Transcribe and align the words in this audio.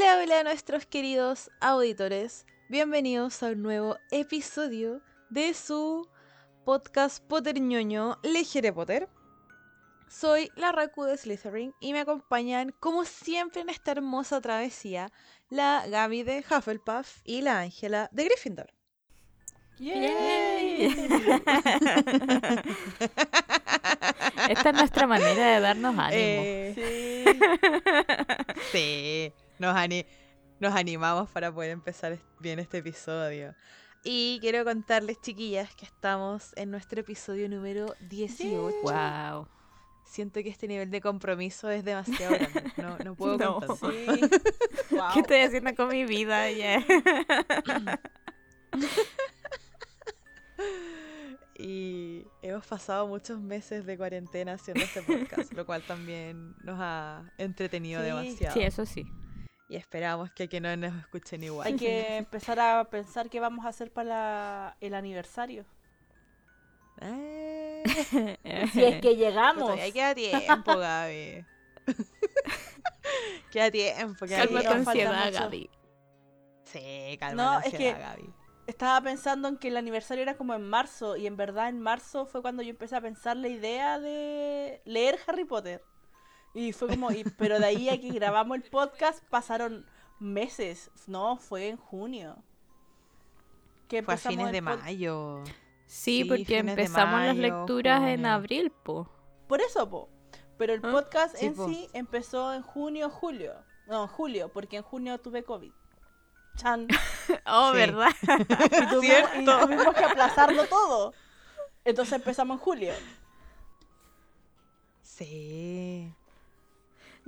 Hola, 0.00 0.22
hola 0.22 0.40
a 0.40 0.44
nuestros 0.44 0.86
queridos 0.86 1.50
auditores. 1.60 2.46
Bienvenidos 2.70 3.42
a 3.42 3.48
un 3.48 3.60
nuevo 3.60 3.98
episodio 4.10 5.02
de 5.28 5.52
su 5.52 6.08
podcast 6.64 7.22
Potter 7.22 7.60
ñoño 7.60 8.16
Legere 8.22 8.72
Potter. 8.72 9.10
Soy 10.08 10.48
la 10.56 10.72
Raku 10.72 11.04
de 11.04 11.18
Slytherin 11.18 11.74
y 11.80 11.92
me 11.92 12.00
acompañan, 12.00 12.74
como 12.80 13.04
siempre 13.04 13.60
en 13.60 13.68
esta 13.68 13.90
hermosa 13.92 14.40
travesía, 14.40 15.12
la 15.50 15.84
Gaby 15.86 16.22
de 16.22 16.46
Hufflepuff 16.50 17.18
y 17.24 17.42
la 17.42 17.58
Ángela 17.58 18.08
de 18.10 18.24
Gryffindor. 18.24 18.72
¡Yay! 19.78 20.86
Esta 24.48 24.70
es 24.70 24.74
nuestra 24.74 25.06
manera 25.06 25.46
de 25.56 25.60
darnos 25.60 25.94
ánimo. 25.98 26.12
Eh, 26.14 26.72
Sí. 26.74 27.24
Sí, 28.72 29.32
nos, 29.60 29.76
ani- 29.76 30.06
nos 30.58 30.74
animamos 30.74 31.30
para 31.30 31.52
poder 31.52 31.70
empezar 31.70 32.18
bien 32.40 32.58
este 32.58 32.78
episodio. 32.78 33.54
Y 34.02 34.38
quiero 34.40 34.64
contarles, 34.64 35.20
chiquillas, 35.20 35.74
que 35.74 35.84
estamos 35.84 36.52
en 36.56 36.70
nuestro 36.70 37.00
episodio 37.00 37.48
número 37.48 37.94
18. 38.08 38.76
Wow. 38.82 39.46
Siento 40.06 40.42
que 40.42 40.48
este 40.48 40.66
nivel 40.66 40.90
de 40.90 41.00
compromiso 41.00 41.70
es 41.70 41.84
demasiado 41.84 42.34
grande. 42.34 42.72
No, 42.78 42.98
no 43.04 43.14
puedo 43.14 43.36
No. 43.38 43.60
con 43.60 43.78
tanto. 43.78 43.90
Sí. 43.92 44.06
Wow. 44.90 45.00
¿Qué 45.14 45.20
estoy 45.20 45.40
haciendo 45.40 45.74
con 45.76 45.88
mi 45.88 46.04
vida? 46.04 46.50
ya? 46.50 46.82
Y 51.62 52.24
hemos 52.42 52.66
pasado 52.66 53.06
muchos 53.06 53.38
meses 53.40 53.84
de 53.84 53.96
cuarentena 53.98 54.54
haciendo 54.54 54.82
este 54.82 55.02
podcast, 55.02 55.52
lo 55.52 55.66
cual 55.66 55.82
también 55.82 56.54
nos 56.64 56.78
ha 56.80 57.22
entretenido 57.36 58.00
Sí. 58.00 58.06
demasiado. 58.06 58.54
Sí, 58.54 58.60
eso 58.62 58.86
sí. 58.86 59.04
Y 59.70 59.76
esperamos 59.76 60.32
que, 60.32 60.48
que 60.48 60.60
no 60.60 60.76
nos 60.76 60.92
escuchen 60.98 61.44
igual. 61.44 61.64
Hay 61.68 61.76
que 61.76 62.16
empezar 62.18 62.58
a 62.58 62.84
pensar 62.90 63.30
qué 63.30 63.38
vamos 63.38 63.64
a 63.64 63.68
hacer 63.68 63.92
para 63.92 64.08
la- 64.08 64.76
el 64.80 64.94
aniversario. 64.94 65.64
Eh, 67.00 67.84
Si 68.72 68.84
es 68.84 69.00
que 69.00 69.14
llegamos. 69.16 69.62
todavía 69.64 69.92
queda 69.92 70.14
tiempo, 70.14 70.76
Gaby. 70.76 71.44
queda 73.52 73.70
tiempo. 73.70 74.26
Queda 74.26 74.38
Calma 74.46 74.60
tiempo. 74.60 74.90
ansiedad, 74.90 75.24
mucho. 75.26 75.38
Gaby. 75.40 75.70
Sí, 76.64 77.16
calma 77.18 77.42
No, 77.42 77.52
la 77.52 77.58
es 77.60 77.64
ansiedad, 77.72 77.96
que- 77.96 78.02
Gaby. 78.02 78.34
Estaba 78.66 79.00
pensando 79.00 79.48
en 79.48 79.56
que 79.56 79.68
el 79.68 79.76
aniversario 79.76 80.22
era 80.22 80.36
como 80.36 80.54
en 80.54 80.62
marzo 80.68 81.16
y 81.16 81.26
en 81.26 81.36
verdad 81.36 81.68
en 81.68 81.80
marzo 81.80 82.26
fue 82.26 82.40
cuando 82.42 82.62
yo 82.62 82.70
empecé 82.70 82.94
a 82.94 83.00
pensar 83.00 83.36
la 83.36 83.48
idea 83.48 83.98
de 83.98 84.80
leer 84.84 85.18
Harry 85.26 85.44
Potter. 85.44 85.82
Y 86.54 86.72
fue 86.72 86.88
como, 86.88 87.10
y- 87.12 87.24
pero 87.38 87.58
de 87.60 87.66
ahí 87.66 87.88
a 87.88 88.00
que 88.00 88.10
grabamos 88.10 88.56
el 88.56 88.62
podcast 88.64 89.22
pasaron 89.30 89.86
meses. 90.18 90.90
No, 91.06 91.36
fue 91.36 91.68
en 91.68 91.76
junio. 91.76 92.36
Que 93.88 94.02
Fue 94.02 94.14
a 94.14 94.16
empezamos 94.16 94.36
fines 94.36 94.52
de 94.52 94.60
mayo. 94.60 95.42
Sí, 95.86 96.22
Sí, 96.22 96.24
porque 96.24 96.58
empezamos 96.58 97.20
las 97.20 97.36
lecturas 97.36 98.02
en 98.08 98.24
abril, 98.26 98.70
po. 98.70 99.08
Por 99.48 99.60
eso, 99.60 99.88
po. 99.90 100.08
Pero 100.58 100.74
el 100.74 100.80
¿Ah? 100.84 100.90
podcast 100.92 101.36
Sí, 101.36 101.46
en 101.46 101.54
po. 101.54 101.66
sí 101.68 101.88
empezó 101.92 102.52
en 102.54 102.62
junio, 102.62 103.10
julio. 103.10 103.54
No, 103.88 104.02
en 104.02 104.08
julio, 104.08 104.48
porque 104.52 104.76
en 104.76 104.82
junio 104.84 105.18
tuve 105.18 105.42
COVID. 105.42 105.72
Chan. 106.56 106.86
Oh, 107.46 107.70
Sí. 107.72 107.78
¿verdad? 107.78 108.10
Y 108.22 108.86
tuvimos, 108.88 109.04
y 109.04 109.06
Cierto. 109.06 109.58
tuvimos 109.60 109.94
que 109.94 110.04
aplazarlo 110.04 110.66
todo. 110.66 111.12
Entonces 111.84 112.12
empezamos 112.14 112.56
en 112.58 112.60
julio. 112.64 112.92
Sí. 115.02 116.12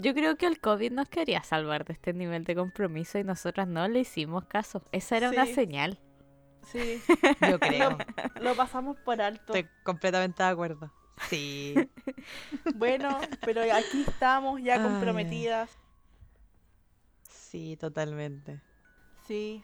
Yo 0.03 0.15
creo 0.15 0.37
que 0.37 0.47
el 0.47 0.61
COVID 0.61 0.93
nos 0.93 1.09
quería 1.09 1.43
salvar 1.43 1.85
de 1.85 1.93
este 1.93 2.13
nivel 2.13 2.45
de 2.45 2.55
compromiso 2.55 3.19
y 3.19 3.25
nosotras 3.25 3.69
no 3.69 3.87
le 3.89 4.01
hicimos 4.01 4.45
caso. 4.47 4.83
Esa 4.93 5.17
era 5.17 5.31
una 5.31 5.47
señal. 5.47 5.99
Sí, 6.71 7.01
Yo 7.51 7.59
creo. 7.59 7.99
lo 8.41 8.55
pasamos 8.55 8.97
por 8.99 9.21
alto. 9.23 9.55
Estoy 9.55 9.69
completamente 9.85 10.43
de 10.43 10.49
acuerdo. 10.49 10.93
Sí. 11.29 11.75
Bueno, 12.77 13.19
pero 13.45 13.63
aquí 13.63 14.05
estamos 14.07 14.61
ya 14.63 14.75
Ay. 14.77 14.83
comprometidas. 14.83 15.71
Sí, 17.29 17.77
totalmente. 17.77 18.61
Sí. 19.27 19.63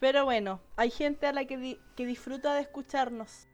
Pero 0.00 0.24
bueno, 0.24 0.60
hay 0.76 0.90
gente 0.90 1.26
a 1.26 1.32
la 1.32 1.44
que, 1.46 1.56
di- 1.56 1.80
que 1.96 2.06
disfruta 2.06 2.54
de 2.54 2.60
escucharnos. 2.62 3.46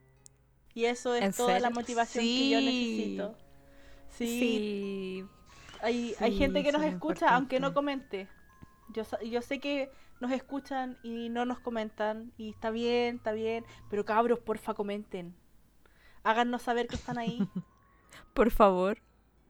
Y 0.74 0.86
eso 0.86 1.14
es 1.14 1.22
¿En 1.24 1.32
toda 1.32 1.58
la 1.60 1.70
motivación 1.70 2.24
que 2.24 2.50
yo 2.50 2.58
Sí. 2.58 2.64
necesito. 2.64 3.38
Sí, 4.10 4.26
Sí. 4.38 5.24
Hay, 5.82 6.14
hay 6.20 6.36
gente 6.36 6.62
que 6.62 6.72
nos 6.72 6.82
es 6.82 6.92
escucha 6.94 7.34
aunque 7.34 7.58
no 7.60 7.72
comente. 7.72 8.28
Yo, 8.92 9.04
sa- 9.04 9.22
yo 9.22 9.40
sé 9.40 9.60
que 9.60 9.90
nos 10.20 10.30
escuchan 10.32 10.98
y 11.02 11.28
no 11.30 11.46
nos 11.46 11.58
comentan. 11.60 12.32
Y 12.36 12.50
está 12.50 12.70
bien, 12.70 13.16
está 13.16 13.32
bien. 13.32 13.64
Pero 13.88 14.04
cabros, 14.04 14.40
porfa, 14.40 14.74
comenten. 14.74 15.34
Háganos 16.22 16.62
saber 16.62 16.86
que 16.86 16.96
están 16.96 17.16
ahí. 17.18 17.38
Por 18.34 18.50
favor. 18.50 18.98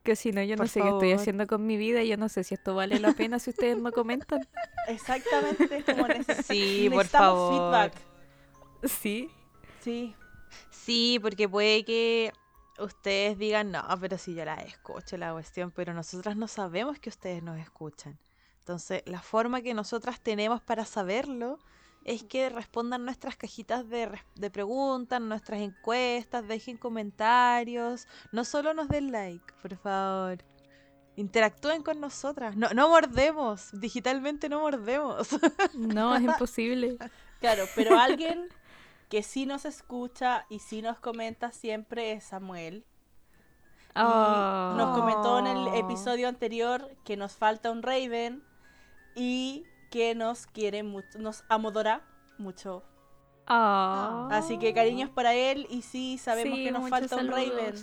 Que 0.04 0.14
si 0.16 0.30
no, 0.32 0.42
yo 0.42 0.56
no 0.56 0.66
sé 0.66 0.80
qué 0.80 0.88
estoy 0.88 1.12
haciendo 1.12 1.46
con 1.46 1.66
mi 1.66 1.76
vida. 1.76 2.02
y 2.02 2.08
Yo 2.08 2.16
no 2.16 2.28
sé 2.28 2.44
si 2.44 2.54
esto 2.54 2.74
vale 2.74 3.00
la 3.00 3.12
pena 3.12 3.38
si 3.38 3.50
ustedes 3.50 3.76
no 3.82 3.90
comentan. 3.92 4.40
Exactamente, 4.88 5.76
es 5.78 5.84
como 5.84 6.06
neces- 6.06 6.42
Sí, 6.44 6.86
por 6.88 6.98
necesitamos 6.98 7.10
favor. 7.10 7.52
feedback. 7.90 7.94
Sí. 8.84 9.30
Sí, 9.80 10.14
Sí, 10.70 11.18
porque 11.20 11.48
puede 11.48 11.84
que 11.84 12.32
ustedes 12.80 13.38
digan, 13.38 13.70
no, 13.70 13.82
pero 14.00 14.18
si 14.18 14.34
yo 14.34 14.44
la 14.44 14.54
escucho 14.56 15.16
la 15.16 15.32
cuestión, 15.32 15.70
pero 15.70 15.94
nosotras 15.94 16.36
no 16.36 16.48
sabemos 16.48 16.98
que 16.98 17.08
ustedes 17.08 17.42
nos 17.42 17.58
escuchan. 17.58 18.18
Entonces, 18.60 19.02
la 19.06 19.20
forma 19.20 19.62
que 19.62 19.74
nosotras 19.74 20.20
tenemos 20.20 20.60
para 20.62 20.84
saberlo 20.84 21.58
es 22.04 22.22
que 22.22 22.48
respondan 22.48 23.04
nuestras 23.04 23.36
cajitas 23.36 23.88
de, 23.88 24.10
de 24.34 24.50
preguntas, 24.50 25.20
nuestras 25.20 25.60
encuestas, 25.60 26.46
dejen 26.46 26.76
comentarios, 26.76 28.06
no 28.32 28.44
solo 28.44 28.72
nos 28.74 28.88
den 28.88 29.12
like, 29.12 29.52
por 29.60 29.76
favor. 29.76 30.38
Interactúen 31.16 31.82
con 31.82 32.00
nosotras. 32.00 32.56
No, 32.56 32.70
no 32.70 32.88
mordemos, 32.88 33.68
digitalmente 33.72 34.48
no 34.48 34.60
mordemos. 34.60 35.28
No, 35.74 36.14
es 36.14 36.22
imposible. 36.22 36.96
claro, 37.40 37.64
pero 37.74 37.98
alguien 37.98 38.48
que 39.10 39.24
sí 39.24 39.44
nos 39.44 39.64
escucha 39.64 40.46
y 40.48 40.60
sí 40.60 40.82
nos 40.82 41.00
comenta 41.00 41.50
siempre 41.50 42.12
es 42.12 42.24
Samuel. 42.24 42.86
Oh. 43.96 44.74
Nos 44.76 44.96
comentó 44.96 45.40
en 45.40 45.48
el 45.48 45.74
episodio 45.74 46.28
anterior 46.28 46.96
que 47.04 47.16
nos 47.16 47.32
falta 47.32 47.72
un 47.72 47.82
Raven 47.82 48.44
y 49.16 49.64
que 49.90 50.14
nos 50.14 50.46
quiere 50.46 50.84
mucho, 50.84 51.18
nos 51.18 51.42
amodora 51.48 52.02
mucho. 52.38 52.84
Oh. 53.48 54.28
Así 54.30 54.58
que 54.58 54.72
cariños 54.72 55.10
para 55.10 55.34
él 55.34 55.66
y 55.70 55.82
sí, 55.82 56.16
sabemos 56.16 56.56
Sí, 56.56 56.64
que 56.64 56.70
nos 56.70 56.88
falta 56.88 57.16
un. 57.16 57.28
Raven. 57.28 57.74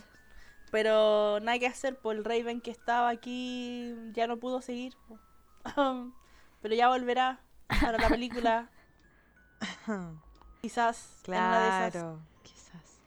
Pero 0.72 1.42
nada 1.42 1.60
que 1.60 1.68
hacer, 1.68 2.00
por 2.00 2.16
el 2.16 2.24
Raven 2.24 2.62
que 2.62 2.72
estaba 2.72 3.10
aquí 3.10 3.94
ya 4.14 4.28
no 4.28 4.38
pudo 4.38 4.62
seguir. 4.62 4.96
Pero 6.62 6.74
ya 6.74 6.88
volverá 6.88 7.42
para 7.82 7.98
la 7.98 8.08
película. 8.08 8.72
Quizás. 10.68 11.22
Claro, 11.24 12.20
quizás. 12.44 13.00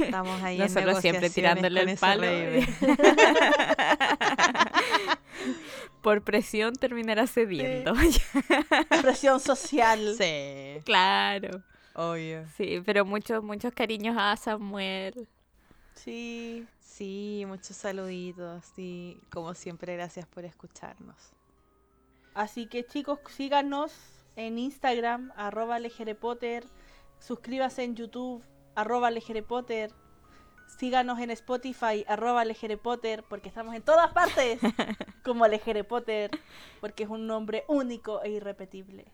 Estamos 0.00 0.42
ahí 0.42 0.56
Nosotros 0.56 0.96
en 0.96 1.02
siempre 1.02 1.28
tirándole 1.28 1.82
el 1.82 1.98
palo. 1.98 2.26
Por 6.02 6.22
presión 6.22 6.74
terminará 6.74 7.26
cediendo. 7.26 7.92
Presión 9.02 9.40
social. 9.40 10.14
Sí, 10.16 10.80
claro. 10.86 11.62
obvio. 11.92 12.46
Sí, 12.56 12.80
pero 12.86 13.04
muchos, 13.04 13.44
muchos 13.44 13.74
cariños 13.74 14.16
a 14.18 14.34
Samuel. 14.38 15.28
Sí. 15.96 16.66
Sí, 16.80 17.44
muchos 17.46 17.76
saluditos 17.76 18.64
y 18.78 19.18
como 19.30 19.52
siempre 19.52 19.96
gracias 19.96 20.26
por 20.26 20.46
escucharnos. 20.46 21.34
Así 22.32 22.68
que 22.68 22.86
chicos, 22.86 23.18
síganos 23.36 23.92
en 24.36 24.58
Instagram, 24.58 25.32
arroba 25.36 25.78
lejerepotter. 25.78 26.64
Suscríbase 27.18 27.84
en 27.84 27.96
YouTube, 27.96 28.42
arroba 28.74 29.10
lejerepotter. 29.10 29.92
Síganos 30.78 31.18
en 31.18 31.30
Spotify, 31.30 32.04
arroba 32.06 32.44
lejerepotter, 32.44 33.24
porque 33.24 33.48
estamos 33.48 33.74
en 33.74 33.82
todas 33.82 34.12
partes 34.12 34.60
como 35.24 35.46
lejerepotter, 35.46 36.30
porque 36.80 37.02
es 37.02 37.08
un 37.10 37.26
nombre 37.26 37.64
único 37.68 38.22
e 38.22 38.30
irrepetible. 38.30 39.12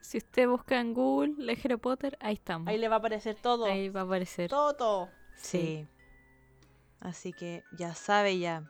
Si 0.00 0.18
usted 0.18 0.48
busca 0.48 0.80
en 0.80 0.94
Google 0.94 1.34
Legere 1.38 1.78
Potter, 1.78 2.16
ahí 2.20 2.34
estamos. 2.34 2.68
Ahí 2.68 2.78
le 2.78 2.88
va 2.88 2.96
a 2.96 2.98
aparecer 2.98 3.36
todo. 3.36 3.66
Ahí 3.66 3.90
va 3.90 4.00
a 4.00 4.04
aparecer. 4.04 4.50
Todo, 4.50 4.74
todo. 4.74 5.08
Sí. 5.36 5.86
Así 7.00 7.32
que 7.32 7.62
ya 7.76 7.94
sabe 7.94 8.38
ya. 8.38 8.64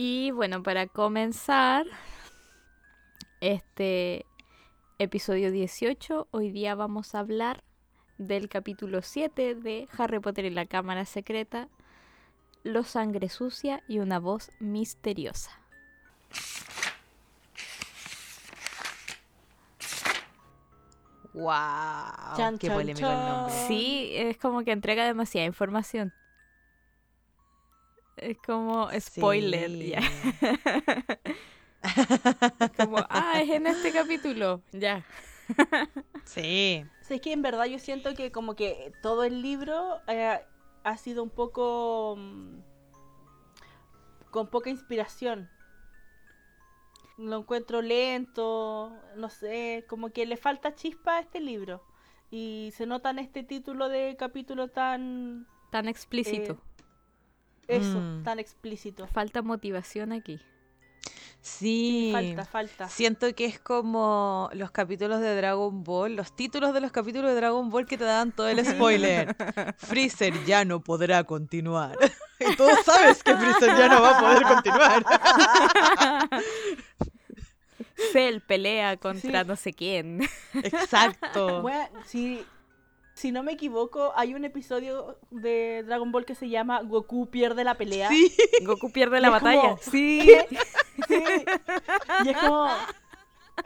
Y 0.00 0.30
bueno, 0.30 0.62
para 0.62 0.86
comenzar 0.86 1.84
este 3.40 4.24
episodio 5.00 5.50
18, 5.50 6.28
hoy 6.30 6.52
día 6.52 6.76
vamos 6.76 7.16
a 7.16 7.18
hablar 7.18 7.64
del 8.16 8.48
capítulo 8.48 9.02
7 9.02 9.56
de 9.56 9.88
Harry 9.98 10.20
Potter 10.20 10.44
y 10.44 10.50
la 10.50 10.66
Cámara 10.66 11.04
Secreta, 11.04 11.68
Los 12.62 12.90
Sangre 12.90 13.28
Sucia 13.28 13.82
y 13.88 13.98
una 13.98 14.20
voz 14.20 14.52
misteriosa. 14.60 15.50
¡Wow! 21.34 22.36
Chan, 22.36 22.58
¡Qué 22.58 22.68
chan, 22.68 22.76
polémico 22.76 23.04
el 23.04 23.16
nombre! 23.16 23.54
Sí, 23.66 24.12
es 24.14 24.38
como 24.38 24.62
que 24.62 24.70
entrega 24.70 25.04
demasiada 25.04 25.44
información. 25.44 26.12
Es 28.20 28.38
como 28.38 28.88
spoiler, 28.98 29.70
Sí. 29.70 29.90
ya. 29.90 30.00
Como, 32.76 32.98
ah, 33.08 33.40
es 33.40 33.50
en 33.50 33.66
este 33.66 33.92
capítulo, 33.92 34.62
ya. 34.72 35.04
Sí. 36.24 36.84
Sí, 37.02 37.14
es 37.14 37.20
que 37.20 37.32
en 37.32 37.42
verdad 37.42 37.64
yo 37.66 37.78
siento 37.78 38.14
que 38.14 38.30
como 38.32 38.54
que 38.54 38.92
todo 39.00 39.24
el 39.24 39.40
libro 39.42 40.00
eh, 40.08 40.40
ha 40.84 40.96
sido 40.96 41.22
un 41.22 41.30
poco 41.30 42.16
mm, 42.18 42.58
con 44.30 44.48
poca 44.48 44.70
inspiración. 44.70 45.48
Lo 47.16 47.38
encuentro 47.38 47.80
lento, 47.82 48.92
no 49.16 49.30
sé, 49.30 49.84
como 49.88 50.10
que 50.10 50.26
le 50.26 50.36
falta 50.36 50.74
chispa 50.74 51.16
a 51.16 51.20
este 51.20 51.40
libro. 51.40 51.82
Y 52.30 52.72
se 52.76 52.86
nota 52.86 53.10
en 53.10 53.20
este 53.20 53.42
título 53.42 53.88
de 53.88 54.16
capítulo 54.18 54.68
tan... 54.68 55.46
Tan 55.70 55.88
explícito. 55.88 56.60
Eso, 57.68 58.00
Mm. 58.00 58.22
tan 58.24 58.38
explícito. 58.38 59.06
Falta 59.06 59.42
motivación 59.42 60.12
aquí. 60.12 60.40
Sí. 61.40 62.10
Falta, 62.12 62.44
falta. 62.44 62.88
Siento 62.88 63.32
que 63.34 63.44
es 63.44 63.60
como 63.60 64.50
los 64.54 64.70
capítulos 64.72 65.20
de 65.20 65.36
Dragon 65.36 65.84
Ball, 65.84 66.16
los 66.16 66.34
títulos 66.34 66.74
de 66.74 66.80
los 66.80 66.90
capítulos 66.90 67.30
de 67.30 67.36
Dragon 67.36 67.70
Ball 67.70 67.86
que 67.86 67.96
te 67.96 68.04
dan 68.04 68.32
todo 68.32 68.48
el 68.48 68.64
spoiler. 68.66 69.36
Freezer 69.78 70.44
ya 70.44 70.64
no 70.64 70.80
podrá 70.80 71.24
continuar. 71.24 71.96
Y 72.40 72.54
tú 72.54 72.64
sabes 72.84 73.22
que 73.24 73.34
Freezer 73.36 73.76
ya 73.76 73.88
no 73.88 74.00
va 74.00 74.16
a 74.16 74.20
poder 74.20 74.42
continuar. 74.44 75.04
Cell 78.12 78.40
pelea 78.40 78.96
contra 78.96 79.42
Sí. 79.42 79.48
no 79.48 79.56
sé 79.56 79.72
quién. 79.72 80.20
Exacto. 80.54 81.62
Bueno, 81.62 82.00
si, 82.06 82.44
si 83.18 83.32
no 83.32 83.42
me 83.42 83.52
equivoco, 83.52 84.12
hay 84.16 84.34
un 84.34 84.44
episodio 84.44 85.18
de 85.30 85.82
Dragon 85.84 86.12
Ball 86.12 86.24
que 86.24 86.34
se 86.34 86.48
llama 86.48 86.82
Goku 86.82 87.28
pierde 87.30 87.64
la 87.64 87.74
pelea. 87.76 88.08
Sí. 88.08 88.34
Goku 88.64 88.90
pierde 88.92 89.20
la 89.20 89.30
batalla. 89.30 89.60
como- 89.62 89.78
Sí, 89.78 90.30
Sí. 91.08 91.22
Y 92.24 92.28
es 92.30 92.36
como. 92.38 92.68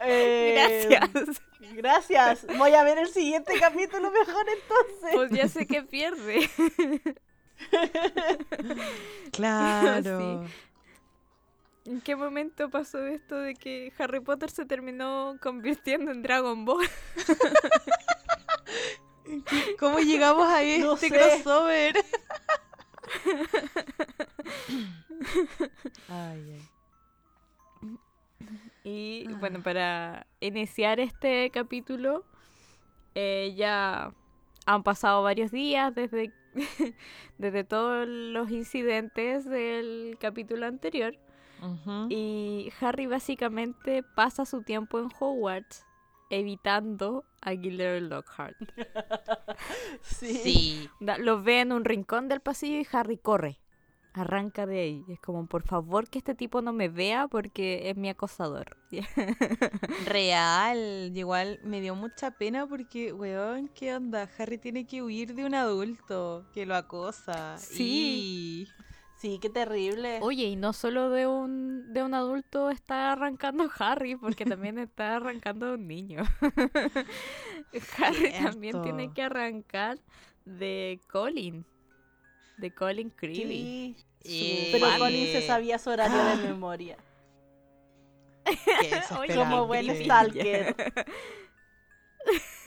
eh, 0.01 0.87
gracias. 0.89 1.43
Gracias. 1.75 2.47
Voy 2.59 2.73
a 2.75 2.83
ver 2.83 2.99
el 2.99 3.09
siguiente 3.09 3.53
capítulo 3.61 4.11
mejor 4.11 4.45
entonces. 4.49 5.11
Pues 5.15 5.31
ya 5.31 5.49
sé 5.49 5.67
que 5.67 5.83
pierde. 5.83 6.49
Claro. 9.33 10.45
¿En 11.85 12.01
qué 12.01 12.17
momento 12.17 12.71
pasó 12.71 13.07
esto 13.07 13.37
de 13.37 13.55
que 13.55 13.93
Harry 13.99 14.21
Potter 14.21 14.51
se 14.51 14.65
terminó 14.67 15.37
convirtiendo 15.41 16.11
en 16.11 16.23
Dragon 16.23 16.65
Ball? 16.65 16.89
¿Cómo 19.79 19.99
llegamos 20.01 20.49
a 20.49 20.63
este 20.63 21.09
sé. 21.09 21.15
crossover? 21.15 21.95
Ay, 26.09 26.53
ay. 26.53 26.63
Y 28.85 29.27
Ah. 29.29 29.37
bueno, 29.39 29.63
para 29.63 30.27
iniciar 30.41 30.99
este 31.01 31.51
capítulo, 31.51 32.25
eh, 33.15 33.55
ya 33.57 34.13
han 34.67 34.83
pasado 34.83 35.23
varios 35.23 35.51
días 35.53 35.95
desde, 35.95 36.33
desde 37.39 37.65
todos 37.65 38.07
los 38.09 38.51
incidentes 38.51 39.45
del 39.45 40.17
capítulo 40.21 40.67
anterior. 40.67 41.17
Y 42.09 42.73
Harry 42.81 43.07
básicamente 43.07 44.03
pasa 44.03 44.45
su 44.45 44.63
tiempo 44.65 44.99
en 44.99 45.09
Hogwarts 45.21 45.87
evitando 46.33 47.25
a 47.43 47.51
Gilderoy 47.53 48.01
Lockhart. 48.01 48.57
Sí. 50.03 50.35
Sí. 50.35 50.91
Lo 51.01 51.43
ve 51.43 51.61
en 51.61 51.73
un 51.73 51.85
rincón 51.85 52.29
del 52.29 52.41
pasillo 52.41 52.81
y 52.81 52.87
Harry 52.91 53.19
corre. 53.19 53.61
Arranca 54.15 54.67
de 54.67 54.81
ahí. 54.81 55.05
Es 55.09 55.21
como, 55.21 55.47
por 55.47 55.63
favor, 55.63 56.09
que 56.09 56.19
este 56.19 56.35
tipo 56.35 56.61
no 56.63 56.73
me 56.73 56.89
vea 56.89 57.29
porque 57.29 57.89
es 57.91 57.97
mi 57.97 58.09
acosador. 58.09 58.77
Real. 60.07 61.13
Igual 61.15 61.61
me 61.65 61.81
dio 61.81 61.95
mucha 61.95 62.33
pena 62.33 62.67
porque, 62.67 63.13
weón, 63.13 63.69
¿qué 63.69 63.95
onda? 63.95 64.29
Harry 64.39 64.59
tiene 64.59 64.87
que 64.87 65.03
huir 65.03 65.35
de 65.35 65.45
un 65.45 65.55
adulto 65.55 66.45
que 66.53 66.67
lo 66.67 66.75
acosa. 66.75 67.57
Sí. 67.59 68.67
Sí, 69.23 69.39
qué 69.41 69.49
terrible. 69.49 70.19
Oye, 70.21 70.47
y 70.47 70.57
no 70.57 70.73
solo 70.73 71.09
de 71.09 71.29
un, 71.29 71.93
de 71.93 72.03
un 72.03 72.13
adulto 72.13 72.71
está 72.71 73.13
arrancando 73.13 73.71
Harry, 73.79 74.17
porque 74.17 74.45
también 74.45 74.81
está 74.81 75.15
arrancando 75.15 75.67
de 75.67 75.75
un 75.75 75.87
niño. 75.87 76.25
Harry 77.99 78.33
también 78.33 78.83
tiene 78.83 79.13
que 79.15 79.23
arrancar 79.23 80.01
de 80.45 81.01
Colin. 81.09 81.65
De 82.57 82.75
Colin 82.75 83.11
Creevy. 83.11 83.45
Sí. 83.45 83.97
Y- 84.25 84.73
Pero. 84.73 84.89
Colin 84.99 85.27
se 85.27 85.47
sabía 85.47 85.79
su 85.79 85.91
horario 85.91 86.19
de 86.25 86.49
memoria. 86.49 86.97
Qué 88.45 89.01
Oye, 89.21 89.37
Como 89.37 89.69
buen 89.69 90.03
stalker. 90.03 90.75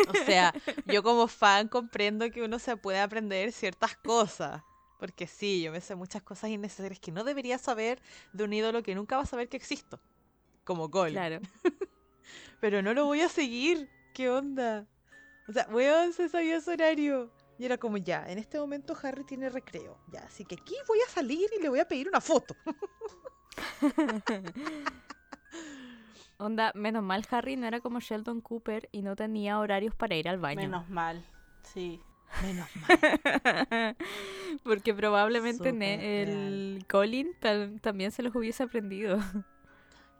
O 0.07 0.13
sea, 0.25 0.53
yo 0.85 1.03
como 1.03 1.27
fan 1.27 1.67
comprendo 1.67 2.31
que 2.31 2.43
uno 2.43 2.59
se 2.59 2.77
puede 2.77 3.01
aprender 3.01 3.51
ciertas 3.51 3.97
cosas. 3.97 4.61
Porque 5.05 5.27
sí, 5.27 5.61
yo 5.61 5.71
me 5.71 5.81
sé 5.81 5.93
muchas 5.93 6.23
cosas 6.23 6.49
innecesarias 6.49 6.99
que 6.99 7.11
no 7.11 7.23
debería 7.23 7.59
saber 7.59 8.01
de 8.33 8.43
un 8.43 8.53
ídolo 8.53 8.81
que 8.81 8.95
nunca 8.95 9.17
va 9.17 9.21
a 9.21 9.27
saber 9.27 9.49
que 9.49 9.55
existo. 9.55 9.99
Como 10.63 10.89
Gol. 10.89 11.11
Claro. 11.11 11.41
Pero 12.59 12.81
no 12.81 12.95
lo 12.95 13.05
voy 13.05 13.21
a 13.21 13.29
seguir. 13.29 13.87
¿Qué 14.15 14.31
onda? 14.31 14.87
O 15.47 15.51
sea, 15.51 15.67
weón, 15.69 16.11
se 16.13 16.27
sabía 16.27 16.59
su 16.59 16.71
horario. 16.71 17.29
Y 17.59 17.65
era 17.65 17.77
como, 17.77 17.97
ya, 17.97 18.27
en 18.27 18.39
este 18.39 18.57
momento 18.57 18.97
Harry 19.03 19.23
tiene 19.25 19.47
recreo. 19.49 19.95
Ya, 20.11 20.21
así 20.21 20.43
que 20.43 20.55
aquí 20.55 20.73
voy 20.87 20.97
a 21.07 21.11
salir 21.11 21.47
y 21.55 21.61
le 21.61 21.69
voy 21.69 21.81
a 21.81 21.87
pedir 21.87 22.07
una 22.07 22.19
foto. 22.19 22.55
Onda, 26.39 26.71
menos 26.73 27.03
mal 27.03 27.23
Harry 27.29 27.57
no 27.57 27.67
era 27.67 27.79
como 27.79 27.99
Sheldon 27.99 28.41
Cooper 28.41 28.89
y 28.91 29.03
no 29.03 29.15
tenía 29.15 29.59
horarios 29.59 29.93
para 29.93 30.15
ir 30.15 30.27
al 30.27 30.39
baño. 30.39 30.61
Menos 30.61 30.89
mal. 30.89 31.23
Sí. 31.61 32.01
Menos 32.43 32.67
mal. 32.75 33.95
Porque 34.63 34.93
probablemente 34.93 35.69
el 36.21 36.85
Colin 36.89 37.31
también 37.81 38.11
se 38.11 38.23
los 38.23 38.35
hubiese 38.35 38.63
aprendido. 38.63 39.19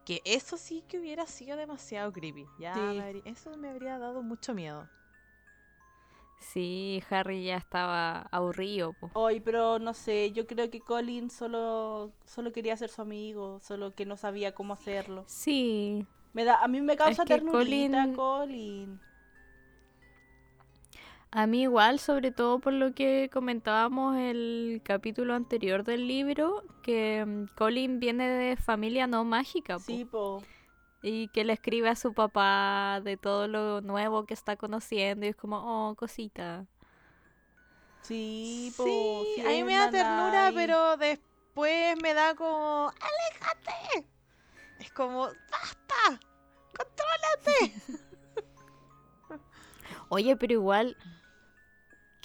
Que 0.05 0.22
eso 0.24 0.55
sí 0.57 0.84
que 0.88 1.00
hubiera 1.00 1.25
sido 1.25 1.57
demasiado 1.57 2.12
creepy. 2.13 2.45
Ya, 2.60 2.74
Sí. 2.75 2.79
me 2.79 3.01
habría- 3.03 3.22
eso 3.25 3.57
me 3.57 3.69
habría 3.69 3.98
dado 3.98 4.22
mucho 4.22 4.53
miedo. 4.53 4.88
Sí, 6.39 7.01
Harry 7.10 7.45
ya 7.45 7.57
estaba 7.57 8.22
aburrido. 8.31 8.93
po. 8.93 9.10
Hoy, 9.13 9.39
pero 9.39 9.79
no 9.79 9.93
sé, 9.95 10.31
yo 10.31 10.45
creo 10.45 10.69
que 10.69 10.79
Colin 10.79 11.31
solo, 11.31 12.12
solo 12.25 12.51
quería 12.51 12.77
ser 12.77 12.89
su 12.89 13.01
amigo, 13.01 13.60
solo 13.62 13.95
que 13.95 14.05
no 14.05 14.15
sabía 14.15 14.53
cómo 14.53 14.74
hacerlo. 14.74 15.24
Sí, 15.27 16.05
Me 16.34 16.43
da, 16.43 16.62
a 16.62 16.67
mí 16.67 16.81
me 16.81 16.98
causa 16.98 17.24
que 17.24 17.34
ternurita, 17.36 18.03
Colin- 18.07 18.15
Colin. 18.15 19.00
A 21.36 21.48
mí 21.48 21.63
igual, 21.63 22.00
sobre 22.00 22.32
todo 22.32 22.60
por 22.60 22.72
lo 22.72 22.94
que 22.94 23.30
comentábamos 23.32 24.15
el 24.15 24.80
capítulo 24.86 25.34
anterior 25.34 25.84
del 25.84 26.08
libro, 26.08 26.63
que 26.82 27.25
mm, 27.25 27.48
Colin 27.58 28.00
viene 28.00 28.30
de 28.30 28.56
familia 28.56 29.06
no 29.06 29.25
mágica. 29.25 29.75
po, 29.75 29.84
Sí, 29.84 30.06
po. 30.06 30.42
Y 31.01 31.27
que 31.27 31.44
le 31.44 31.51
escribe 31.51 31.89
a 31.89 31.98
su 31.98 32.13
papá 32.13 33.01
de 33.04 33.18
todo 33.18 33.50
lo 33.50 33.82
nuevo 33.82 34.25
que 34.25 34.34
está 34.34 34.56
conociendo 34.56 35.25
y 35.25 35.30
es 35.30 35.36
como, 35.36 35.58
oh, 35.58 35.96
cosita. 35.96 36.68
Sí, 38.04 38.74
po. 38.77 38.86
Sí, 38.86 39.34
sí, 39.36 39.42
a 39.42 39.50
mí 39.50 39.63
me 39.65 39.75
da 39.75 39.92
ternura, 39.92 40.51
pero 40.56 40.96
después 40.96 42.01
me 42.01 42.13
da 42.13 42.34
como, 42.36 42.89
¡aléjate! 42.89 44.08
Es 44.80 44.89
como, 44.94 45.27
¡basta! 45.51 46.18
¡Contrólate! 46.77 47.74
Oye, 50.10 50.38
pero 50.38 50.54
igual, 50.54 50.96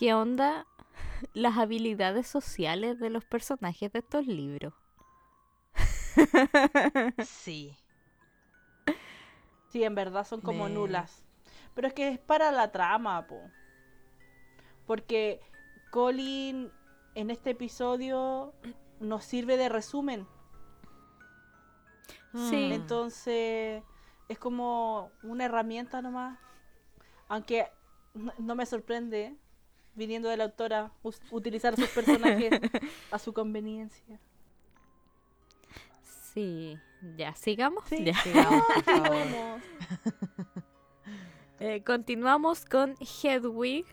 ¿qué 0.01 0.15
onda 0.15 0.67
las 1.35 1.59
habilidades 1.59 2.27
sociales 2.27 2.99
de 2.99 3.11
los 3.11 3.27
personajes 3.27 3.93
de 3.93 3.99
estos 3.99 4.27
libros? 4.27 4.73
Sí. 7.25 7.77
Sí, 9.69 9.85
en 9.85 9.95
verdad 9.95 10.27
son 10.27 10.41
como 10.41 10.69
nulas. 10.69 11.23
Pero 11.75 11.87
es 11.87 11.95
que 11.95 12.09
es 12.09 12.19
para 12.19 12.51
la 12.51 12.73
trama, 12.73 13.27
po. 13.29 13.41
Porque 14.87 15.41
Colin 15.93 16.73
en 17.15 17.31
este 17.31 17.51
episodio 17.51 18.53
nos 18.99 19.25
sirve 19.25 19.57
de 19.57 19.69
resumen. 19.69 20.27
Sí. 22.33 22.69
Mm. 22.69 22.73
Entonces 22.73 23.85
es 24.29 24.39
como 24.39 25.13
una 25.23 25.45
herramienta 25.45 26.03
nomás. 26.03 26.39
Aunque 27.29 27.69
no 28.39 28.57
me 28.57 28.67
sorprende, 28.67 29.37
viniendo 29.95 30.29
de 30.29 30.37
la 30.37 30.45
autora, 30.45 30.93
utilizar 31.31 31.77
sus 31.77 31.89
personajes 31.89 32.51
a 33.11 33.19
su 33.19 33.33
conveniencia. 33.33 34.19
Sí, 36.33 36.79
ya, 37.17 37.35
sigamos. 37.35 37.85
Sí. 37.89 38.05
Ya. 38.05 38.15
Sigamos, 38.15 38.65
por 38.75 38.85
favor. 38.85 39.11
Vamos. 39.11 39.63
Eh, 41.63 41.83
continuamos 41.85 42.65
con 42.65 42.95
Hedwig. 43.23 43.85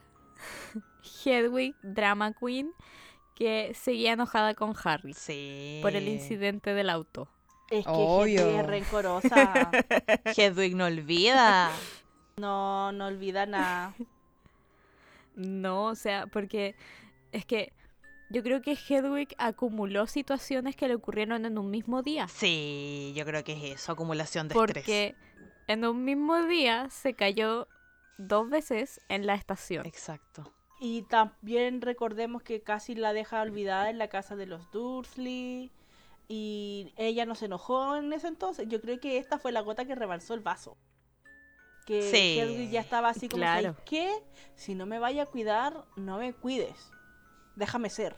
Hedwig, 1.25 1.75
drama 1.83 2.31
queen, 2.31 2.71
que 3.35 3.73
seguía 3.73 4.13
enojada 4.13 4.53
con 4.53 4.73
Harry 4.85 5.13
Sí. 5.13 5.79
por 5.81 5.93
el 5.93 6.07
incidente 6.07 6.73
del 6.73 6.89
auto. 6.89 7.27
Es 7.69 7.83
que 7.83 7.91
Obvio. 7.91 8.39
Hedwig 8.39 8.59
es 8.61 8.65
rencorosa. 8.67 9.69
Hedwig 10.37 10.77
no 10.77 10.85
olvida. 10.85 11.69
No, 12.37 12.93
no 12.93 13.07
olvida 13.07 13.45
nada. 13.45 13.93
No, 15.37 15.85
o 15.85 15.95
sea, 15.95 16.27
porque 16.27 16.75
es 17.31 17.45
que 17.45 17.71
yo 18.29 18.43
creo 18.43 18.61
que 18.61 18.73
Hedwig 18.73 19.29
acumuló 19.37 20.07
situaciones 20.07 20.75
que 20.75 20.87
le 20.87 20.95
ocurrieron 20.95 21.45
en 21.45 21.57
un 21.57 21.69
mismo 21.69 22.01
día. 22.01 22.27
Sí, 22.27 23.13
yo 23.15 23.23
creo 23.23 23.43
que 23.43 23.53
es 23.53 23.79
eso, 23.79 23.93
acumulación 23.93 24.47
de 24.47 24.55
estrés. 24.55 24.83
Porque 24.83 25.15
en 25.67 25.85
un 25.85 26.03
mismo 26.03 26.41
día 26.47 26.89
se 26.89 27.13
cayó 27.13 27.67
dos 28.17 28.49
veces 28.49 28.99
en 29.09 29.25
la 29.25 29.35
estación. 29.35 29.85
Exacto. 29.85 30.51
Y 30.79 31.03
también 31.03 31.81
recordemos 31.81 32.43
que 32.43 32.61
casi 32.61 32.95
la 32.95 33.13
deja 33.13 33.41
olvidada 33.41 33.89
en 33.89 33.97
la 33.97 34.09
casa 34.09 34.35
de 34.35 34.47
los 34.47 34.71
Dursley. 34.71 35.71
Y 36.27 36.93
ella 36.97 37.25
no 37.25 37.35
se 37.35 37.45
enojó 37.45 37.95
en 37.95 38.11
ese 38.11 38.27
entonces. 38.27 38.67
Yo 38.67 38.81
creo 38.81 38.99
que 38.99 39.17
esta 39.17 39.39
fue 39.39 39.51
la 39.51 39.61
gota 39.61 39.85
que 39.85 39.95
rebalsó 39.95 40.33
el 40.33 40.41
vaso. 40.41 40.77
Que 41.87 42.01
Sí. 42.03 42.37
Hedwig 42.39 42.69
ya 42.69 42.81
estaba 42.81 43.09
así 43.09 43.29
como, 43.29 43.41
Claro. 43.41 43.69
¿sabes 43.71 43.83
qué? 43.85 44.13
Si 44.55 44.75
no 44.75 44.85
me 44.85 44.99
vaya 44.99 45.23
a 45.23 45.25
cuidar, 45.25 45.85
no 45.95 46.17
me 46.19 46.33
cuides. 46.33 46.91
Déjame 47.55 47.89
ser. 47.89 48.15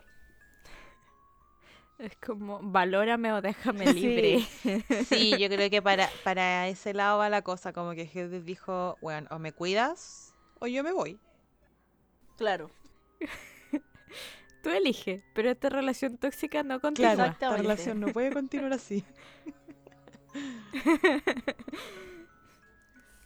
Es 2.00 2.16
como, 2.16 2.60
valórame 2.64 3.32
o 3.34 3.42
déjame 3.42 3.86
libre. 3.94 4.40
Sí, 5.08 5.38
yo 5.38 5.48
creo 5.50 5.70
que 5.70 5.82
para, 5.82 6.10
para 6.24 6.68
ese 6.68 6.94
lado 6.94 7.20
va 7.20 7.30
la 7.30 7.42
cosa, 7.44 7.72
como 7.72 7.92
que 7.92 8.04
Hedwig 8.12 8.44
dijo, 8.44 8.98
bueno, 9.02 9.28
o 9.32 9.38
me 9.40 9.52
cuidas 9.54 10.34
o 10.60 10.68
yo 10.68 10.84
me 10.84 10.92
voy. 10.92 11.20
Claro. 12.38 12.72
Tú 14.64 14.70
eliges, 14.72 15.24
pero 15.34 15.50
esta 15.52 15.70
relación 15.70 16.18
tóxica 16.18 16.64
no 16.64 16.80
Claro, 16.80 16.82
continúa. 16.82 17.28
esta 17.28 17.56
relación 17.56 18.00
no 18.00 18.08
puede 18.08 18.32
continuar 18.34 18.74
así. 18.74 19.06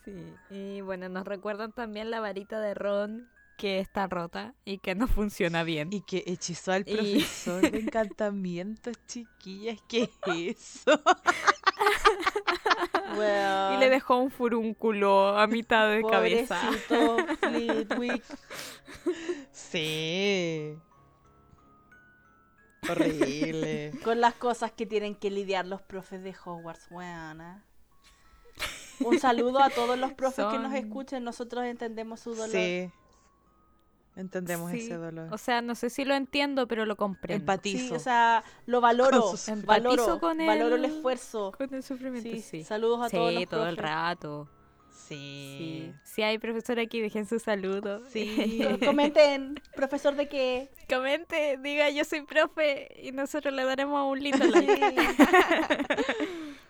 Sí, 0.06 0.34
y 0.50 0.82
bueno, 0.82 1.08
nos 1.10 1.26
recuerdan 1.26 1.72
también 1.72 2.12
la 2.12 2.20
varita 2.20 2.60
de 2.60 2.74
Ron 2.74 3.30
que 3.58 3.80
está 3.80 4.08
rota 4.08 4.56
y 4.66 4.80
que 4.80 4.96
no 4.96 5.08
funciona 5.08 5.64
bien. 5.64 5.94
Y 5.94 6.02
que 6.02 6.24
hechizó 6.26 6.72
al 6.74 6.84
Y- 6.88 6.94
profesor 6.96 7.62
de 7.62 7.80
encantamientos, 7.80 8.96
chiquillas, 9.08 9.80
¿qué 9.88 10.10
es 10.28 10.58
eso? 10.58 11.02
Y 13.16 13.78
le 13.80 13.90
dejó 13.90 14.18
un 14.18 14.32
furúnculo 14.32 15.38
a 15.38 15.46
mitad 15.48 15.88
de 15.90 16.02
cabeza. 16.04 16.60
pobrecito 16.90 17.18
Flitwick. 17.42 18.24
Sí. 19.52 20.76
Horrible. 22.90 23.92
Con 24.04 24.20
las 24.20 24.34
cosas 24.34 24.72
que 24.72 24.86
tienen 24.86 25.16
que 25.16 25.30
lidiar 25.32 25.66
los 25.66 25.82
profes 25.82 26.24
de 26.24 26.34
Hogwarts, 26.44 26.88
weona. 26.92 27.64
Un 29.02 29.20
saludo 29.20 29.62
a 29.62 29.70
todos 29.70 29.98
los 29.98 30.14
profes 30.14 30.46
que 30.52 30.60
nos 30.60 30.74
escuchen, 30.74 31.24
nosotros 31.24 31.64
entendemos 31.66 32.20
su 32.20 32.34
dolor. 32.36 32.50
Sí. 32.52 32.90
Entendemos 34.16 34.70
Sí, 34.72 34.80
ese 34.82 34.94
dolor. 34.96 35.34
O 35.34 35.38
sea, 35.40 35.62
no 35.62 35.74
sé 35.74 35.90
si 35.90 36.06
lo 36.06 36.14
entiendo, 36.14 36.68
pero 36.68 36.86
lo 36.86 36.96
comprendo. 36.96 37.42
Empatizo. 37.42 37.88
Sí, 37.90 37.94
o 37.96 38.00
sea, 38.00 38.44
lo 38.68 38.80
valoro, 38.80 39.22
Con 39.22 39.30
Empatizo 39.60 39.66
valoro, 39.66 40.20
con 40.20 40.38
valoro 40.38 40.76
el 40.76 40.86
el- 40.86 40.92
esfuerzo. 40.92 41.52
Con 41.58 41.74
el 41.74 41.82
sufrimiento, 41.82 42.30
Sí, 42.30 42.42
sí. 42.42 42.64
saludos 42.64 43.08
a 43.08 43.10
todos 43.10 43.30
Sí, 43.32 43.36
los 43.40 43.48
todo 43.50 43.68
el 43.68 43.78
rato. 43.78 44.48
Sí. 44.92 45.56
Sí. 45.58 45.94
Si 46.04 46.22
hay 46.22 46.38
profesor 46.38 46.80
aquí, 46.80 47.02
dejen 47.02 47.26
su 47.26 47.40
saludo. 47.40 48.04
Sí. 48.10 48.62
Comenten, 48.86 49.60
profesor 49.76 50.16
de 50.16 50.30
qué. 50.30 50.70
Comente, 50.88 51.58
diga 51.62 51.90
yo 51.90 52.06
soy 52.06 52.22
profe 52.22 52.96
y 53.02 53.12
nosotros 53.12 53.52
le 53.54 53.66
daremos 53.66 54.10
un 54.12 54.20
lindo 54.24 54.46
like. 54.46 54.96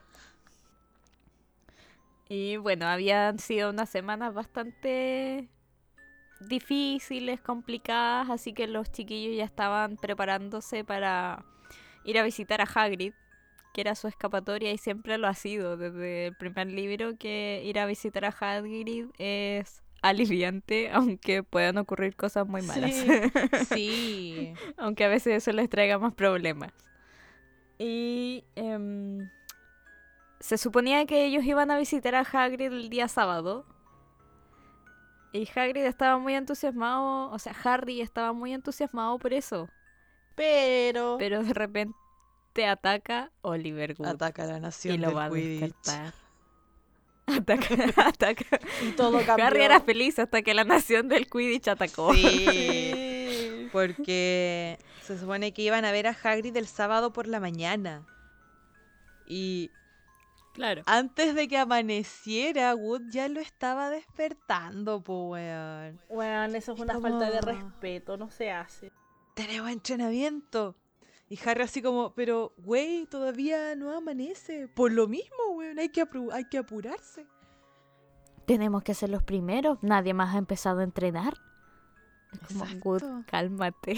Y 2.33 2.57
bueno, 2.57 2.87
habían 2.87 3.37
sido 3.37 3.69
unas 3.69 3.91
semanas 3.91 4.33
bastante 4.33 5.49
difíciles, 6.39 7.39
complicadas, 7.39 8.31
así 8.31 8.53
que 8.53 8.65
los 8.65 8.91
chiquillos 8.91 9.37
ya 9.37 9.43
estaban 9.43 9.97
preparándose 9.97 10.83
para 10.83 11.45
ir 12.03 12.17
a 12.17 12.23
visitar 12.23 12.59
a 12.59 12.63
Hagrid, 12.63 13.13
que 13.71 13.81
era 13.81 13.93
su 13.93 14.07
escapatoria 14.07 14.71
y 14.71 14.79
siempre 14.79 15.19
lo 15.19 15.27
ha 15.27 15.35
sido 15.35 15.77
desde 15.77 16.25
el 16.25 16.35
primer 16.35 16.71
libro 16.71 17.19
que 17.19 17.61
ir 17.63 17.77
a 17.77 17.85
visitar 17.85 18.25
a 18.25 18.29
Hagrid 18.29 19.09
es 19.19 19.83
aliviante, 20.01 20.89
aunque 20.91 21.43
puedan 21.43 21.77
ocurrir 21.77 22.15
cosas 22.15 22.47
muy 22.47 22.63
malas. 22.63 22.95
Sí. 22.95 23.07
Sí. 23.75 24.53
aunque 24.77 25.03
a 25.03 25.07
veces 25.07 25.35
eso 25.35 25.51
les 25.51 25.69
traiga 25.69 25.99
más 25.99 26.15
problemas. 26.15 26.71
Y 27.77 28.43
em, 28.55 29.29
se 30.43 30.57
suponía 30.57 31.05
que 31.05 31.23
ellos 31.23 31.45
iban 31.45 31.71
a 31.71 31.77
visitar 31.77 32.15
a 32.15 32.19
Hagrid 32.19 32.73
el 32.73 32.89
día 32.89 33.07
sábado. 33.07 33.65
Y 35.31 35.47
Hagrid 35.47 35.85
estaba 35.85 36.17
muy 36.17 36.33
entusiasmado, 36.33 37.31
o 37.31 37.39
sea, 37.39 37.55
Harry 37.63 38.01
estaba 38.01 38.33
muy 38.33 38.53
entusiasmado 38.53 39.17
por 39.19 39.31
eso. 39.31 39.69
Pero, 40.35 41.15
Pero 41.17 41.43
de 41.43 41.53
repente 41.53 41.95
ataca 42.67 43.31
Oliver 43.41 43.95
Wood 43.97 44.05
Ataca 44.07 44.43
a 44.43 44.47
la 44.47 44.59
nación 44.59 44.95
y 44.95 44.97
lo 44.97 45.07
del 45.07 45.17
va 45.17 45.25
a 45.25 45.29
despertar. 45.29 46.13
Ataca, 47.25 47.75
ataca. 48.05 48.59
y 48.85 48.91
todo 48.91 49.25
cambió. 49.25 49.45
Harry 49.45 49.62
era 49.62 49.79
feliz 49.79 50.19
hasta 50.19 50.41
que 50.41 50.53
la 50.53 50.65
nación 50.65 51.07
del 51.07 51.29
Quidditch 51.29 51.69
atacó. 51.69 52.13
Sí. 52.13 53.69
Porque 53.71 54.77
se 55.01 55.17
supone 55.17 55.53
que 55.53 55.62
iban 55.62 55.85
a 55.85 55.93
ver 55.93 56.05
a 56.07 56.17
Hagrid 56.21 56.57
el 56.57 56.67
sábado 56.67 57.13
por 57.13 57.27
la 57.27 57.39
mañana. 57.39 58.05
Y 59.25 59.71
Claro. 60.53 60.83
antes 60.86 61.33
de 61.36 61.48
que 61.48 61.57
amaneciera, 61.57 62.75
Wood 62.75 63.10
ya 63.12 63.27
lo 63.27 63.39
estaba 63.39 63.89
despertando, 63.89 65.01
po 65.03 65.29
weón. 65.29 66.00
Bueno, 66.10 66.45
eso 66.55 66.74
es 66.74 66.79
una 66.79 66.93
como- 66.93 67.10
falta 67.10 67.31
de 67.31 67.41
respeto, 67.41 68.17
no 68.17 68.29
se 68.29 68.51
hace. 68.51 68.91
Tenemos 69.33 69.72
entrenamiento. 69.72 70.75
Y 71.29 71.39
Harry 71.48 71.63
así 71.63 71.81
como, 71.81 72.13
pero, 72.13 72.53
güey, 72.57 73.07
todavía 73.07 73.75
no 73.75 73.91
amanece. 73.95 74.67
Por 74.67 74.91
lo 74.91 75.07
mismo, 75.07 75.38
weón, 75.55 75.79
hay 75.79 75.89
que, 75.89 76.03
apru- 76.07 76.31
hay 76.31 76.45
que 76.45 76.60
apurarse. 76.60 77.25
Tenemos 78.45 78.83
que 78.83 78.93
ser 78.93 79.10
los 79.10 79.24
primeros. 79.24 79.79
Nadie 79.81 80.13
más 80.13 80.36
ha 80.36 80.38
empezado 80.38 80.81
a 80.81 80.83
entrenar. 80.83 81.33
Es 82.33 82.39
como. 82.48 82.65
Wood, 82.83 83.25
cálmate. 83.25 83.95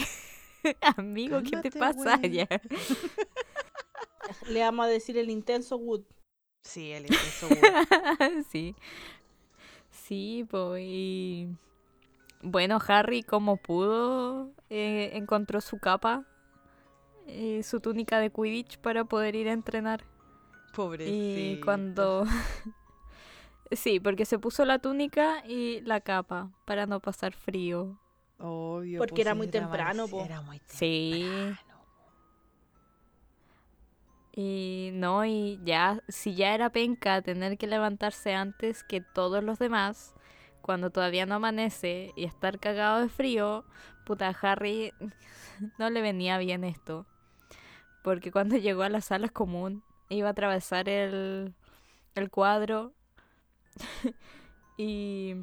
Amigo, 0.98 1.42
¿qué 1.44 1.58
te 1.70 1.78
pasa 1.78 2.18
güey. 2.18 2.32
ya? 2.32 2.48
Le 4.48 4.60
vamos 4.62 4.86
a 4.86 4.90
decir 4.90 5.18
el 5.18 5.30
intenso 5.30 5.78
Wood. 5.78 6.04
Sí, 6.66 6.92
el 6.92 7.04
intenso 7.04 7.48
sí. 8.52 8.76
Sí, 9.92 10.46
pues. 10.50 10.82
y- 10.84 11.48
Bueno, 12.42 12.80
Harry, 12.88 13.24
como 13.24 13.58
pudo, 13.58 14.50
eh, 14.70 15.12
encontró 15.14 15.62
su 15.62 15.80
capa, 15.80 16.26
eh, 17.28 17.62
su 17.64 17.80
túnica 17.80 18.20
de 18.20 18.30
Quidditch 18.30 18.78
para 18.80 19.06
poder 19.06 19.36
ir 19.36 19.48
a 19.48 19.54
entrenar. 19.54 20.04
Pobrecito. 20.76 21.16
Y 21.16 21.62
cuando... 21.64 22.26
sí, 23.72 24.00
porque 24.00 24.26
se 24.26 24.38
puso 24.40 24.66
la 24.66 24.80
túnica 24.80 25.44
y 25.48 25.82
la 25.82 26.02
capa 26.02 26.52
para 26.66 26.86
no 26.86 27.00
pasar 27.00 27.34
frío. 27.34 27.98
Obvio. 28.40 29.00
Porque 29.00 29.16
pues, 29.16 29.26
era 29.28 29.36
muy 29.36 29.48
temprano, 29.48 30.08
po. 30.08 30.24
Era 30.26 30.42
muy 30.42 30.62
Sí. 30.68 31.56
Y 34.38 34.90
no, 34.94 35.24
y 35.24 35.62
ya, 35.64 36.04
si 36.10 36.36
ya 36.36 36.54
era 36.54 36.70
penca 36.70 37.22
tener 37.22 37.58
que 37.58 37.68
levantarse 37.68 38.34
antes 38.34 38.84
que 38.84 39.00
todos 39.00 39.42
los 39.42 39.60
demás, 39.60 40.14
cuando 40.62 40.90
todavía 40.90 41.26
no 41.26 41.36
amanece 41.36 42.12
y 42.18 42.26
estar 42.26 42.60
cagado 42.60 43.00
de 43.00 43.08
frío, 43.08 43.64
puta, 44.06 44.36
Harry 44.42 44.92
no 45.80 45.90
le 45.90 46.02
venía 46.02 46.38
bien 46.38 46.66
esto. 46.66 47.06
Porque 48.04 48.30
cuando 48.30 48.58
llegó 48.58 48.84
a 48.84 48.90
la 48.90 49.00
sala 49.00 49.30
común, 49.30 49.84
iba 50.10 50.28
a 50.28 50.32
atravesar 50.32 50.90
el, 50.90 51.54
el 52.14 52.30
cuadro 52.30 52.94
y 54.78 55.36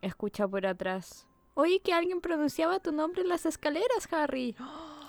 escucha 0.00 0.46
por 0.46 0.64
atrás. 0.64 1.26
Oye, 1.54 1.80
que 1.80 1.92
alguien 1.92 2.20
pronunciaba 2.20 2.78
tu 2.78 2.92
nombre 2.92 3.22
en 3.22 3.28
las 3.28 3.46
escaleras, 3.46 4.08
Harry. 4.12 4.54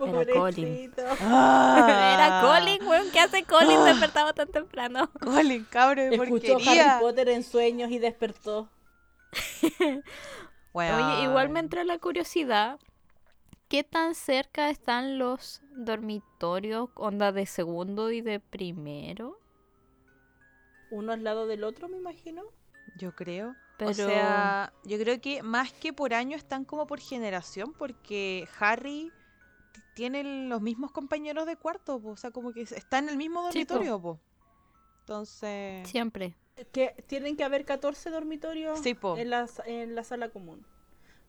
Era 0.00 0.32
Colin. 0.32 0.90
Pobrecito. 0.90 1.02
Era 1.02 2.40
Ah. 2.40 2.42
Colin, 2.42 2.86
weón. 2.86 3.10
¿Qué 3.10 3.20
hace 3.20 3.44
Colin 3.44 3.84
despertado 3.84 4.32
tan 4.32 4.48
temprano? 4.48 5.10
Colin, 5.20 5.64
cabro 5.64 6.02
de 6.02 6.14
Escuchó 6.14 6.52
porquería. 6.54 6.94
Harry 6.96 7.02
Potter 7.02 7.28
en 7.30 7.42
sueños 7.42 7.90
y 7.90 7.98
despertó. 7.98 8.68
Oye, 10.72 11.22
igual 11.24 11.48
me 11.48 11.60
entra 11.60 11.84
la 11.84 11.98
curiosidad. 11.98 12.78
¿Qué 13.68 13.84
tan 13.84 14.14
cerca 14.14 14.70
están 14.70 15.18
los 15.18 15.60
dormitorios, 15.72 16.88
onda 16.94 17.32
de 17.32 17.44
segundo 17.46 18.10
y 18.10 18.20
de 18.22 18.40
primero? 18.40 19.38
Uno 20.90 21.12
al 21.12 21.22
lado 21.24 21.46
del 21.46 21.64
otro, 21.64 21.88
me 21.88 21.98
imagino. 21.98 22.44
Yo 22.96 23.14
creo. 23.14 23.54
Pero 23.76 23.90
O 23.90 23.94
sea, 23.94 24.72
yo 24.84 24.98
creo 24.98 25.20
que 25.20 25.42
más 25.42 25.72
que 25.72 25.92
por 25.92 26.14
año 26.14 26.36
están 26.36 26.64
como 26.64 26.86
por 26.86 26.98
generación, 26.98 27.74
porque 27.78 28.48
Harry 28.58 29.12
tiene 29.94 30.48
los 30.48 30.60
mismos 30.60 30.92
compañeros 30.92 31.46
de 31.46 31.56
cuarto, 31.56 32.00
po, 32.00 32.10
o 32.10 32.16
sea, 32.16 32.30
como 32.30 32.52
que 32.52 32.62
está 32.62 32.98
en 32.98 33.08
el 33.08 33.16
mismo 33.16 33.50
Sí, 33.52 33.64
po. 33.64 33.74
dormitorio, 33.74 34.00
po. 34.00 34.20
Entonces, 35.00 35.88
siempre. 35.88 36.34
Que 36.72 37.04
tienen 37.06 37.36
que 37.36 37.44
haber 37.44 37.64
14 37.64 38.10
dormitorios 38.10 38.80
Sí, 38.80 38.96
en, 39.16 39.30
la, 39.30 39.48
en 39.64 39.94
la 39.94 40.04
sala 40.04 40.28
común. 40.30 40.66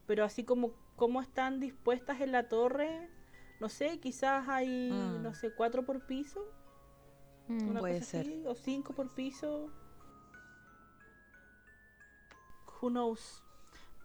Pero 0.07 0.23
así 0.25 0.43
como 0.43 0.73
cómo 0.95 1.21
están 1.21 1.59
dispuestas 1.59 2.19
en 2.21 2.31
la 2.31 2.49
torre, 2.49 3.09
no 3.59 3.69
sé, 3.69 3.99
quizás 3.99 4.47
hay, 4.49 4.89
Mm. 4.91 5.21
no 5.21 5.33
sé, 5.33 5.53
cuatro 5.53 5.85
por 5.85 6.05
piso. 6.05 6.43
Mm. 7.47 7.69
Una 7.69 7.79
Puede 7.79 7.99
cosa 7.99 8.11
ser. 8.11 8.21
así, 8.27 8.43
o 8.47 8.55
cinco 8.55 8.93
por 8.93 9.13
piso. 9.13 9.69
Who 12.81 12.89
knows? 12.89 13.43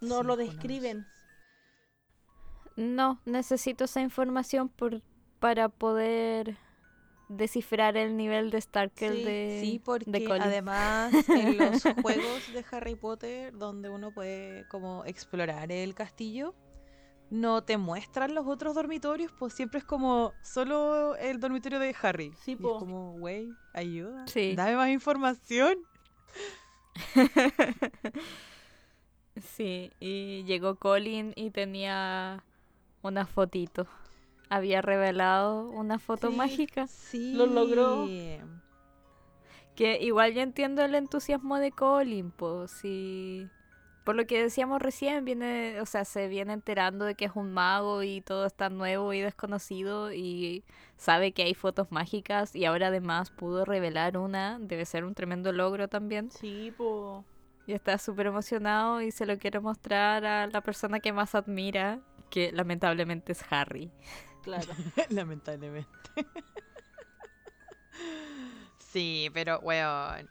No 0.00 0.20
Sí, 0.20 0.26
lo 0.26 0.36
describen. 0.36 1.06
No, 2.76 3.20
necesito 3.24 3.84
esa 3.84 4.00
información 4.00 4.68
por, 4.68 5.00
para 5.38 5.68
poder 5.68 6.56
descifrar 7.28 7.96
el 7.96 8.16
nivel 8.16 8.50
de 8.50 8.60
Starkel 8.60 9.16
Sí, 9.16 9.24
de, 9.24 9.58
sí, 9.62 9.72
de 9.72 9.80
porque 9.80 10.24
Colin. 10.24 10.42
además 10.42 11.12
en 11.28 11.56
los 11.56 11.82
juegos 12.02 12.52
de 12.52 12.64
Harry 12.70 12.96
Potter, 12.96 13.56
donde 13.56 13.88
uno 13.88 14.12
puede 14.12 14.66
como 14.68 15.04
explorar 15.06 15.70
el 15.72 15.94
castillo, 15.94 16.54
no 17.30 17.62
te 17.64 17.78
muestran 17.78 18.34
los 18.34 18.46
otros 18.46 18.74
dormitorios, 18.74 19.32
pues 19.38 19.54
siempre 19.54 19.78
es 19.78 19.84
como 19.84 20.32
solo 20.42 21.16
el 21.16 21.40
dormitorio 21.40 21.78
de 21.78 21.94
Harry. 22.02 22.32
Sí, 22.44 22.52
Y 22.52 22.54
es 22.54 22.60
como, 22.60 23.12
güey, 23.18 23.48
ayuda. 23.72 24.26
Sí. 24.26 24.54
Dame 24.54 24.76
más 24.76 24.90
información. 24.90 25.78
Sí, 29.36 29.90
y 29.98 30.44
llegó 30.44 30.76
Colin 30.76 31.32
y 31.34 31.50
tenía 31.50 32.44
una 33.08 33.26
fotito. 33.26 33.86
Había 34.50 34.82
revelado 34.82 35.68
una 35.70 35.98
foto 35.98 36.30
Sí. 36.30 36.36
mágica. 36.36 36.86
Sí. 36.86 37.34
Lo 37.34 37.46
logró. 37.46 38.06
Que 39.74 39.98
igual 40.00 40.34
yo 40.34 40.40
entiendo 40.40 40.82
el 40.82 40.94
entusiasmo 40.94 41.58
de 41.58 41.72
Colin, 41.72 42.30
pues 42.30 42.70
sí. 42.70 43.48
Por 44.04 44.14
lo 44.16 44.26
que 44.26 44.42
decíamos 44.42 44.82
recién, 44.82 45.24
viene, 45.24 45.80
o 45.80 45.86
sea, 45.86 46.04
se 46.04 46.28
viene 46.28 46.52
enterando 46.52 47.06
de 47.06 47.14
que 47.14 47.24
es 47.24 47.32
un 47.34 47.52
mago 47.52 48.02
y 48.02 48.20
todo 48.20 48.44
está 48.44 48.68
nuevo 48.68 49.12
y 49.14 49.20
desconocido 49.22 50.12
y 50.12 50.62
sabe 50.96 51.32
que 51.32 51.42
hay 51.42 51.54
fotos 51.54 51.90
mágicas 51.90 52.54
y 52.54 52.66
ahora 52.66 52.88
además 52.88 53.30
pudo 53.30 53.64
revelar 53.64 54.18
una, 54.18 54.58
debe 54.60 54.84
ser 54.84 55.04
un 55.04 55.14
tremendo 55.14 55.52
logro 55.52 55.88
también. 55.88 56.30
Sí, 56.30 56.72
po. 56.76 57.24
Y 57.66 57.72
está 57.72 57.96
súper 57.96 58.26
emocionado 58.26 59.00
y 59.00 59.10
se 59.10 59.24
lo 59.24 59.38
quiere 59.38 59.58
mostrar 59.58 60.26
a 60.26 60.46
la 60.48 60.60
persona 60.60 61.00
que 61.00 61.14
más 61.14 61.34
admira, 61.34 61.98
que 62.34 62.50
lamentablemente 62.50 63.30
es 63.30 63.44
Harry. 63.48 63.92
Claro. 64.42 64.66
Lamentablemente. 65.10 65.88
sí, 68.78 69.30
pero, 69.32 69.60
weón. 69.60 70.28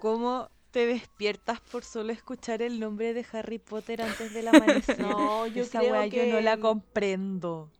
¿Cómo 0.00 0.50
te 0.70 0.84
despiertas 0.84 1.62
por 1.62 1.82
solo 1.82 2.12
escuchar 2.12 2.60
el 2.60 2.78
nombre 2.78 3.14
de 3.14 3.24
Harry 3.32 3.58
Potter 3.58 4.02
antes 4.02 4.34
del 4.34 4.48
amanecer? 4.48 4.96
No, 5.00 5.46
yo 5.46 5.62
Esa 5.62 5.78
creo 5.78 5.92
weá 5.92 6.10
que 6.10 6.28
yo 6.28 6.34
no 6.34 6.40
la 6.42 6.58
comprendo. 6.58 7.70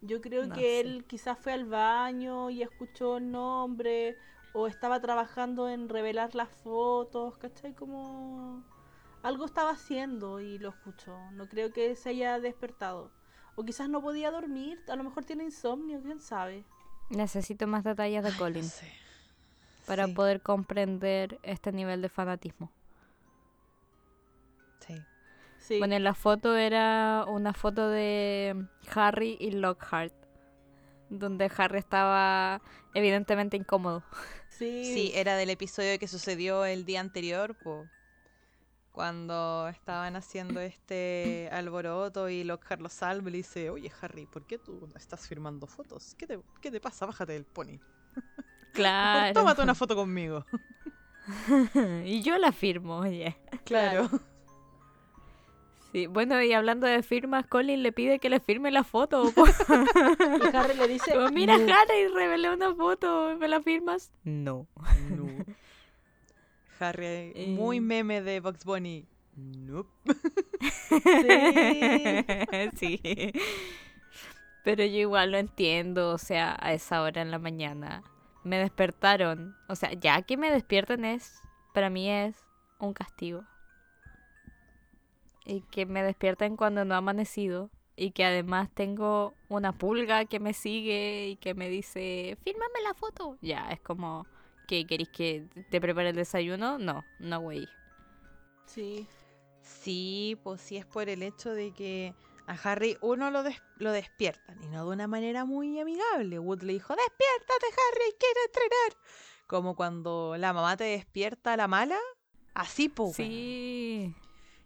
Yo 0.00 0.20
creo 0.20 0.46
No 0.46 0.54
que 0.56 0.80
él 0.80 1.04
quizás 1.06 1.38
fue 1.38 1.52
al 1.52 1.66
baño 1.66 2.50
y 2.50 2.62
escuchó 2.62 3.18
el 3.18 3.30
nombre 3.30 4.16
o 4.52 4.66
estaba 4.66 5.00
trabajando 5.00 5.68
en 5.68 5.88
revelar 5.88 6.34
las 6.34 6.48
fotos, 6.48 7.38
¿cachai? 7.38 7.72
Como 7.72 8.64
algo 9.22 9.44
estaba 9.46 9.70
haciendo 9.70 10.40
y 10.40 10.58
lo 10.58 10.70
escuchó. 10.70 11.30
No 11.32 11.48
creo 11.48 11.72
que 11.72 11.94
se 11.96 12.10
haya 12.10 12.38
despertado. 12.40 13.10
O 13.56 13.64
quizás 13.64 13.88
no 13.88 14.00
podía 14.00 14.30
dormir, 14.30 14.82
a 14.88 14.96
lo 14.96 15.04
mejor 15.04 15.24
tiene 15.24 15.44
insomnio, 15.44 16.00
quién 16.02 16.20
sabe. 16.20 16.64
Necesito 17.10 17.66
más 17.66 17.84
detalles 17.84 18.22
de 18.22 18.32
Ay, 18.32 18.34
no 18.34 18.38
Colin 18.38 18.64
sé. 18.64 18.90
para 19.86 20.06
Sí, 20.06 20.14
poder 20.14 20.40
comprender 20.42 21.38
este 21.42 21.72
nivel 21.72 22.00
de 22.02 22.08
fanatismo. 22.08 22.72
sí. 24.80 25.06
Sí. 25.58 25.78
Bueno, 25.78 25.94
en 25.94 26.04
la 26.04 26.14
foto 26.14 26.56
era 26.56 27.24
una 27.28 27.52
foto 27.52 27.88
de 27.88 28.66
Harry 28.94 29.36
y 29.38 29.50
Lockhart, 29.52 30.14
donde 31.10 31.50
Harry 31.56 31.78
estaba 31.78 32.62
evidentemente 32.94 33.56
incómodo. 33.56 34.02
sí. 34.48 34.84
Sí, 34.84 35.12
era 35.14 35.36
del 35.36 35.50
episodio 35.50 35.98
que 35.98 36.08
sucedió 36.08 36.64
el 36.64 36.84
día 36.84 37.00
anterior, 37.00 37.54
po, 37.56 37.86
cuando 38.92 39.68
estaban 39.68 40.16
haciendo 40.16 40.60
este 40.60 41.48
alboroto 41.52 42.28
y 42.28 42.44
Lockhart 42.44 42.80
lo 42.80 42.88
salva 42.88 43.28
y 43.28 43.32
le 43.32 43.38
dice, 43.38 43.70
oye 43.70 43.90
Harry, 44.00 44.26
¿por 44.26 44.46
qué 44.46 44.58
tú 44.58 44.86
no 44.90 44.96
estás 44.96 45.26
firmando 45.28 45.66
fotos? 45.66 46.14
¿Qué 46.18 46.26
te, 46.26 46.40
qué 46.60 46.70
te 46.70 46.80
pasa? 46.80 47.06
Bájate 47.06 47.32
del 47.32 47.44
pony. 47.44 47.78
Claro. 48.72 49.34
Tómate 49.34 49.62
una 49.62 49.74
foto 49.74 49.96
conmigo. 49.96 50.46
y 52.04 52.22
yo 52.22 52.38
la 52.38 52.52
firmo, 52.52 52.98
oye. 52.98 53.36
Claro. 53.64 54.08
Sí, 55.92 56.06
bueno, 56.06 56.40
y 56.40 56.52
hablando 56.52 56.86
de 56.86 57.02
firmas, 57.02 57.46
Colin 57.48 57.82
le 57.82 57.90
pide 57.90 58.20
que 58.20 58.30
le 58.30 58.38
firme 58.38 58.70
la 58.70 58.84
foto. 58.84 59.24
Y 59.34 60.56
Harry 60.56 60.76
le 60.76 60.86
dice, 60.86 61.14
Mira. 61.32 61.54
Harry, 61.54 62.06
revelé 62.14 62.52
una 62.52 62.74
foto, 62.74 63.36
¿me 63.38 63.48
la 63.48 63.60
firmas? 63.60 64.12
No. 64.22 64.68
No. 65.10 65.44
Harry, 66.80 67.32
Eh. 67.34 67.46
muy 67.56 67.80
meme 67.80 68.22
de 68.22 68.40
Bugs 68.40 68.64
Bunny. 68.64 69.06
Nope. 69.36 69.90
Sí. 70.88 70.90
sí. 72.76 73.32
Pero 74.64 74.84
yo 74.84 74.98
igual 74.98 75.32
lo 75.32 75.38
entiendo, 75.38 76.10
o 76.10 76.18
sea, 76.18 76.56
a 76.60 76.72
esa 76.72 77.02
hora 77.02 77.22
en 77.22 77.30
la 77.30 77.38
mañana. 77.38 78.02
Me 78.44 78.58
despertaron. 78.58 79.56
O 79.68 79.76
sea, 79.76 79.92
ya 79.92 80.22
que 80.22 80.36
me 80.36 80.50
despierten 80.50 81.04
es, 81.04 81.40
para 81.72 81.90
mí 81.90 82.10
es 82.10 82.36
un 82.78 82.92
castigo. 82.92 83.44
Y 85.46 85.62
que 85.62 85.86
me 85.86 86.02
despierten 86.02 86.56
cuando 86.56 86.84
no 86.84 86.94
ha 86.94 86.98
amanecido. 86.98 87.70
Y 87.96 88.12
que 88.12 88.24
además 88.24 88.70
tengo 88.72 89.34
una 89.48 89.72
pulga 89.72 90.24
que 90.24 90.40
me 90.40 90.54
sigue 90.54 91.28
y 91.28 91.36
que 91.36 91.54
me 91.54 91.68
dice, 91.68 92.36
fírmame 92.42 92.80
la 92.82 92.94
foto. 92.94 93.36
Ya, 93.42 93.70
es 93.72 93.80
como, 93.80 94.26
¿qué 94.70 94.86
queréis 94.86 95.08
que 95.08 95.48
te 95.68 95.80
prepare 95.80 96.10
el 96.10 96.16
desayuno? 96.16 96.78
No, 96.78 97.04
no, 97.18 97.40
güey. 97.40 97.66
Sí. 98.66 99.08
Sí, 99.62 100.38
pues 100.44 100.60
sí 100.60 100.76
es 100.76 100.86
por 100.86 101.08
el 101.08 101.24
hecho 101.24 101.50
de 101.52 101.72
que 101.72 102.14
a 102.46 102.52
Harry 102.52 102.96
uno 103.00 103.30
lo, 103.32 103.42
des- 103.42 103.60
lo 103.78 103.90
despiertan 103.90 104.62
y 104.62 104.68
no 104.68 104.84
de 104.86 104.92
una 104.94 105.08
manera 105.08 105.44
muy 105.44 105.78
amigable. 105.80 106.38
Wood 106.38 106.62
le 106.62 106.74
dijo, 106.74 106.94
despiértate 106.94 107.66
Harry, 107.66 108.14
quiero 108.18 108.40
entrenar. 108.46 109.06
Como 109.48 109.74
cuando 109.74 110.36
la 110.38 110.52
mamá 110.52 110.76
te 110.76 110.84
despierta 110.84 111.54
a 111.54 111.56
la 111.56 111.66
mala. 111.66 111.98
Así, 112.54 112.88
pues. 112.88 113.16
Sí. 113.16 114.14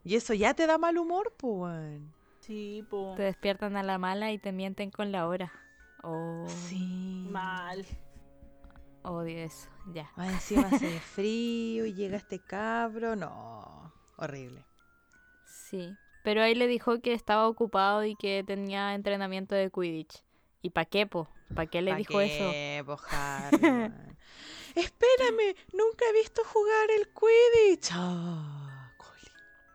Y 0.04 0.16
eso 0.16 0.34
ya 0.34 0.52
te 0.52 0.66
da 0.66 0.76
mal 0.76 0.98
humor, 0.98 1.32
pues. 1.38 1.98
Sí, 2.40 2.84
po. 2.90 3.14
Te 3.16 3.22
despiertan 3.22 3.76
a 3.76 3.82
la 3.82 3.96
mala 3.96 4.32
y 4.32 4.38
te 4.38 4.52
mienten 4.52 4.90
con 4.90 5.10
la 5.12 5.26
hora. 5.26 5.50
Oh, 6.02 6.44
Sí. 6.68 7.26
Mal. 7.30 7.86
Odio 9.04 9.38
eso. 9.38 9.68
Ya. 9.92 10.10
Más 10.16 10.32
encima 10.32 10.68
hace 10.72 10.98
frío 11.00 11.86
y 11.86 11.94
llega 11.94 12.16
este 12.16 12.38
cabro. 12.40 13.14
No, 13.16 13.92
horrible. 14.16 14.64
Sí. 15.44 15.94
Pero 16.22 16.42
ahí 16.42 16.54
le 16.54 16.66
dijo 16.66 17.00
que 17.00 17.12
estaba 17.12 17.46
ocupado 17.46 18.04
y 18.04 18.16
que 18.16 18.42
tenía 18.46 18.94
entrenamiento 18.94 19.54
de 19.54 19.70
Quidditch. 19.70 20.22
¿Y 20.62 20.70
pa' 20.70 20.86
qué, 20.86 21.06
po? 21.06 21.28
¿Pa' 21.54 21.66
qué 21.66 21.82
le 21.82 21.90
¿Pa 21.92 21.96
dijo 21.98 22.20
eso? 22.20 22.50
qué, 22.50 22.82
po, 22.86 22.96
Harry, 23.10 23.58
man? 23.60 24.16
Espérame, 24.74 25.54
nunca 25.72 26.04
he 26.08 26.12
visto 26.14 26.42
jugar 26.44 26.90
el 26.98 27.08
Quidditch. 27.08 27.90
Ah, 27.92 28.53
Colin. 28.53 28.53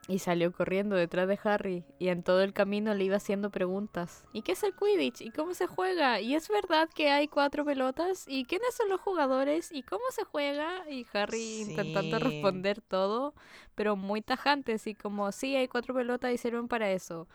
Y 0.09 0.17
salió 0.19 0.51
corriendo 0.51 0.95
detrás 0.95 1.27
de 1.27 1.39
Harry. 1.43 1.85
Y 1.99 2.07
en 2.07 2.23
todo 2.23 2.41
el 2.41 2.51
camino 2.51 2.95
le 2.95 3.03
iba 3.03 3.17
haciendo 3.17 3.51
preguntas. 3.51 4.25
¿Y 4.33 4.41
qué 4.41 4.53
es 4.53 4.63
el 4.63 4.73
Quidditch? 4.75 5.21
¿Y 5.21 5.29
cómo 5.29 5.53
se 5.53 5.67
juega? 5.67 6.19
¿Y 6.19 6.33
es 6.33 6.49
verdad 6.49 6.89
que 6.89 7.11
hay 7.11 7.27
cuatro 7.27 7.63
pelotas? 7.63 8.25
¿Y 8.27 8.45
quiénes 8.45 8.75
son 8.75 8.89
los 8.89 8.99
jugadores? 8.99 9.71
¿Y 9.71 9.83
cómo 9.83 10.03
se 10.09 10.23
juega? 10.23 10.89
Y 10.89 11.05
Harry 11.13 11.61
intentando 11.61 12.17
responder 12.17 12.81
todo, 12.81 13.35
pero 13.75 13.95
muy 13.95 14.23
tajante, 14.23 14.73
así 14.73 14.95
como, 14.95 15.31
sí, 15.31 15.55
hay 15.55 15.67
cuatro 15.67 15.93
pelotas 15.93 16.33
y 16.33 16.39
sirven 16.39 16.67
para 16.67 16.89
eso. 16.89 17.27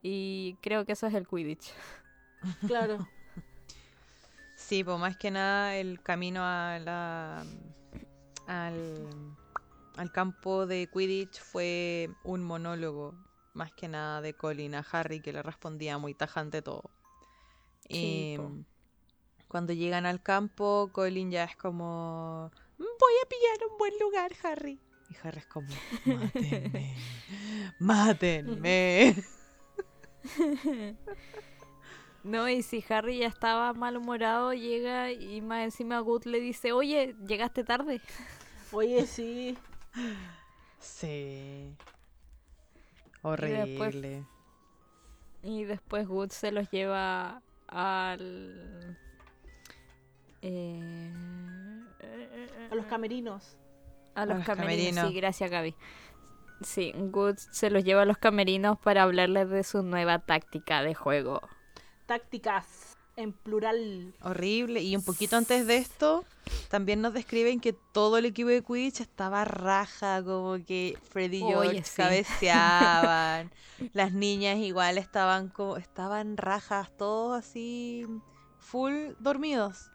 Y 0.00 0.56
creo 0.62 0.86
que 0.86 0.92
eso 0.92 1.06
es 1.06 1.14
el 1.14 1.28
Quidditch. 1.28 1.70
Claro. 2.66 3.06
Sí, 4.56 4.82
pues 4.82 4.98
más 4.98 5.16
que 5.16 5.30
nada 5.30 5.76
el 5.76 6.00
camino 6.02 6.40
a 6.42 6.78
la 6.80 7.44
al 8.46 9.36
al 9.96 10.10
campo 10.10 10.66
de 10.66 10.88
Quidditch 10.92 11.40
fue 11.40 12.10
un 12.24 12.42
monólogo, 12.42 13.14
más 13.54 13.72
que 13.72 13.88
nada 13.88 14.20
de 14.20 14.34
Colin 14.34 14.74
a 14.74 14.86
Harry, 14.90 15.20
que 15.20 15.32
le 15.32 15.42
respondía 15.42 15.98
muy 15.98 16.14
tajante 16.14 16.62
todo. 16.62 16.90
Sí, 17.88 18.36
Y 18.38 18.38
cuando 19.48 19.72
llegan 19.72 20.06
al 20.06 20.22
campo, 20.22 20.90
Colin 20.92 21.30
ya 21.30 21.44
es 21.44 21.56
como, 21.56 22.50
voy 22.78 23.14
a 23.22 23.28
pillar 23.28 23.70
un 23.70 23.78
buen 23.78 23.92
lugar, 24.00 24.32
Harry. 24.44 24.78
Y 25.10 25.16
Harry 25.22 25.38
es 25.40 25.46
como, 25.46 25.68
mátenme, 26.04 26.96
mátenme. 27.78 29.16
No, 32.24 32.48
y 32.48 32.62
si 32.62 32.84
Harry 32.88 33.18
ya 33.18 33.26
estaba 33.26 33.72
malhumorado, 33.72 34.54
llega 34.54 35.10
y 35.10 35.40
más 35.40 35.64
encima 35.64 35.98
Good 35.98 36.26
le 36.26 36.38
dice, 36.38 36.72
oye, 36.72 37.16
llegaste 37.26 37.64
tarde. 37.64 38.00
Oye, 38.70 39.06
sí. 39.06 39.58
Sí. 40.78 41.74
Horrible. 43.22 44.24
Y 45.42 45.64
después 45.64 46.06
Good 46.08 46.30
se 46.30 46.52
los 46.52 46.70
lleva 46.70 47.42
al... 47.68 48.96
eh, 50.42 51.12
A 52.70 52.74
los 52.74 52.86
camerinos. 52.86 53.56
A 54.14 54.26
los, 54.26 54.38
los 54.38 54.46
camerinos. 54.46 54.86
camerinos. 54.96 55.08
Sí, 55.08 55.14
gracias 55.14 55.50
Gaby. 55.50 55.74
Sí, 56.62 56.92
Good 56.96 57.36
se 57.38 57.70
los 57.70 57.82
lleva 57.84 58.02
a 58.02 58.04
los 58.04 58.18
camerinos 58.18 58.78
para 58.78 59.02
hablarles 59.02 59.48
de 59.50 59.64
su 59.64 59.82
nueva 59.82 60.20
táctica 60.20 60.82
de 60.82 60.94
juego. 60.94 61.40
Tácticas 62.06 62.91
en 63.16 63.32
plural. 63.32 64.14
Horrible. 64.22 64.82
Y 64.82 64.96
un 64.96 65.02
poquito 65.04 65.36
antes 65.36 65.66
de 65.66 65.76
esto, 65.76 66.24
también 66.68 67.00
nos 67.00 67.14
describen 67.14 67.60
que 67.60 67.72
todo 67.72 68.18
el 68.18 68.24
equipo 68.24 68.48
de 68.48 68.62
Quidditch 68.62 69.00
estaba 69.00 69.44
raja, 69.44 70.22
como 70.24 70.58
que 70.64 70.98
Freddy 71.10 71.38
y 71.38 71.42
Oye, 71.42 71.52
George 71.52 71.84
sí. 71.84 71.96
cabeceaban. 71.96 73.50
Las 73.92 74.12
niñas 74.12 74.58
igual 74.58 74.98
estaban 74.98 75.48
como, 75.48 75.76
estaban 75.76 76.36
rajas, 76.36 76.96
todos 76.96 77.38
así 77.38 78.06
full 78.58 79.12
dormidos. 79.18 79.90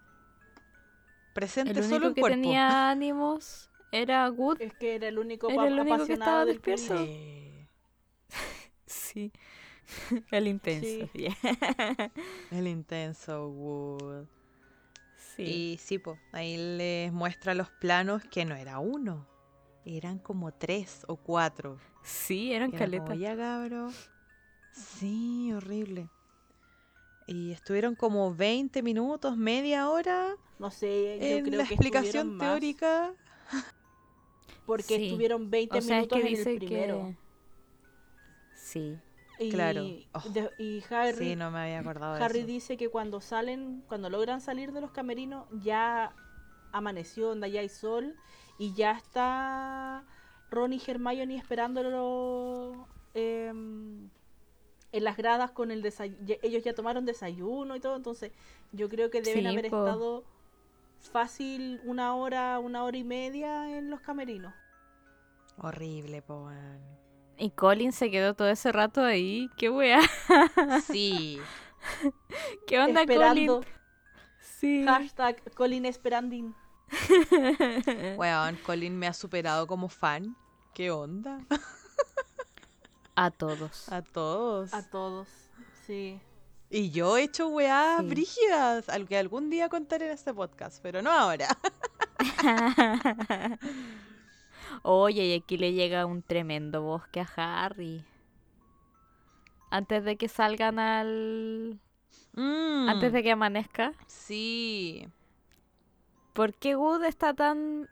Presente 1.33 1.79
El 1.79 1.89
solo 1.89 2.07
el 2.07 2.13
que 2.13 2.21
cuerpo. 2.21 2.35
tenía 2.35 2.89
ánimos 2.89 3.69
era 3.91 4.27
Good. 4.27 4.61
Es 4.61 4.73
que 4.73 4.95
era 4.95 5.07
el 5.07 5.17
único, 5.19 5.49
Era 5.49 5.67
el 5.67 5.73
único 5.79 5.85
que 5.85 5.93
apasionado 5.93 6.13
estaba 6.13 6.45
del 6.45 6.61
despierto. 6.61 6.97
Sí, 6.97 7.67
Sí. 8.85 9.31
El 10.31 10.47
intenso. 10.47 11.07
Sí. 11.07 11.09
yeah. 11.13 11.37
el 12.51 12.67
intenso 12.67 13.47
Wood. 13.49 14.27
Sí. 15.35 15.43
Y 15.43 15.77
sí, 15.77 15.99
po, 15.99 16.17
ahí 16.31 16.57
les 16.77 17.11
muestra 17.13 17.53
los 17.53 17.69
planos 17.71 18.23
que 18.25 18.45
no 18.45 18.55
era 18.55 18.79
uno, 18.79 19.27
eran 19.85 20.19
como 20.19 20.53
tres 20.53 21.03
o 21.07 21.17
cuatro. 21.17 21.79
Sí, 22.03 22.53
eran 22.53 22.73
Era 22.73 22.89
como, 22.89 23.07
caletas. 23.07 23.17
ya 23.19 23.35
cabro. 23.37 23.89
Sí, 24.71 25.51
horrible. 25.53 26.09
Y 27.27 27.51
estuvieron 27.51 27.95
como 27.95 28.33
20 28.33 28.81
minutos, 28.83 29.37
media 29.37 29.89
hora 29.89 30.37
No 30.59 30.71
sé, 30.71 31.19
yo 31.27 31.37
en 31.37 31.43
creo 31.43 31.57
la 31.57 31.65
que 31.65 31.73
explicación 31.75 32.35
más, 32.35 32.47
teórica. 32.49 33.13
Porque 34.65 34.97
Sí. 34.97 35.05
estuvieron 35.07 35.49
20 35.49 35.79
O 35.79 35.81
sea, 35.81 35.99
es 36.01 36.09
minutos 36.09 36.21
que 36.21 36.27
en 36.27 36.35
el 36.35 36.47
primero. 36.49 37.11
que... 37.11 37.17
Sí. 38.53 38.99
Y, 39.39 39.49
Claro. 39.51 39.83
Oh. 40.13 40.29
de- 40.29 40.51
y 40.57 40.83
Harry, 40.89 41.17
Sí, 41.17 41.35
no 41.35 41.51
me 41.51 41.59
había 41.59 41.79
acordado 41.79 42.15
de 42.15 42.23
Harry 42.23 42.39
eso. 42.39 42.47
dice 42.47 42.77
que 42.77 42.89
cuando 42.89 43.21
salen, 43.21 43.83
cuando 43.87 44.09
logran 44.09 44.41
salir 44.41 44.71
de 44.71 44.81
los 44.81 44.91
camerinos, 44.91 45.45
ya 45.61 46.13
amaneció, 46.71 47.31
onda, 47.31 47.47
ya 47.47 47.61
hay 47.61 47.69
sol 47.69 48.15
y 48.57 48.73
ya 48.73 48.91
está 48.91 50.03
Ron 50.49 50.73
y 50.73 50.81
Hermione 50.85 51.35
esperándolo 51.37 52.87
em, 53.13 54.09
en 54.91 55.03
las 55.03 55.17
gradas 55.17 55.51
con 55.51 55.71
el 55.71 55.81
desayuno. 55.81 56.19
Ellos 56.41 56.63
ya 56.63 56.73
tomaron 56.73 57.05
desayuno 57.05 57.75
y 57.75 57.79
todo, 57.79 57.95
entonces 57.95 58.31
yo 58.71 58.89
creo 58.89 59.09
que 59.09 59.21
deben 59.21 59.41
Sí, 59.43 59.47
haber 59.47 59.69
po. 59.69 59.77
estado 59.85 60.23
fácil 61.11 61.79
una 61.83 62.15
hora, 62.15 62.59
una 62.59 62.83
hora 62.83 62.97
y 62.97 63.03
media 63.03 63.77
en 63.77 63.89
los 63.89 64.01
camerinos. 64.01 64.53
Horrible, 65.59 66.21
po. 66.21 66.49
Y 67.37 67.51
Colin 67.51 67.91
se 67.91 68.09
quedó 68.09 68.33
todo 68.33 68.49
ese 68.49 68.71
rato 68.71 69.01
ahí. 69.03 69.49
¡Qué 69.57 69.69
wea! 69.69 70.01
Sí, 70.85 71.39
¿Qué 72.67 72.79
onda, 72.79 73.01
esperando. 73.01 73.59
Colin? 73.59 73.73
Sí. 74.59 74.83
Hashtag 74.85 75.53
Colin 75.53 75.85
Esperanding. 75.85 76.55
weón, 78.17 78.55
Colin 78.65 78.97
me 78.97 79.07
ha 79.07 79.13
superado 79.13 79.67
como 79.67 79.87
fan. 79.89 80.35
¿Qué 80.73 80.89
onda? 80.91 81.39
A 83.15 83.31
todos. 83.31 83.91
A 83.91 84.01
todos. 84.01 84.73
A 84.73 84.89
todos. 84.89 85.27
Sí. 85.85 86.19
Y 86.69 86.89
yo 86.91 87.17
he 87.17 87.23
hecho 87.23 87.47
weas 87.47 88.01
Sí. 88.01 88.07
brígidas, 88.07 88.89
al 88.89 89.07
que 89.07 89.17
algún 89.17 89.49
día 89.49 89.69
contaré 89.69 90.07
en 90.07 90.11
este 90.13 90.33
podcast, 90.33 90.79
pero 90.81 91.01
no 91.01 91.11
ahora. 91.11 91.47
Oye, 94.83 95.25
y 95.25 95.33
aquí 95.33 95.57
le 95.57 95.73
llega 95.73 96.05
un 96.05 96.21
tremendo 96.21 96.81
bosque 96.81 97.21
a 97.21 97.65
Harry. 97.65 98.03
Antes 99.69 100.03
de 100.03 100.17
que 100.17 100.27
salgan 100.27 100.79
al... 100.79 101.79
Mm, 102.33 102.89
Antes 102.89 103.11
de 103.11 103.23
que 103.23 103.31
amanezca. 103.31 103.93
Sí. 104.07 105.07
¿Por 106.33 106.53
qué 106.53 106.75
Wood 106.75 107.03
está 107.03 107.33
tan 107.33 107.89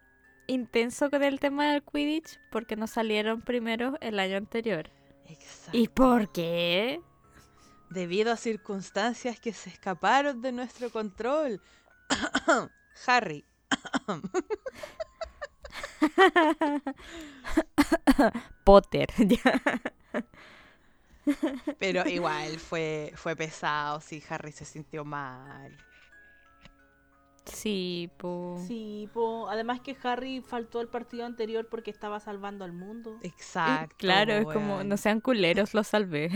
intenso 0.48 1.10
con 1.10 1.24
el 1.24 1.40
tema 1.40 1.72
del 1.72 1.84
Quidditch? 1.84 2.40
Porque 2.52 2.76
no 2.76 2.88
salieron 2.88 3.42
primero 3.42 3.98
el 4.02 4.20
año 4.20 4.38
anterior. 4.38 4.90
Exacto. 5.28 5.78
¿Y 5.78 5.88
por 5.88 6.32
qué? 6.32 7.02
Debido 7.90 8.32
a 8.32 8.38
circunstancias 8.38 9.40
que 9.40 9.52
se 9.54 9.70
escaparon 9.70 10.42
de 10.42 10.52
nuestro 10.52 10.90
control. 10.92 11.60
Harry. 13.08 13.44
Potter. 18.64 19.08
Pero 21.80 22.08
igual 22.08 22.60
fue, 22.60 23.12
fue 23.16 23.36
pesado, 23.36 24.00
sí, 24.00 24.24
Harry 24.30 24.52
se 24.52 24.64
sintió 24.66 25.04
mal. 25.04 25.76
sí, 27.46 28.10
po. 28.18 28.62
Sí, 28.68 29.10
po. 29.14 29.50
además 29.50 29.82
que 29.82 29.98
Harry 30.04 30.42
faltó 30.42 30.80
al 30.80 30.88
partido 30.88 31.26
anterior 31.26 31.68
porque 31.68 31.90
estaba 31.92 32.20
salvando 32.20 32.64
al 32.64 32.74
mundo. 32.74 33.18
Exacto. 33.24 33.96
Claro, 33.98 34.34
es 34.34 34.46
como, 34.46 34.84
no 34.84 34.98
sean 34.98 35.20
culeros, 35.20 35.74
lo 35.74 35.84
salvé. 35.84 36.30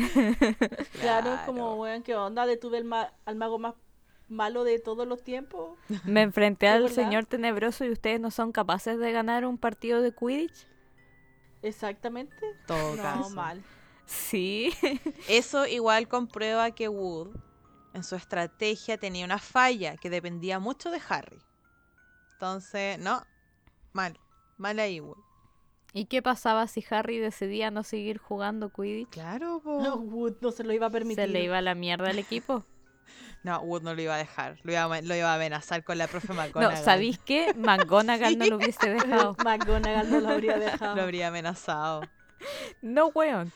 Claro, 1.00 1.34
es 1.34 1.40
como, 1.46 1.76
weón, 1.76 2.02
¿qué 2.04 2.16
onda? 2.16 2.46
Detuve 2.48 2.80
el 2.80 2.86
ma- 2.86 3.14
al 3.26 3.36
mago 3.36 3.60
más 3.60 3.76
malo 4.30 4.64
de 4.64 4.80
todos 4.80 5.08
los 5.08 5.24
tiempos. 5.24 5.78
Me 6.06 6.22
enfrenté 6.22 6.68
¿Es 6.68 6.74
al 6.74 6.82
verdad? 6.84 6.96
señor 6.96 7.26
tenebroso 7.26 7.86
y 7.86 7.92
ustedes 7.92 8.20
no 8.20 8.32
son 8.32 8.52
capaces 8.52 8.98
de 9.00 9.12
ganar 9.12 9.46
un 9.46 9.58
partido 9.58 10.02
de 10.02 10.14
Quidditch. 10.14 10.68
Exactamente. 11.62 12.36
Todo 12.68 12.96
No, 12.96 13.02
caso. 13.02 13.30
mal. 13.32 13.64
Sí. 14.06 14.72
Eso 15.28 15.66
igual 15.68 16.08
comprueba 16.08 16.72
que 16.72 16.88
Wood 16.90 17.36
en 17.94 18.04
su 18.04 18.16
estrategia 18.16 18.98
tenía 18.98 19.26
una 19.26 19.40
falla 19.40 19.98
que 19.98 20.10
dependía 20.10 20.60
mucho 20.60 20.90
de 20.92 21.02
Harry. 21.10 21.40
Entonces, 22.34 22.98
no, 23.00 23.22
mal, 23.94 24.18
mal 24.58 24.80
ahí, 24.80 25.00
Wood. 25.00 25.18
¿Y 25.92 26.06
qué 26.06 26.22
pasaba 26.22 26.68
si 26.68 26.86
Harry 26.92 27.18
decidía 27.18 27.72
no 27.72 27.84
seguir 27.84 28.20
jugando 28.20 28.70
Quidditch? 28.72 29.10
Claro, 29.10 29.60
po. 29.64 29.82
No, 29.82 29.96
Wood 29.98 30.38
no 30.42 30.52
se 30.52 30.64
lo 30.64 30.72
iba 30.72 30.88
a 30.88 30.92
permitir. 30.92 31.26
Se 31.26 31.28
le 31.28 31.44
iba 31.44 31.58
a 31.58 31.62
la 31.62 31.76
mierda 31.76 32.10
al 32.10 32.20
equipo. 32.20 32.64
No, 33.44 33.62
Wood 33.62 33.84
no 33.84 33.94
lo 33.94 34.02
iba 34.02 34.16
a 34.16 34.18
dejar, 34.18 34.58
lo 34.64 34.72
iba 34.74 34.84
a, 34.84 35.02
lo 35.02 35.16
iba 35.16 35.32
a 35.32 35.36
amenazar 35.36 35.84
con 35.84 35.98
la 35.98 36.08
profe 36.08 36.28
No, 36.34 36.36
McGonagall. 36.36 36.84
¿sabéis 36.84 37.20
qué? 37.20 37.54
McGonagall 37.56 38.38
no 38.38 38.46
lo 38.46 38.56
hubiese 38.58 38.90
dejado. 38.90 39.36
McGonagall 39.46 40.10
no 40.12 40.20
lo 40.20 40.30
habría 40.30 40.58
dejado. 40.58 40.96
Lo 40.96 41.04
habría 41.04 41.30
amenazado. 41.30 42.02
No, 42.82 43.08
weón. 43.08 43.52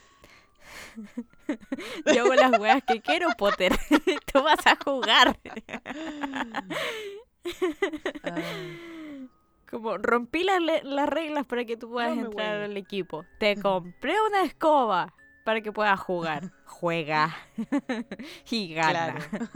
Yo 2.05 2.23
hago 2.23 2.33
las 2.33 2.59
weas 2.59 2.83
que 2.83 3.01
quiero, 3.01 3.29
Potter. 3.37 3.73
Tú 4.31 4.43
vas 4.43 4.65
a 4.65 4.77
jugar. 4.83 5.37
Como 9.69 9.97
rompí 9.97 10.43
las 10.43 11.09
reglas 11.09 11.45
para 11.45 11.65
que 11.65 11.77
tú 11.77 11.89
puedas 11.89 12.15
No 12.15 12.27
entrar 12.27 12.61
al 12.61 12.77
equipo. 12.77 13.25
Te 13.39 13.59
compré 13.59 14.15
una 14.21 14.43
escoba 14.43 15.13
para 15.43 15.61
que 15.61 15.71
puedas 15.71 15.99
jugar. 15.99 16.51
Juega. 16.65 17.35
y 18.49 18.73
gana. 18.73 19.15
claro. 19.15 19.49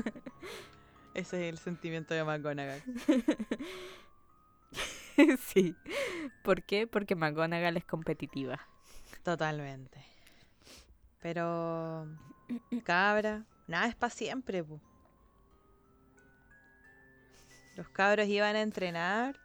Ese 1.13 1.47
es 1.47 1.53
el 1.53 1.57
sentimiento 1.57 2.13
de 2.13 2.23
McGonagall. 2.23 2.83
sí. 5.39 5.75
¿Por 6.43 6.63
qué? 6.63 6.85
Porque 6.85 7.15
McGonagall 7.15 7.77
es 7.77 7.85
competitiva. 7.85 8.59
Totalmente. 9.23 10.05
Pero, 11.19 12.07
cabra, 12.83 13.45
nada 13.65 13.87
es 13.87 13.95
para 13.95 14.11
siempre, 14.11 14.63
po. 14.63 14.79
Los 17.75 17.89
cabros 17.89 18.27
iban 18.27 18.55
a 18.55 18.61
entrenar 18.61 19.39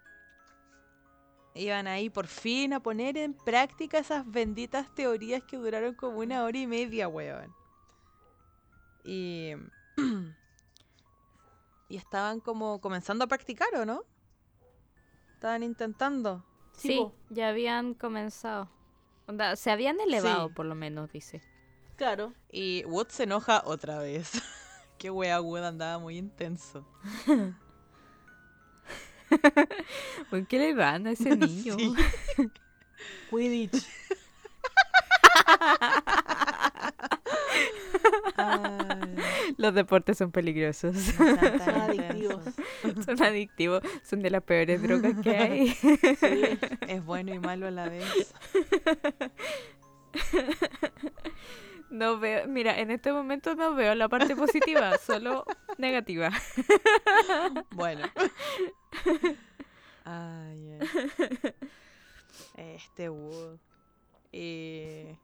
Iban 1.55 1.87
ahí 1.87 2.09
por 2.09 2.27
fin 2.27 2.73
a 2.73 2.81
poner 2.81 3.19
en 3.19 3.35
práctica 3.35 3.99
esas 3.99 4.31
benditas 4.31 4.93
teorías 4.95 5.43
que 5.43 5.59
duraron 5.59 5.95
como 5.95 6.19
una 6.21 6.45
hora 6.45 6.59
y 6.59 6.67
media, 6.67 7.09
weón. 7.09 7.55
Y. 9.05 9.53
y 11.89 11.97
estaban 11.97 12.41
como 12.41 12.81
comenzando 12.81 13.25
a 13.25 13.29
practicar, 13.29 13.69
¿o 13.77 13.85
no? 13.85 14.05
Estaban 15.35 15.63
intentando. 15.63 16.45
Sí, 16.75 17.05
ya 17.29 17.49
habían 17.51 17.93
comenzado. 17.95 18.71
Onda, 19.27 19.57
se 19.57 19.71
habían 19.71 20.01
elevado, 20.01 20.49
Sí. 20.49 20.55
por 20.55 20.65
lo 20.67 20.75
menos, 20.75 21.13
dice. 21.13 21.43
Claro. 21.97 22.33
Y 22.51 22.85
Wood 22.87 23.09
se 23.09 23.25
enoja 23.25 23.63
otra 23.67 23.99
vez. 23.99 24.33
Qué 24.99 25.11
wea, 25.11 25.41
Wood 25.41 25.65
andaba 25.65 25.99
muy 25.99 26.17
intenso. 26.17 26.87
¿Por 30.31 30.47
qué 30.47 30.59
le 30.59 30.75
van 30.75 31.07
a 31.07 31.13
ese 31.13 31.37
niño? 31.37 31.77
Sí. 31.79 31.95
Quidditch. 33.31 33.85
Ay, 38.37 39.17
Los 39.57 39.75
deportes 39.75 40.19
son 40.19 40.31
peligrosos. 40.33 40.97
son 40.97 41.39
adictivos. 41.39 42.43
son 43.05 43.23
adictivos. 43.23 43.83
Son 44.03 44.21
de 44.21 44.31
las 44.31 44.43
peores 44.43 44.83
drogas 44.83 45.15
que 45.23 45.37
hay. 45.37 45.69
Sí. 45.69 46.59
Es 46.89 47.05
bueno 47.05 47.35
y 47.35 47.39
malo 47.39 47.67
a 47.67 47.71
la 47.71 47.89
vez. 47.89 48.33
No 51.93 52.19
veo, 52.19 52.49
mira, 52.49 52.79
en 52.79 52.91
este 52.91 53.13
momento 53.13 53.55
no 53.55 53.75
veo 53.75 53.95
la 53.95 54.09
parte 54.09 54.35
positiva, 54.35 54.97
solo 55.07 55.45
negativa. 55.79 56.31
Bueno. 57.71 58.09
Ay, 60.05 60.79
ay. 60.81 61.55
Este 62.57 63.11
Wood. 63.11 63.59
Eh, 64.33 65.17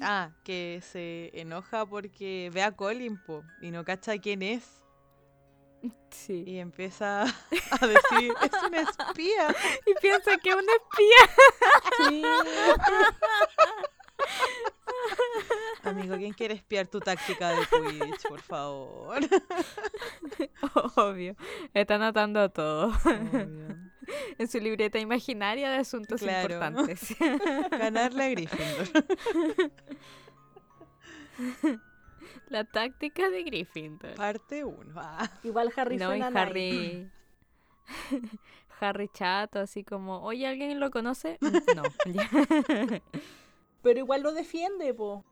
Ah, 0.00 0.30
que 0.44 0.80
se 0.82 1.30
enoja 1.34 1.84
porque 1.84 2.50
ve 2.52 2.62
a 2.62 2.72
Colin 2.72 3.18
po, 3.18 3.42
y 3.60 3.70
no 3.70 3.84
cacha 3.84 4.18
quién 4.18 4.42
es. 4.42 4.84
Sí. 6.10 6.44
Y 6.46 6.58
empieza 6.58 7.22
a 7.22 7.86
decir, 7.86 8.32
es 8.42 8.62
un 8.62 8.74
espía. 8.74 9.54
Y 9.86 9.94
piensa 10.00 10.36
que 10.36 10.50
es 10.50 10.56
una 10.56 10.72
espía. 10.72 11.22
Sí. 12.08 12.22
Amigo, 15.90 16.16
¿quién 16.16 16.32
quiere 16.32 16.54
espiar 16.54 16.86
tu 16.86 17.00
táctica 17.00 17.50
de 17.50 17.58
Quidditch, 17.66 18.28
por 18.28 18.40
favor? 18.40 19.18
Obvio. 20.96 21.36
Está 21.74 21.96
anotando 21.96 22.48
todo 22.50 22.88
Obvio. 22.88 23.76
en 24.38 24.48
su 24.48 24.58
libreta 24.58 24.98
imaginaria 24.98 25.70
de 25.70 25.76
asuntos 25.78 26.20
Claro. 26.20 26.54
importantes. 26.54 27.16
Ganarle 27.70 28.24
a 28.24 28.28
Gryffindor. 28.30 28.88
La 32.48 32.64
táctica 32.64 33.30
de 33.30 33.42
Gryffindor. 33.44 34.14
Parte 34.14 34.64
1. 34.64 34.94
Igual 35.44 35.72
Harry 35.76 35.96
No, 35.96 36.14
y. 36.14 36.20
Harry. 36.20 37.10
Harry 38.80 39.08
chato, 39.12 39.58
así 39.60 39.84
como, 39.84 40.20
oye, 40.22 40.46
¿alguien 40.46 40.80
lo 40.80 40.90
conoce? 40.90 41.38
No. 41.40 41.82
Pero 43.82 43.98
igual 43.98 44.22
lo 44.22 44.32
defiende, 44.32 44.92
po. 44.94 45.24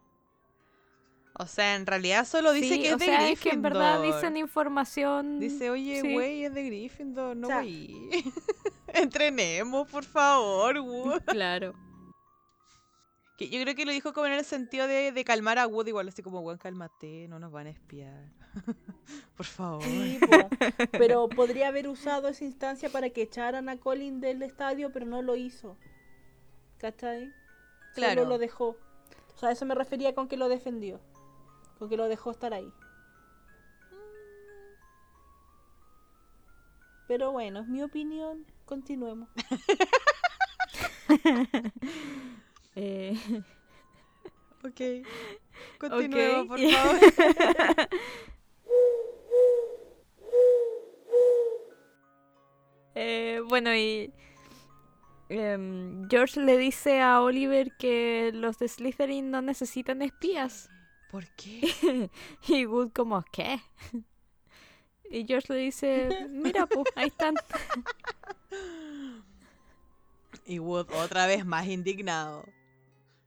O 1.41 1.47
sea, 1.47 1.77
en 1.77 1.87
realidad 1.87 2.27
solo 2.27 2.53
dice 2.53 2.75
Sí, 2.75 2.83
que 2.83 2.89
es 2.89 2.95
o 2.95 2.97
de 2.97 3.05
sea, 3.05 3.15
Gryffindor. 3.23 3.33
es 3.39 3.41
que 3.41 3.51
en 3.51 3.63
verdad 3.63 4.03
dicen 4.03 4.37
información. 4.37 5.39
Dice, 5.39 5.71
oye, 5.71 6.01
Sí. 6.01 6.13
güey, 6.13 6.45
es 6.45 6.53
de 6.55 6.65
Gryffindor, 6.65 7.37
no 7.37 7.47
O 7.47 7.51
sea- 7.51 7.59
voy. 7.61 8.11
Entrenemos, 8.89 9.89
por 9.89 10.05
favor, 10.05 10.79
Wood. 10.81 11.23
Claro. 11.27 11.75
Que 13.37 13.49
yo 13.49 13.63
creo 13.63 13.77
que 13.77 13.85
lo 13.85 13.93
dijo 13.93 14.13
como 14.13 14.27
en 14.27 14.33
el 14.33 14.45
sentido 14.45 14.89
de, 14.89 15.13
de 15.13 15.25
calmar 15.25 15.61
a 15.61 15.67
Wood, 15.69 15.87
igual 15.87 16.09
así 16.09 16.23
como, 16.25 16.41
weón, 16.41 16.59
cálmate, 16.59 17.29
no 17.29 17.39
nos 17.39 17.53
van 17.53 17.69
a 17.69 17.71
espiar. 17.71 18.33
por 19.37 19.47
favor. 19.47 19.85
Sí. 19.85 20.19
Pero 20.91 21.29
podría 21.29 21.69
haber 21.69 21.87
usado 21.87 22.27
esa 22.27 22.45
instancia 22.45 22.89
para 22.89 23.11
que 23.11 23.23
echaran 23.23 23.69
a 23.69 23.77
Colin 23.79 24.21
del 24.21 24.43
estadio, 24.43 24.91
pero 24.93 25.07
no 25.07 25.23
lo 25.23 25.37
hizo. 25.37 25.77
¿Cachai? 26.79 27.33
Claro. 27.95 28.23
Solo 28.23 28.31
lo 28.31 28.39
dejó. 28.39 28.77
O 29.35 29.39
sea, 29.39 29.53
eso 29.53 29.65
me 29.67 29.77
refería 29.77 30.17
con 30.17 30.27
que 30.27 30.37
lo 30.37 30.49
defendió. 30.49 31.01
Con 31.79 31.89
que 31.89 31.97
lo 31.97 32.09
dejó 32.09 32.31
estar 32.31 32.53
ahí. 32.53 32.73
Pero 37.07 37.33
bueno, 37.33 37.61
es 37.61 37.69
mi 37.69 37.83
opinión. 37.83 38.47
Continuemos. 38.65 39.29
Eh, 42.81 43.19
Ok. 44.65 44.81
Continuemos, 45.79 46.47
por 46.49 46.59
favor. 46.59 46.97
eh, 52.95 53.41
bueno, 53.49 53.75
y 53.75 54.13
em, 55.29 56.09
George 56.09 56.41
le 56.41 56.59
dice 56.59 57.01
a 57.01 57.23
Oliver 57.23 57.77
que 57.79 58.31
los 58.35 58.59
de 58.59 58.69
Slytherin 58.69 59.31
no 59.31 59.43
necesitan 59.43 60.03
espías. 60.03 60.69
¿Por 61.11 61.27
qué? 61.37 62.11
Y 62.49 62.67
Wood 62.67 62.93
como, 62.93 63.25
¿qué? 63.33 63.61
Y 65.11 65.25
George 65.27 65.55
le 65.55 65.59
dice, 65.61 66.27
mira, 66.31 66.67
pues, 66.67 66.87
ahí 66.95 67.07
están. 67.09 67.35
Y 70.45 70.59
Wood 70.59 70.91
otra 70.93 71.27
vez 71.27 71.45
más 71.47 71.67
indignado. 71.67 72.45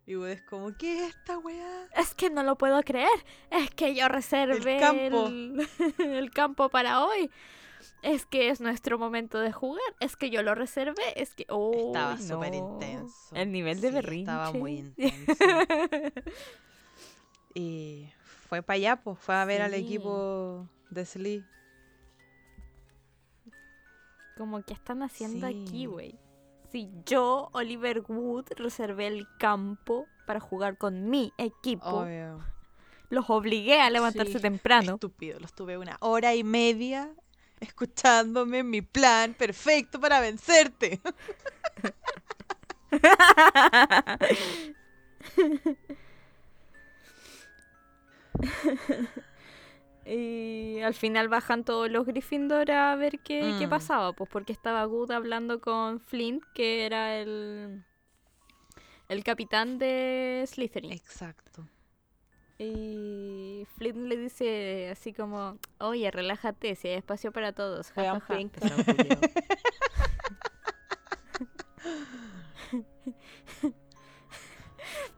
Y 0.06 0.16
Wood 0.16 0.30
es 0.30 0.42
como, 0.44 0.76
¿qué 0.78 1.06
es 1.06 1.16
esta 1.16 1.38
weá? 1.40 1.88
Es 1.96 2.14
que 2.14 2.30
no 2.30 2.44
lo 2.44 2.56
puedo 2.58 2.82
creer. 2.84 3.10
Es 3.50 3.72
que 3.72 3.96
yo 3.96 4.08
reservé 4.10 4.80
campo. 4.80 5.28
el, 5.28 5.68
el 6.00 6.32
campo 6.32 6.70
para 6.70 7.04
hoy. 7.06 7.30
Es 8.04 8.26
que 8.28 8.50
es 8.50 8.62
nuestro 8.62 9.00
momento 9.00 9.40
de 9.40 9.52
jugar. 9.52 9.82
Es 10.00 10.16
que 10.16 10.30
yo 10.30 10.44
lo 10.44 10.54
reservé. 10.54 11.02
Es 11.16 11.34
que... 11.36 11.44
Estaba 11.44 12.14
Uy, 12.14 12.22
súper 12.22 12.52
no. 12.52 12.58
intenso. 12.58 13.36
El 13.36 13.52
nivel 13.52 13.82
de 13.82 13.88
Sí, 13.90 13.94
berrinche. 13.96 14.32
Estaba 14.32 14.52
muy 14.54 14.78
intenso. 14.78 15.34
Y 17.54 18.10
fue 18.48 18.62
para 18.62 18.76
allá, 18.76 18.96
pues 18.98 19.18
fue 19.20 19.36
a 19.36 19.46
ver 19.46 19.62
al 19.62 19.74
equipo 19.74 20.68
de 20.90 21.06
Slee. 21.06 21.46
Como 24.38 24.62
que 24.64 24.74
están 24.74 25.04
haciendo 25.04 25.48
Sí. 25.48 25.64
aquí, 25.66 25.86
güey. 25.86 26.18
Si 26.72 26.90
yo, 27.06 27.50
Oliver 27.54 28.02
Wood, 28.08 28.46
reservé 28.56 29.08
el 29.08 29.28
campo 29.38 30.08
para 30.26 30.40
jugar 30.40 30.78
con 30.78 31.10
mi 31.10 31.34
equipo, 31.38 31.86
Obvio. 31.90 32.40
los 33.10 33.30
obligué 33.30 33.82
a 33.82 33.90
levantarse 33.90 34.40
temprano. 34.40 34.94
Estúpido, 34.94 35.38
los 35.40 35.54
tuve 35.54 35.78
una 35.78 35.98
hora 36.00 36.34
y 36.34 36.44
media 36.46 37.14
escuchándome 37.60 38.60
en 38.60 38.70
mi 38.70 38.82
plan 38.82 39.34
perfecto 39.34 40.00
para 40.00 40.22
vencerte. 40.22 41.02
Y 50.06 50.80
al 50.82 50.96
final 50.96 51.30
bajan 51.30 51.64
todos 51.64 51.90
los 51.90 52.06
Gryffindor 52.08 52.72
a 52.72 52.96
ver 52.96 53.20
qué, 53.20 53.56
qué 53.60 53.68
Mm. 53.68 53.70
pasaba, 53.70 54.14
pues 54.14 54.30
porque 54.30 54.52
estaba 54.52 54.84
Good 54.86 55.12
hablando 55.12 55.62
con 55.62 56.00
Flint, 56.00 56.44
que 56.56 56.86
era 56.88 57.18
el, 57.20 57.84
el 59.10 59.24
capitán 59.24 59.78
de 59.78 60.44
Slytherin. 60.48 60.92
Exacto. 60.92 61.68
Y 62.58 63.66
Flint 63.78 63.98
le 64.08 64.18
dice 64.18 64.90
así 64.92 65.14
como, 65.14 65.58
oye, 65.80 66.10
relájate, 66.12 66.76
si 66.76 66.88
hay 66.90 66.96
espacio 66.96 67.32
para 67.32 67.54
todos. 67.54 67.92
Ja, 67.92 68.20
ja". 68.20 68.40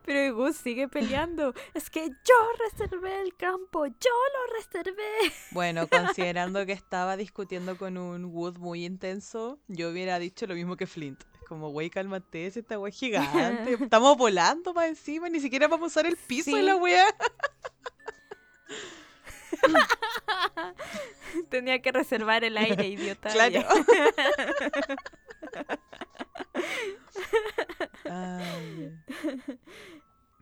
Pero 0.05 0.35
Gus 0.35 0.57
sigue 0.57 0.87
peleando. 0.87 1.53
Es 1.73 1.89
que 1.89 2.09
yo 2.09 2.35
reservé 2.69 3.21
el 3.21 3.35
campo, 3.35 3.85
yo 3.85 3.93
lo 4.11 4.53
reservé. 4.57 5.33
Bueno, 5.51 5.87
considerando 5.87 6.65
que 6.65 6.71
estaba 6.73 7.15
discutiendo 7.17 7.77
con 7.77 7.97
un 7.97 8.25
Wood 8.25 8.57
muy 8.57 8.85
intenso, 8.85 9.59
yo 9.67 9.89
hubiera 9.89 10.19
dicho 10.19 10.45
lo 10.45 10.55
mismo 10.55 10.75
que 10.75 10.87
Flint. 10.87 11.23
Como, 11.47 11.69
güey, 11.71 11.89
cálmate, 11.89 12.49
si 12.51 12.59
esta 12.59 12.75
es 12.87 12.95
gigante. 12.95 13.73
Estamos 13.81 14.17
volando 14.17 14.73
para 14.73 14.87
encima, 14.87 15.29
ni 15.29 15.39
siquiera 15.39 15.67
vamos 15.67 15.85
a 15.85 15.87
usar 15.87 16.05
el 16.05 16.17
piso 16.17 16.51
de 16.51 16.57
Sí. 16.57 16.63
la 16.63 16.75
wea. 16.77 17.07
Tenía 21.49 21.81
que 21.81 21.91
reservar 21.91 22.43
el 22.43 22.57
aire, 22.57 22.87
idiota. 22.87 23.29
Claro. 23.29 23.61
Ay, 28.09 28.91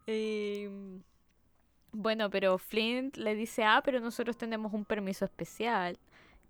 Y, 0.08 0.68
bueno, 1.92 2.30
pero 2.30 2.58
Flint 2.58 3.18
le 3.18 3.36
dice, 3.36 3.64
ah, 3.64 3.82
pero 3.84 4.00
nosotros 4.00 4.38
tenemos 4.38 4.74
un 4.74 4.86
permiso 4.86 5.26
especial. 5.26 5.98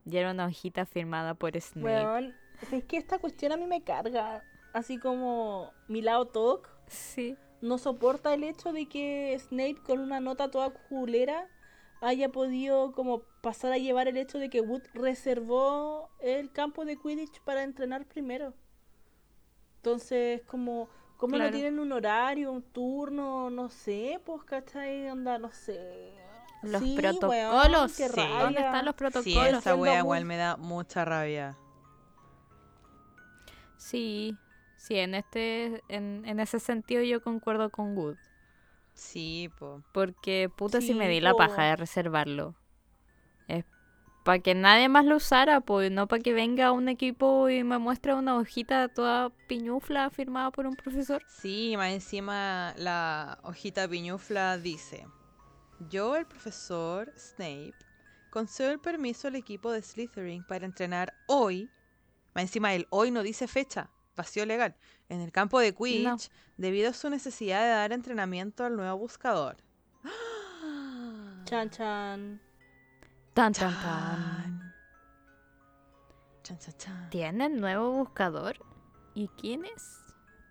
Y 0.06 0.18
era 0.18 0.32
una 0.32 0.46
hojita 0.48 0.86
firmada 0.86 1.34
por 1.36 1.60
Snape. 1.60 1.86
Weón, 1.86 2.34
es 2.72 2.84
que 2.86 2.98
esta 2.98 3.20
cuestión 3.20 3.52
a 3.52 3.58
mí 3.58 3.66
me 3.68 3.84
carga. 3.84 4.44
así 4.74 4.98
como 4.98 5.72
mi 5.88 6.02
lado 6.02 6.28
talk, 6.28 6.70
Sí. 6.88 7.36
no 7.62 7.78
soporta 7.78 8.34
el 8.34 8.44
hecho 8.44 8.72
de 8.74 8.88
que 8.88 9.38
Snape 9.40 9.78
con 9.86 10.00
una 10.00 10.20
nota 10.20 10.50
toda 10.50 10.72
culera 10.90 11.48
haya 12.02 12.30
podido 12.30 12.94
como 12.94 13.22
pasar 13.42 13.74
a 13.74 13.78
llevar 13.78 14.08
el 14.08 14.18
hecho 14.18 14.40
de 14.40 14.50
que 14.50 14.62
Wood 14.62 14.82
reservó 14.94 16.10
el 16.20 16.52
campo 16.52 16.84
de 16.86 16.96
Quidditch 16.98 17.42
para 17.44 17.64
entrenar 17.64 18.06
primero. 18.08 18.54
Entonces, 19.84 20.44
como, 20.46 20.90
¿cómo 21.18 21.32
no 21.32 21.38
Claro. 21.40 21.54
tienen 21.54 21.80
un 21.80 21.92
horario, 21.92 22.52
un 22.52 22.62
turno? 22.62 23.50
No 23.50 23.68
sé, 23.70 24.22
pues, 24.24 24.44
¿cachai? 24.44 25.10
Onda, 25.10 25.40
no 25.40 25.52
sé. 25.52 26.14
Los 26.62 26.84
Sí, 26.84 26.96
protocolos. 26.96 27.32
weón, 27.32 27.90
sí. 27.90 28.04
¿Dónde 28.40 28.60
están 28.62 28.86
los 28.86 28.94
Sí, 28.94 28.98
protocolos? 29.00 29.48
esa 29.48 29.58
Haciendo 29.58 29.82
wea 29.82 29.94
muy- 29.94 30.00
igual 30.02 30.26
me 30.26 30.38
da 30.38 30.56
mucha 30.58 31.04
rabia. 31.04 31.58
Sí, 33.78 34.38
sí, 34.76 34.98
en 35.00 35.16
este, 35.16 35.82
en, 35.90 36.24
en 36.28 36.40
ese 36.40 36.60
sentido 36.60 37.02
yo 37.02 37.20
concuerdo 37.24 37.72
con 37.72 37.98
Wood. 37.98 38.18
Sí, 38.94 39.50
po. 39.58 39.82
Porque 39.94 40.48
puta 40.56 40.80
si 40.80 40.94
me 40.94 41.06
Sí, 41.08 41.14
di 41.14 41.22
la 41.22 41.34
paja 41.34 41.64
de 41.64 41.76
reservarlo. 41.76 42.54
Para 44.24 44.38
que 44.40 44.54
nadie 44.54 44.88
más 44.88 45.06
lo 45.06 45.16
usara, 45.16 45.62
pues, 45.62 45.92
no 45.92 46.08
para 46.08 46.22
que 46.22 46.34
venga 46.34 46.72
un 46.72 46.90
equipo 46.90 47.50
y 47.50 47.64
me 47.64 47.80
muestre 47.80 48.14
una 48.14 48.38
hojita 48.38 48.88
toda 48.88 49.32
piñufla 49.48 50.12
firmada 50.12 50.52
por 50.52 50.68
un 50.68 50.76
profesor. 50.76 51.24
Sí, 51.28 51.74
más 51.76 51.92
encima 51.92 52.76
la 52.78 53.40
hojita 53.44 53.88
piñufla 53.88 54.60
dice: 54.60 55.08
Yo, 55.90 56.16
el 56.16 56.28
profesor 56.28 57.12
Snape, 57.18 57.74
concedo 58.30 58.72
el 58.72 58.80
permiso 58.80 59.28
al 59.28 59.36
equipo 59.36 59.72
de 59.72 59.82
Slytherin 59.82 60.44
para 60.44 60.66
entrenar 60.66 61.14
hoy. 61.28 61.72
Más 62.36 62.44
encima 62.44 62.76
el 62.76 62.86
hoy 62.92 63.10
no 63.10 63.24
dice 63.24 63.48
fecha, 63.48 63.90
vacío 64.16 64.46
legal, 64.46 64.76
en 65.10 65.20
el 65.20 65.32
campo 65.32 65.60
de 65.60 65.74
Quidditch, 65.74 66.30
debido 66.58 66.92
a 66.92 66.94
su 66.94 67.10
necesidad 67.10 67.64
de 67.64 67.70
dar 67.70 67.92
entrenamiento 67.92 68.64
al 68.64 68.76
nuevo 68.76 69.00
buscador. 69.00 69.58
Chan, 71.46 71.70
chan. 71.72 72.51
Tan, 73.34 73.54
tan, 73.54 73.74
tan. 73.74 73.82
Chan. 73.82 74.74
Chan, 76.44 76.60
chan, 76.60 76.74
chan. 76.78 77.10
¿Tienen 77.10 77.62
nuevo 77.62 77.92
buscador? 77.92 78.58
¿Y 79.14 79.30
quién 79.30 79.64
es? 79.66 80.00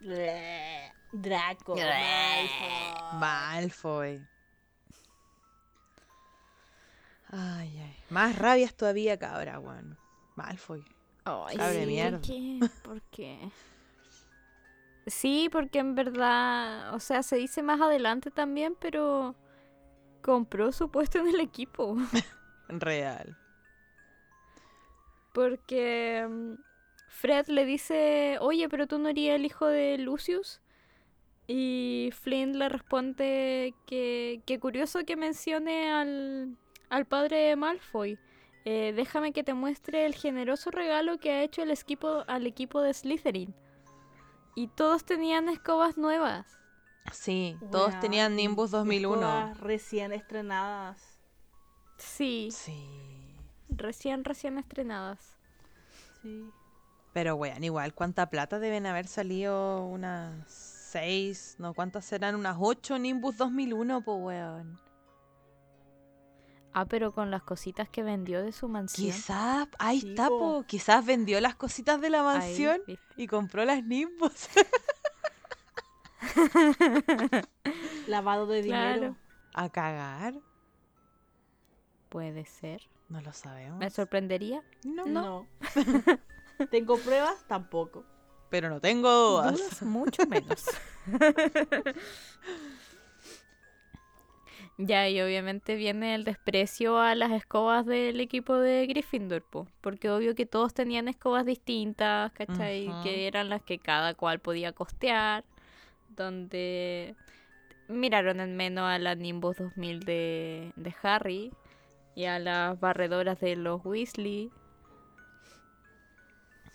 Bleh, 0.00 0.90
Draco. 1.12 1.76
Malfoy. 1.76 3.18
Malfoy. 3.18 4.26
Ay, 7.32 7.78
ay. 7.78 7.96
Más 8.08 8.36
rabias 8.38 8.74
todavía, 8.74 9.18
cabra, 9.18 9.58
weón. 9.60 9.98
Malfoy. 10.36 10.84
Ay, 11.24 11.56
Cabre 11.58 11.80
sí, 11.80 11.86
mierda. 11.86 12.18
¿por 12.18 12.26
qué? 12.26 12.70
¿Por 12.82 13.02
qué? 13.02 13.50
Sí, 15.06 15.48
porque 15.52 15.80
en 15.80 15.94
verdad, 15.94 16.94
o 16.94 17.00
sea, 17.00 17.22
se 17.22 17.36
dice 17.36 17.62
más 17.62 17.80
adelante 17.80 18.30
también, 18.30 18.74
pero 18.80 19.34
compró 20.22 20.72
su 20.72 20.90
puesto 20.90 21.18
en 21.18 21.28
el 21.28 21.40
equipo. 21.40 21.96
Real. 22.72 23.36
Porque 25.32 26.26
mm, 26.28 26.54
Fred 27.08 27.46
le 27.48 27.64
dice, 27.64 28.38
oye, 28.40 28.68
pero 28.68 28.86
tú 28.86 28.98
no 28.98 29.08
eres 29.08 29.30
el 29.30 29.44
hijo 29.44 29.66
de 29.66 29.98
Lucius. 29.98 30.60
Y 31.46 32.10
Flynn 32.22 32.58
le 32.58 32.68
responde 32.68 33.74
que, 33.86 34.40
que 34.46 34.60
curioso 34.60 35.00
que 35.04 35.16
mencione 35.16 35.90
al, 35.90 36.56
al 36.90 37.06
padre 37.06 37.38
de 37.38 37.56
Malfoy. 37.56 38.18
Eh, 38.64 38.92
déjame 38.94 39.32
que 39.32 39.42
te 39.42 39.54
muestre 39.54 40.04
el 40.06 40.14
generoso 40.14 40.70
regalo 40.70 41.18
que 41.18 41.32
ha 41.32 41.42
hecho 41.42 41.62
el 41.62 41.70
equipo, 41.70 42.24
al 42.26 42.46
equipo 42.46 42.82
de 42.82 42.92
Slytherin. 42.92 43.54
Y 44.54 44.68
todos 44.68 45.04
tenían 45.04 45.48
escobas 45.48 45.96
nuevas. 45.96 46.58
Sí, 47.12 47.56
todos 47.72 47.98
tenían 48.00 48.36
Nimbus 48.36 48.70
2001. 48.70 49.16
escobas 49.16 49.60
recién 49.60 50.12
estrenadas. 50.12 51.09
Sí, 52.00 52.48
Sí. 52.50 52.84
recién, 53.68 54.24
recién 54.24 54.58
estrenadas. 54.58 55.36
Sí. 56.22 56.50
Pero, 57.12 57.34
weón, 57.36 57.62
igual, 57.64 57.92
¿cuánta 57.94 58.30
plata 58.30 58.58
deben 58.58 58.86
haber 58.86 59.06
salido? 59.06 59.84
Unas 59.84 60.48
seis, 60.48 61.56
¿no? 61.58 61.74
¿Cuántas 61.74 62.04
serán? 62.04 62.34
Unas 62.36 62.56
ocho 62.58 62.98
Nimbus 62.98 63.36
2001, 63.36 64.02
po, 64.02 64.14
weón. 64.16 64.78
Ah, 66.72 66.84
pero 66.86 67.12
con 67.12 67.32
las 67.32 67.42
cositas 67.42 67.88
que 67.88 68.04
vendió 68.04 68.42
de 68.42 68.52
su 68.52 68.68
mansión. 68.68 69.10
Quizás, 69.12 69.66
ahí 69.80 70.00
Sí, 70.00 70.10
está, 70.10 70.28
po. 70.28 70.64
Quizás 70.68 71.04
vendió 71.04 71.40
las 71.40 71.56
cositas 71.56 72.00
de 72.00 72.10
la 72.10 72.22
mansión 72.22 72.80
y 73.16 73.26
compró 73.26 73.64
las 73.64 73.82
Nimbus. 73.84 74.48
Lavado 78.06 78.46
de 78.46 78.62
Claro. 78.62 78.94
dinero. 78.94 79.16
¿A 79.54 79.68
cagar? 79.68 80.34
Puede 82.10 82.44
ser. 82.44 82.82
No 83.08 83.20
lo 83.22 83.32
sabemos. 83.32 83.78
Me 83.78 83.88
sorprendería. 83.88 84.62
No, 84.84 85.06
No. 85.06 85.46
¿Tengo 86.70 86.98
pruebas? 86.98 87.42
Tampoco. 87.48 88.04
pero 88.50 88.68
no 88.68 88.80
tengo 88.80 89.10
dudas. 89.10 89.56
Dudas 89.56 89.82
mucho 89.82 90.26
menos. 90.26 90.66
ya, 94.76 95.08
y 95.08 95.20
obviamente 95.20 95.74
viene 95.76 96.14
el 96.14 96.24
desprecio 96.24 96.98
a 96.98 97.14
las 97.14 97.30
escobas 97.32 97.86
del 97.86 98.20
equipo 98.20 98.56
de 98.56 98.86
Gryffindor, 98.86 99.42
po, 99.42 99.66
porque 99.80 100.10
obvio 100.10 100.34
que 100.34 100.46
todos 100.46 100.72
tenían 100.74 101.08
escobas 101.08 101.44
distintas, 101.46 102.32
¿cachai? 102.32 102.88
Ujú. 102.88 103.02
Que 103.02 103.26
eran 103.26 103.48
las 103.50 103.62
que 103.62 103.78
cada 103.78 104.14
cual 104.14 104.40
podía 104.40 104.72
costear, 104.72 105.44
donde 106.16 107.14
miraron 107.88 108.40
en 108.40 108.56
menos 108.56 108.84
a 108.84 108.98
la 108.98 109.14
Nimbus 109.14 109.56
2000 109.58 110.00
de, 110.00 110.72
de 110.76 110.94
Harry 111.02 111.52
y 112.20 112.26
a 112.26 112.38
las 112.38 112.78
barredoras 112.78 113.40
de 113.40 113.56
los 113.56 113.82
Weasley. 113.82 114.50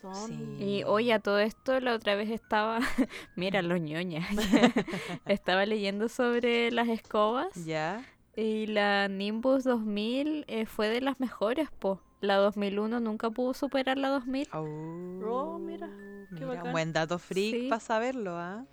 Son... 0.02 0.26
Sí. 0.26 0.56
Y 0.58 0.84
oye, 0.84 1.12
a 1.12 1.20
todo 1.20 1.38
esto 1.38 1.78
la 1.80 1.94
otra 1.94 2.16
vez 2.16 2.30
estaba, 2.30 2.80
mira 3.36 3.62
los 3.62 3.80
ñoñas, 3.80 4.26
estaba 5.26 5.64
leyendo 5.66 6.08
sobre 6.08 6.70
las 6.72 6.88
escobas 6.88 7.54
¿Ya? 7.64 8.04
y 8.36 8.66
la 8.66 9.06
Nimbus 9.08 9.62
2000 9.64 10.44
eh, 10.48 10.66
fue 10.66 10.88
de 10.88 11.00
las 11.00 11.20
mejores, 11.20 11.70
po. 11.70 12.00
La 12.20 12.36
2001 12.36 12.98
nunca 13.00 13.30
pudo 13.30 13.54
superar 13.54 13.98
la 13.98 14.08
2000. 14.08 14.48
Oh, 14.52 15.58
mira, 15.60 15.86
qué 16.30 16.44
Mira, 16.44 16.46
bacán. 16.46 16.72
buen 16.72 16.92
dato 16.92 17.18
freak 17.18 17.54
Sí. 17.54 17.68
para 17.68 17.80
saberlo, 17.80 18.36
¿ah? 18.36 18.64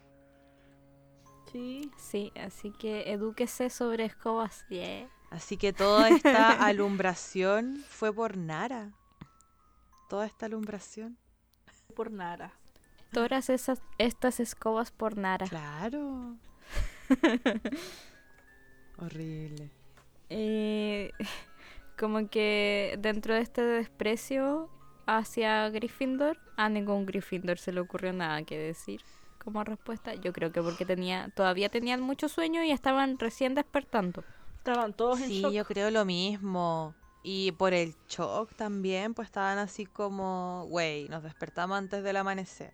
Sí. 1.51 1.91
Sí, 1.97 2.31
así 2.35 2.71
que 2.71 3.11
edúquese 3.11 3.69
sobre 3.69 4.05
escobas. 4.05 4.65
Yeah. 4.69 5.07
Así 5.33 5.57
que 5.57 5.73
toda 5.73 6.09
esta 6.09 6.51
alumbración 6.67 7.83
fue 7.89 8.13
por 8.13 8.37
Nara. 8.37 8.91
Toda 10.07 10.27
esta 10.27 10.45
alumbración. 10.45 11.17
Por 11.95 12.11
nada. 12.11 12.53
Todas 13.11 13.49
esas, 13.49 13.81
estas 13.97 14.39
escobas 14.39 14.91
por 14.91 15.17
Nara. 15.17 15.47
Claro. 15.47 16.37
Horrible. 18.99 19.71
Eh, 20.29 21.11
como 21.97 22.29
que 22.29 22.95
dentro 22.99 23.33
de 23.33 23.41
este 23.41 23.61
desprecio 23.63 24.69
hacia 25.07 25.67
Gryffindor, 25.69 26.37
a 26.57 26.69
ningún 26.69 27.07
Gryffindor 27.07 27.57
se 27.57 27.71
le 27.71 27.79
ocurrió 27.79 28.13
nada 28.13 28.43
que 28.43 28.57
decir 28.57 29.01
como 29.43 29.63
respuesta. 29.63 30.13
Yo 30.13 30.31
creo 30.31 30.51
que 30.51 30.61
porque 30.61 30.85
tenía, 30.85 31.29
todavía 31.35 31.69
tenían 31.69 32.01
mucho 32.01 32.29
sueño 32.29 32.63
y 32.63 32.69
estaban 32.71 33.17
recién 33.17 33.55
despertando. 33.55 34.23
Estaban 34.65 34.93
todos 34.93 35.19
en 35.19 35.27
Sí, 35.27 35.41
shock. 35.41 35.51
yo 35.51 35.65
creo 35.65 35.91
lo 35.91 36.05
mismo. 36.05 36.95
Y 37.21 37.51
por 37.53 37.73
el 37.73 37.95
shock 38.07 38.53
también, 38.55 39.13
pues 39.13 39.25
estaban 39.27 39.57
así 39.57 39.85
como, 39.85 40.65
güey, 40.69 41.09
nos 41.09 41.21
despertamos 41.21 41.77
antes 41.77 42.01
del 42.01 42.15
amanecer. 42.15 42.73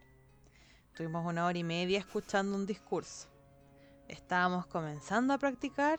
Tuvimos 0.93 1.25
una 1.25 1.45
hora 1.47 1.57
y 1.57 1.63
media 1.63 1.97
escuchando 1.97 2.55
un 2.55 2.67
discurso. 2.67 3.27
Estábamos 4.07 4.67
comenzando 4.67 5.33
a 5.33 5.39
practicar 5.39 5.97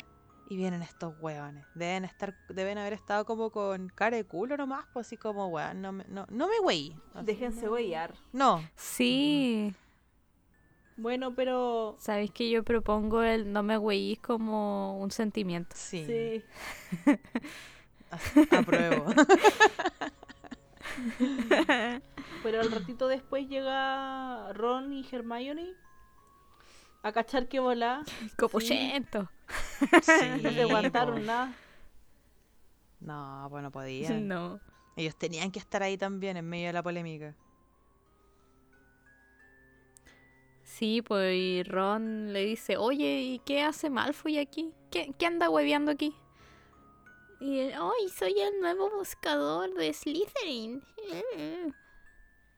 y 0.48 0.56
vienen 0.56 0.82
estos 0.82 1.14
hueones. 1.20 1.64
Deben 1.74 2.04
estar, 2.04 2.36
deben 2.48 2.78
haber 2.78 2.92
estado 2.92 3.24
como 3.24 3.50
con 3.50 3.88
cara 3.88 4.16
de 4.16 4.24
culo 4.24 4.56
nomás, 4.56 4.84
pues 4.92 5.08
así 5.08 5.16
como, 5.16 5.48
weón, 5.48 5.82
no 5.82 5.90
me, 5.90 6.04
no, 6.08 6.24
no 6.30 6.46
me 6.46 6.58
güey. 6.60 6.94
Déjense 7.24 7.68
huellar. 7.68 8.14
No, 8.32 8.62
Sí, 8.76 9.74
Bueno, 11.00 11.34
pero... 11.34 11.96
sabéis 11.98 12.30
que 12.30 12.50
yo 12.50 12.62
propongo 12.62 13.22
el 13.22 13.50
no 13.52 13.62
me 13.62 13.78
güeyís 13.78 14.20
como 14.20 14.98
un 15.00 15.10
sentimiento. 15.10 15.74
sí, 15.74 16.04
Sí. 16.04 16.44
apruebo. 18.50 19.06
Pero 22.42 22.60
al 22.60 22.70
ratito 22.70 23.08
después 23.08 23.48
llega 23.48 24.52
Ron 24.52 24.92
y 24.92 25.06
Hermione 25.10 25.68
a 27.02 27.12
cachar 27.12 27.48
que 27.48 27.60
volá. 27.60 28.02
Copuchento. 28.38 29.30
Sí, 30.02 30.42
No 30.42 30.50
se 30.50 30.62
aguantaron 30.62 31.24
nada. 31.24 31.54
No, 33.00 33.46
pues 33.48 33.62
no 33.62 33.70
podían. 33.70 34.28
No. 34.28 34.60
Ellos 34.96 35.16
tenían 35.16 35.50
que 35.50 35.58
estar 35.58 35.82
ahí 35.82 35.96
también 35.96 36.36
en 36.36 36.46
medio 36.46 36.66
de 36.66 36.72
la 36.74 36.82
polémica. 36.82 37.34
Sí, 40.70 41.02
pues 41.02 41.36
y 41.36 41.62
Ron 41.64 42.32
le 42.32 42.44
dice, 42.44 42.76
oye, 42.76 43.20
¿y 43.22 43.38
qué 43.40 43.62
hace 43.62 43.90
Malfoy 43.90 44.38
aquí? 44.38 44.72
¿Qué, 44.90 45.12
qué 45.18 45.26
anda 45.26 45.50
hueveando 45.50 45.90
aquí? 45.90 46.16
Y 47.40 47.58
él, 47.58 47.74
¡ay, 47.74 48.08
soy 48.08 48.40
el 48.40 48.60
nuevo 48.60 48.88
buscador 48.90 49.74
de 49.74 49.92
Slytherin! 49.92 50.82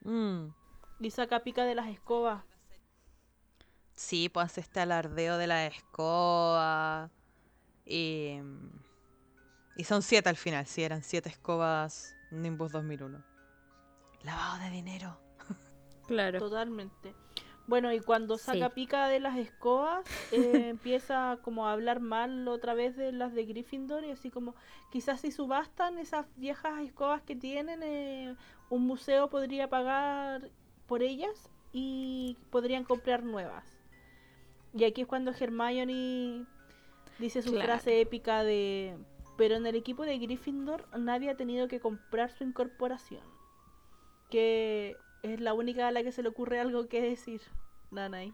Mm. 0.05 0.49
Y 0.99 1.11
saca 1.11 1.45
pica 1.45 1.63
de 1.63 1.75
las 1.75 1.87
escobas. 1.87 2.43
Sí, 3.95 4.27
pues 4.27 4.47
hace 4.47 4.59
este 4.59 4.81
alardeo 4.81 5.37
de 5.37 5.47
la 5.47 5.65
escoba. 5.65 7.09
Y, 7.85 8.37
y 9.77 9.83
son 9.85 10.01
siete 10.01 10.27
al 10.27 10.35
final, 10.35 10.65
sí, 10.65 10.83
eran 10.83 11.03
siete 11.03 11.29
escobas 11.29 12.17
Nimbus 12.31 12.73
2001. 12.73 13.23
Lavado 14.23 14.59
de 14.65 14.69
dinero. 14.71 15.17
Claro. 16.05 16.37
Totalmente. 16.37 17.15
Bueno, 17.65 17.93
y 17.93 18.01
cuando 18.01 18.37
saca 18.37 18.67
Sí. 18.69 18.75
pica 18.75 19.07
de 19.07 19.19
las 19.21 19.37
escobas, 19.37 20.05
eh, 20.31 20.35
empieza 20.69 21.37
como 21.43 21.67
a 21.67 21.71
hablar 21.71 22.01
mal 22.01 22.47
otra 22.47 22.73
vez 22.73 22.95
de 22.97 23.11
las 23.13 23.33
de 23.33 23.45
Gryffindor 23.45 24.03
y 24.03 24.11
así 24.11 24.29
como, 24.29 24.53
quizás 24.91 25.21
si 25.21 25.31
subastan 25.31 25.97
esas 25.97 26.25
viejas 26.35 26.81
escobas 26.81 27.21
que 27.21 27.35
tienen, 27.35 27.81
eh, 27.83 28.35
un 28.69 28.85
museo 28.85 29.29
podría 29.29 29.69
pagar 29.69 30.49
por 30.87 31.01
ellas 31.03 31.49
y 31.71 32.37
podrían 32.49 32.83
comprar 32.83 33.23
nuevas. 33.23 33.65
Y 34.73 34.83
aquí 34.83 35.01
es 35.01 35.07
cuando 35.07 35.31
Hermione 35.31 36.45
dice 37.19 37.41
su 37.41 37.51
Claro. 37.51 37.65
frase 37.67 38.01
épica 38.01 38.43
de, 38.43 38.97
pero 39.37 39.55
en 39.55 39.65
el 39.65 39.75
equipo 39.75 40.03
de 40.03 40.17
Gryffindor 40.17 40.85
nadie 40.97 41.29
ha 41.29 41.37
tenido 41.37 41.67
que 41.69 41.79
comprar 41.79 42.29
su 42.31 42.43
incorporación. 42.43 43.23
Que 44.29 44.97
es 45.23 45.39
la 45.41 45.53
única 45.53 45.87
a 45.87 45.91
la 45.91 46.03
que 46.03 46.11
se 46.11 46.21
le 46.21 46.29
ocurre 46.29 46.59
algo 46.59 46.87
que 46.87 47.01
decir. 47.01 47.41
Nanay. 47.91 48.33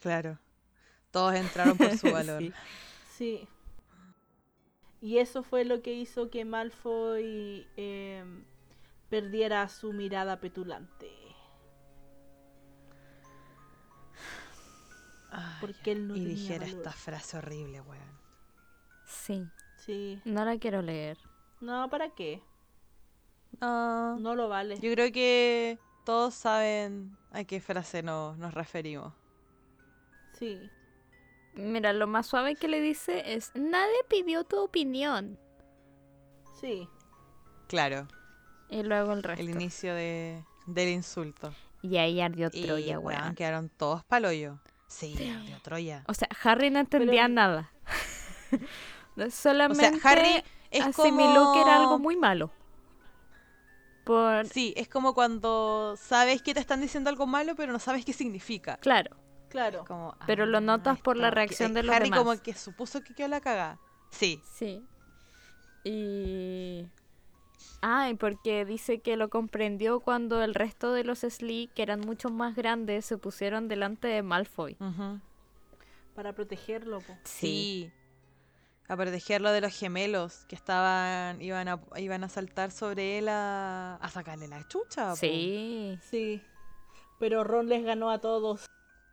Claro. 0.00 0.38
Todos 1.10 1.34
entraron 1.34 1.76
por 1.76 1.96
su 1.96 2.10
valor. 2.12 2.40
Sí. 2.42 2.52
Sí. 3.16 3.48
Y 5.02 5.18
eso 5.18 5.42
fue 5.42 5.64
lo 5.64 5.80
que 5.82 5.92
hizo 5.94 6.28
que 6.30 6.44
Malfoy 6.44 7.66
eh, 7.76 8.24
perdiera 9.08 9.66
su 9.68 9.92
mirada 9.92 10.40
petulante. 10.40 11.10
Ay, 15.30 15.54
Porque 15.60 15.92
él 15.92 16.08
no 16.08 16.16
y 16.16 16.20
tenía 16.20 16.34
dijera 16.34 16.64
valor. 16.66 16.78
esta 16.78 16.92
frase 16.92 17.36
horrible, 17.38 17.80
weón. 17.80 18.20
Sí, 19.06 19.46
Sí. 19.76 20.20
no 20.24 20.44
la 20.44 20.58
quiero 20.58 20.82
leer. 20.82 21.18
No, 21.60 21.88
¿para 21.88 22.10
qué? 22.14 22.42
No. 23.60 24.18
No 24.18 24.34
lo 24.34 24.48
vale. 24.48 24.78
Yo 24.80 24.92
creo 24.92 25.10
que 25.12 25.78
todos 26.10 26.34
saben 26.34 27.16
a 27.30 27.44
qué 27.44 27.60
frase 27.60 28.02
no- 28.02 28.34
nos 28.34 28.52
referimos. 28.52 29.12
Sí. 30.36 30.58
Mira, 31.54 31.92
lo 31.92 32.08
más 32.08 32.26
suave 32.26 32.56
que 32.56 32.66
le 32.66 32.80
dice 32.80 33.34
es, 33.34 33.52
nadie 33.54 33.94
pidió 34.08 34.42
tu 34.42 34.58
opinión. 34.58 35.38
Sí. 36.60 36.88
Claro, 37.68 38.08
Y 38.70 38.82
luego 38.82 39.12
el 39.12 39.22
resto. 39.22 39.40
el 39.40 39.50
inicio 39.50 39.94
de, 39.94 40.44
del 40.66 40.88
insulto. 40.88 41.54
Y 41.80 41.96
ahí 41.98 42.20
ardió 42.20 42.50
Troya, 42.50 42.98
weón, 42.98 43.20
weón. 43.22 43.34
quedaron 43.36 43.68
todos 43.68 44.02
paloyo. 44.04 44.58
Sí, 44.88 45.14
ardió 45.32 45.60
Troya. 45.62 46.02
O 46.08 46.14
sea, 46.14 46.28
Harry 46.42 46.70
no 46.70 46.80
entendía 46.80 47.22
Pero- 47.22 47.34
nada. 47.34 47.72
O 49.16 49.30
Solamente 49.30 49.96
sea, 50.00 50.10
Harry 50.10 50.42
es 50.72 50.84
asimiló 50.86 51.34
como... 51.44 51.52
que 51.54 51.60
era 51.60 51.76
algo 51.76 51.98
muy 52.00 52.16
malo. 52.16 52.50
Por... 54.10 54.46
Sí, 54.48 54.74
es 54.76 54.88
como 54.88 55.14
cuando 55.14 55.94
sabes 55.96 56.42
que 56.42 56.52
te 56.54 56.60
están 56.60 56.80
diciendo 56.80 57.10
algo 57.10 57.26
malo, 57.26 57.54
pero 57.54 57.72
no 57.72 57.78
sabes 57.78 58.04
qué 58.04 58.12
significa. 58.12 58.76
Claro. 58.78 59.16
Claro. 59.48 59.84
Como, 59.86 60.14
Pero 60.26 60.46
lo 60.46 60.58
ah, 60.58 60.60
notas 60.60 61.00
por 61.00 61.16
la 61.16 61.28
que- 61.30 61.34
reacción 61.36 61.74
de 61.74 61.82
los 61.82 61.94
Harry 61.94 62.04
demás. 62.06 62.18
como 62.20 62.42
que 62.42 62.54
supuso 62.54 63.02
que 63.02 63.14
quedó 63.14 63.28
la 63.28 63.40
cagada. 63.40 63.78
Sí, 64.10 64.40
Sí. 64.58 64.82
Y... 65.84 66.86
Ah, 67.82 68.10
y 68.10 68.14
porque 68.14 68.64
dice 68.64 69.00
que 69.00 69.16
lo 69.16 69.28
comprendió 69.30 70.00
cuando 70.00 70.42
el 70.42 70.54
resto 70.54 70.92
de 70.92 71.04
los 71.04 71.20
Slee, 71.20 71.70
que 71.74 71.82
eran 71.82 72.00
mucho 72.00 72.28
más 72.28 72.54
grandes, 72.54 73.06
se 73.06 73.16
pusieron 73.16 73.68
delante 73.68 74.06
de 74.08 74.22
Malfoy. 74.22 74.76
Para 76.14 76.32
protegerlo. 76.34 76.98
po. 77.00 77.16
sí. 77.24 77.90
A 78.90 78.96
protegerlo 78.96 79.52
de 79.52 79.60
los 79.60 79.72
gemelos 79.72 80.46
que 80.48 80.56
estaban, 80.56 81.40
iban 81.40 81.68
a, 81.68 81.80
iban 81.96 82.24
a 82.24 82.28
saltar 82.28 82.72
sobre 82.72 83.18
él 83.18 83.28
a, 83.28 83.94
a 83.94 84.08
sacarle 84.10 84.48
la 84.48 84.66
chucha. 84.66 85.10
po. 85.10 85.16
Sí. 85.16 85.96
Sí. 86.10 86.42
Pero 87.20 87.44
Ron 87.44 87.68
les 87.68 87.84
ganó 87.84 88.10
a 88.10 88.18
todos. 88.18 88.66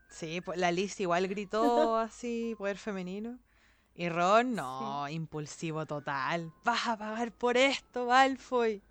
Sí, 0.09 0.41
pues 0.41 0.57
la 0.57 0.71
Liz 0.71 0.99
igual 0.99 1.27
gritó 1.27 1.95
así, 1.99 2.55
poder 2.57 2.79
femenino. 2.79 3.37
Y 3.93 4.09
Ron, 4.09 4.55
no, 4.55 5.07
impulsivo 5.09 5.85
total. 5.85 6.51
Vas 6.63 6.87
a 6.87 6.97
pagar 6.97 7.31
por 7.31 7.55
esto, 7.55 8.07
Malfoy. 8.07 8.81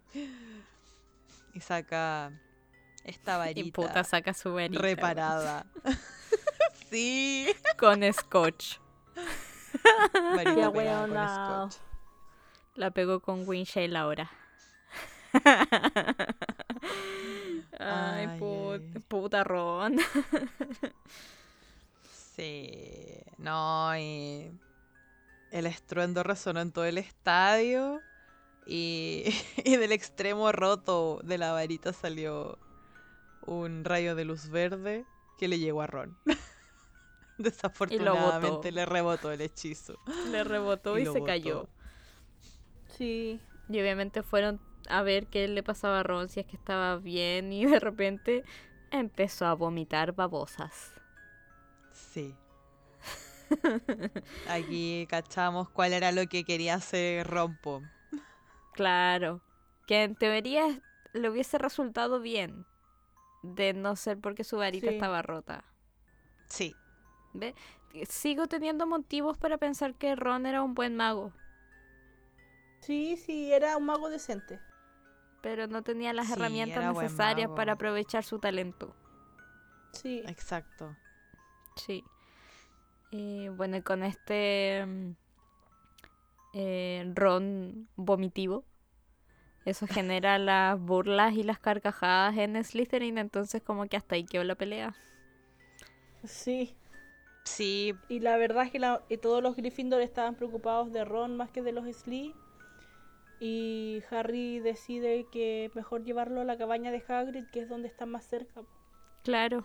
Y 1.52 1.60
saca 1.60 2.30
esta 3.02 3.38
varita 3.38 3.60
Y 3.66 3.72
puta 3.72 4.04
saca 4.04 4.32
su 4.34 4.54
varita. 4.54 4.80
reparada. 4.80 5.66
sí. 6.90 7.48
Con 7.76 8.04
scotch. 8.12 8.76
Qué. 9.72 11.68
La 12.74 12.90
pegó 12.90 13.20
con 13.20 13.48
Winshale 13.48 13.96
ahora. 13.96 14.30
Ay, 17.78 18.26
Ay, 18.28 18.38
put- 18.38 18.82
ay. 18.94 19.02
puta 19.08 19.44
Ron. 19.44 19.96
Sí. 22.36 23.22
No, 23.38 23.96
y 23.98 24.50
el 25.50 25.66
estruendo 25.66 26.22
resonó 26.22 26.60
en 26.60 26.72
todo 26.72 26.84
el 26.84 26.98
estadio. 26.98 28.00
Y, 28.66 29.24
y 29.64 29.76
del 29.76 29.92
extremo 29.92 30.52
roto 30.52 31.20
de 31.22 31.38
la 31.38 31.52
varita 31.52 31.92
salió 31.92 32.58
un 33.46 33.84
rayo 33.84 34.14
de 34.16 34.24
luz 34.24 34.48
verde 34.50 35.04
que 35.38 35.48
le 35.48 35.58
llegó 35.58 35.82
a 35.82 35.86
Ron. 35.86 36.16
Desafortunadamente 37.38 38.72
le 38.72 38.86
rebotó 38.86 39.30
el 39.32 39.40
hechizo. 39.40 39.98
Le 40.30 40.44
rebotó 40.44 40.98
y, 40.98 41.02
se 41.04 41.10
botó. 41.10 41.24
cayó. 41.24 41.68
Sí. 42.96 43.40
Y 43.68 43.80
obviamente 43.80 44.22
fueron 44.22 44.60
a 44.88 45.02
ver 45.02 45.26
qué 45.26 45.48
le 45.48 45.62
pasaba 45.62 46.00
a 46.00 46.02
Ron, 46.02 46.28
si 46.28 46.40
es 46.40 46.46
que 46.46 46.56
estaba 46.56 46.96
bien, 46.96 47.52
y 47.52 47.66
de 47.66 47.80
repente 47.80 48.44
empezó 48.90 49.46
a 49.46 49.54
vomitar 49.54 50.12
babosas. 50.14 50.92
Sí. 51.92 52.34
Aquí 54.48 55.06
cachamos 55.08 55.68
cuál 55.70 55.92
era 55.92 56.12
lo 56.12 56.26
que 56.26 56.44
quería 56.44 56.74
hacer 56.74 57.26
Rompo. 57.26 57.82
Claro, 58.72 59.40
que 59.86 60.02
en 60.04 60.14
teoría 60.16 60.80
le 61.12 61.30
hubiese 61.30 61.58
resultado 61.58 62.20
bien, 62.20 62.66
de 63.42 63.72
no 63.72 63.96
ser 63.96 64.18
porque 64.20 64.44
su 64.44 64.56
varita 64.56 64.88
Sí. 64.88 64.94
estaba 64.94 65.22
rota. 65.22 65.64
Sí. 66.48 66.76
¿Ve? 67.38 67.54
Sigo 68.08 68.46
teniendo 68.48 68.86
motivos 68.86 69.38
para 69.38 69.58
pensar 69.58 69.94
que 69.94 70.16
Ron 70.16 70.46
era 70.46 70.62
un 70.62 70.74
buen 70.74 70.96
mago, 70.96 71.32
Sí, 72.80 73.16
sí, 73.18 73.52
era 73.52 73.76
un 73.76 73.84
mago 73.84 74.08
decente. 74.08 74.60
pero 75.40 75.66
no 75.66 75.82
tenía 75.82 76.12
las 76.12 76.28
Sí, 76.28 76.32
herramientas 76.32 76.84
necesarias 76.84 77.50
para 77.50 77.72
aprovechar 77.74 78.24
su 78.24 78.38
talento. 78.38 78.94
Sí. 79.92 80.22
Exacto. 80.26 80.96
Sí. 81.76 82.10
Y 83.10 83.48
bueno, 83.48 83.76
y 83.78 83.82
con 83.82 84.02
este 84.02 84.84
mm, 84.86 85.12
eh, 86.52 87.12
ron 87.14 87.88
vomitivo, 87.96 88.64
eso 89.64 89.86
genera 89.88 90.38
las 90.38 90.80
burlas 90.80 91.34
y 91.34 91.42
las 91.42 91.58
carcajadas 91.60 92.36
en 92.38 92.62
Slytherin, 92.64 93.18
entonces 93.18 93.62
como 93.62 93.86
que 93.86 93.96
hasta 93.98 94.14
ahí 94.16 94.24
quedó 94.26 94.44
la 94.44 94.54
pelea. 94.56 94.96
Sí. 96.24 96.76
Sí, 97.46 97.94
Y 98.08 98.18
la 98.20 98.36
verdad 98.36 98.64
es 98.64 98.72
que 98.72 98.78
la- 98.80 99.02
eh, 99.08 99.16
todos 99.18 99.40
los 99.42 99.54
Gryffindor 99.56 100.02
estaban 100.02 100.34
preocupados 100.34 100.92
de 100.92 101.04
Ron 101.04 101.36
más 101.36 101.48
que 101.50 101.62
de 101.62 101.70
los 101.72 101.86
Slee. 101.96 102.34
Y 103.38 104.02
Harry 104.10 104.58
decide 104.60 105.26
que 105.30 105.70
mejor 105.74 106.02
llevarlo 106.04 106.40
a 106.40 106.44
la 106.44 106.56
cabaña 106.56 106.90
de 106.90 107.02
Hagrid, 107.06 107.44
que 107.52 107.60
es 107.60 107.68
donde 107.68 107.86
está 107.88 108.06
más 108.06 108.24
cerca. 108.26 108.62
Claro. 109.22 109.64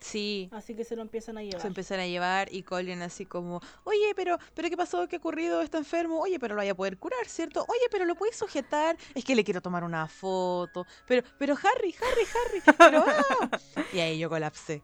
sí. 0.00 0.48
Así 0.52 0.74
que 0.76 0.84
se 0.84 0.94
lo 0.94 1.02
empiezan 1.02 1.36
a 1.38 1.42
llevar. 1.42 1.60
Se 1.60 1.66
empiezan 1.66 1.98
a 2.00 2.06
llevar 2.06 2.52
y 2.52 2.62
Colin 2.62 3.02
así 3.02 3.26
como, 3.26 3.60
oye, 3.84 4.12
pero, 4.14 4.38
pero 4.54 4.68
¿qué 4.70 4.76
pasó? 4.76 5.08
¿Qué 5.08 5.16
ha 5.16 5.18
ocurrido? 5.18 5.60
¿Está 5.62 5.78
enfermo? 5.78 6.20
Oye, 6.20 6.38
pero 6.38 6.54
lo 6.54 6.60
vaya 6.60 6.72
a 6.72 6.76
poder 6.76 6.96
curar, 6.98 7.26
¿cierto? 7.26 7.64
Oye, 7.68 7.88
pero 7.90 8.04
lo 8.04 8.14
puedes 8.14 8.36
sujetar. 8.36 8.96
Es 9.14 9.24
que 9.24 9.34
le 9.34 9.42
quiero 9.42 9.60
tomar 9.60 9.82
una 9.82 10.06
foto. 10.06 10.86
Pero, 11.06 11.26
pero 11.38 11.54
Harry, 11.54 11.94
Harry, 12.00 12.26
Harry. 12.70 12.76
Pero, 12.78 13.04
¡ah! 13.06 13.58
Y 13.92 13.98
ahí 13.98 14.18
yo 14.18 14.28
colapsé. 14.30 14.82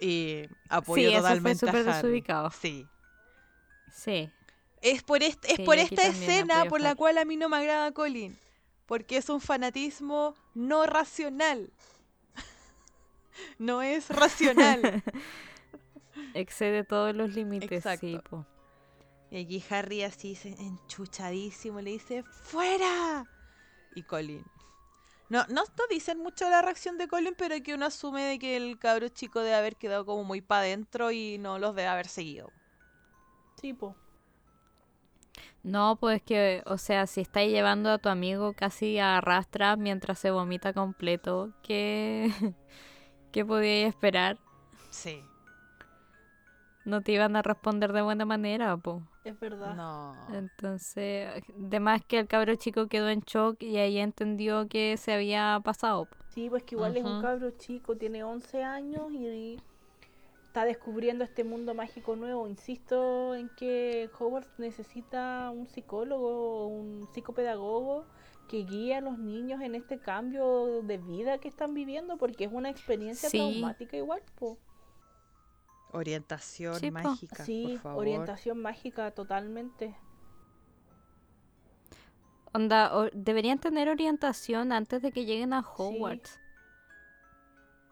Y 0.00 0.48
apoyo 0.68 1.08
Sí, 1.08 1.14
eso 1.14 1.22
fue 1.22 1.28
totalmente 1.30 1.66
a 1.66 1.68
súper 1.68 1.88
Harry. 1.88 2.02
desubicado. 2.02 2.50
Sí. 2.50 2.86
Sí. 3.92 4.30
Es 4.80 5.02
por, 5.02 5.22
est- 5.22 5.44
es 5.46 5.56
Sí, 5.56 5.62
por 5.64 5.78
esta 5.78 6.06
escena 6.06 6.64
por 6.66 6.80
la 6.80 6.94
cual 6.94 7.18
a 7.18 7.24
mí 7.24 7.36
no 7.36 7.48
me 7.48 7.56
agrada 7.56 7.90
Colin. 7.92 8.38
Porque 8.86 9.16
es 9.16 9.28
un 9.28 9.40
fanatismo 9.40 10.34
no 10.54 10.86
racional. 10.86 11.72
no 13.58 13.82
es 13.82 14.08
racional. 14.08 15.02
Excede 16.34 16.84
todos 16.84 17.14
los 17.14 17.34
límites, 17.34 17.84
sí. 18.00 18.20
Y 19.30 19.42
aquí 19.44 19.64
Harry 19.70 20.02
así 20.04 20.38
enchuchadísimo 20.44 21.80
le 21.80 21.90
dice 21.92 22.22
¡Fuera! 22.22 23.24
Y 23.94 24.02
Colin. 24.02 24.44
No, 25.28 25.44
no, 25.48 25.62
no 25.64 25.84
dicen 25.90 26.18
mucho 26.18 26.48
la 26.48 26.62
reacción 26.62 26.96
de 26.98 27.06
Colin, 27.08 27.34
pero 27.36 27.54
que 27.62 27.74
uno 27.74 27.86
asume 27.86 28.22
de 28.22 28.38
que 28.38 28.56
el 28.56 28.78
cabro 28.78 29.08
chico 29.08 29.40
debe 29.40 29.54
haber 29.56 29.76
quedado 29.76 30.06
como 30.06 30.24
muy 30.24 30.40
para 30.40 30.62
adentro 30.62 31.10
y 31.10 31.38
no 31.38 31.58
los 31.58 31.74
debe 31.74 31.88
haber 31.88 32.08
seguido. 32.08 32.52
Sí, 33.60 33.74
po. 33.74 33.94
No, 35.62 35.96
pues 36.00 36.22
que, 36.22 36.62
o 36.66 36.78
sea, 36.78 37.06
si 37.06 37.20
estáis 37.20 37.50
llevando 37.52 37.90
a 37.90 37.98
tu 37.98 38.08
amigo 38.08 38.54
casi 38.54 38.98
a 38.98 39.18
arrastra 39.18 39.76
mientras 39.76 40.18
se 40.18 40.30
vomita 40.30 40.72
completo, 40.72 41.52
¿qué, 41.62 42.30
¿qué 43.32 43.44
podíais 43.44 43.88
esperar? 43.88 44.38
Sí. 44.90 45.22
No 46.88 47.02
te 47.02 47.12
iban 47.12 47.36
a 47.36 47.42
responder 47.42 47.92
de 47.92 48.00
buena 48.00 48.24
manera, 48.24 48.76
po. 48.78 49.02
Es 49.24 49.38
verdad. 49.38 49.74
No. 49.76 50.14
Entonces, 50.34 51.28
de 51.54 51.80
más 51.80 52.02
que 52.02 52.18
el 52.20 52.26
cabro 52.26 52.54
chico 52.54 52.86
quedó 52.86 53.10
en 53.10 53.20
shock 53.20 53.62
y 53.62 53.76
ahí 53.76 53.98
entendió 53.98 54.68
que 54.68 54.96
se 54.96 55.12
había 55.12 55.60
pasado. 55.62 56.06
po. 56.06 56.16
Sí, 56.30 56.48
pues 56.48 56.62
que 56.62 56.76
igual 56.76 56.96
es 56.96 57.04
un 57.04 57.20
cabro 57.20 57.50
chico, 57.50 57.96
tiene 57.96 58.24
11 58.24 58.62
años 58.62 59.12
y 59.12 59.60
está 60.46 60.64
descubriendo 60.64 61.24
este 61.24 61.44
mundo 61.44 61.74
mágico 61.74 62.16
nuevo. 62.16 62.48
Insisto 62.48 63.34
en 63.34 63.50
que 63.50 64.08
Hogwarts 64.18 64.58
necesita 64.58 65.50
un 65.50 65.66
psicólogo 65.66 66.64
o 66.64 66.66
un 66.68 67.06
psicopedagogo 67.12 68.06
que 68.48 68.64
guíe 68.64 68.94
a 68.94 69.02
los 69.02 69.18
niños 69.18 69.60
en 69.60 69.74
este 69.74 69.98
cambio 69.98 70.80
de 70.82 70.96
vida 70.96 71.36
que 71.36 71.48
están 71.48 71.74
viviendo 71.74 72.16
porque 72.16 72.44
es 72.44 72.50
una 72.52 72.70
experiencia 72.70 73.28
Sí. 73.28 73.36
traumática 73.36 73.96
igual, 73.98 74.22
po. 74.38 74.56
Orientación 75.90 76.74
Sí, 76.74 76.90
mágica, 76.90 77.44
Sí, 77.44 77.62
por 77.72 77.78
favor. 77.80 78.00
orientación 78.00 78.60
mágica 78.60 79.10
totalmente. 79.12 79.96
Onda, 82.52 82.96
o- 82.96 83.10
deberían 83.12 83.58
tener 83.58 83.88
orientación 83.88 84.72
antes 84.72 85.02
de 85.02 85.12
que 85.12 85.24
lleguen 85.24 85.52
a 85.52 85.60
Hogwarts. 85.60 86.40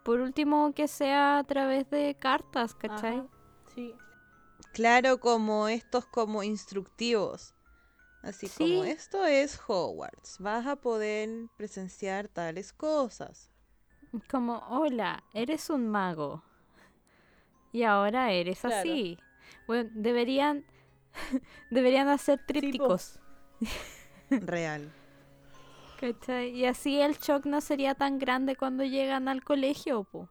Por 0.03 0.19
último, 0.21 0.73
que 0.73 0.87
sea 0.87 1.39
a 1.39 1.43
través 1.43 1.89
de 1.89 2.15
cartas, 2.19 2.73
¿cachai? 2.75 3.17
Ajá, 3.19 3.27
Sí. 3.75 3.93
Claro, 4.73 5.19
como 5.19 5.67
estos 5.67 6.05
como 6.05 6.41
instructivos. 6.43 7.53
Así 8.23 8.49
como 8.49 8.83
Sí. 8.83 8.89
esto 8.89 9.25
es 9.25 9.59
Hogwarts. 9.67 10.39
Vas 10.39 10.65
a 10.65 10.75
poder 10.75 11.47
presenciar 11.57 12.27
tales 12.27 12.73
cosas. 12.73 13.51
Como, 14.29 14.57
hola, 14.69 15.23
eres 15.33 15.69
un 15.69 15.87
mago. 15.89 16.43
Y 17.71 17.83
ahora 17.83 18.31
eres 18.31 18.63
Claro. 18.63 18.93
así. 18.93 19.19
Bueno, 19.67 19.89
deberían, 19.93 20.65
deberían 21.69 22.07
hacer 22.09 22.39
trípticos. 22.45 23.19
Real. 24.29 24.91
¿Cachai? 25.95 26.49
Y 26.51 26.65
así 26.65 26.99
el 27.01 27.15
shock 27.17 27.45
no 27.45 27.59
sería 27.61 27.95
tan 27.95 28.19
grande 28.19 28.55
cuando 28.55 28.83
llegan 28.83 29.27
al 29.27 29.43
colegio, 29.43 30.03
po. 30.03 30.29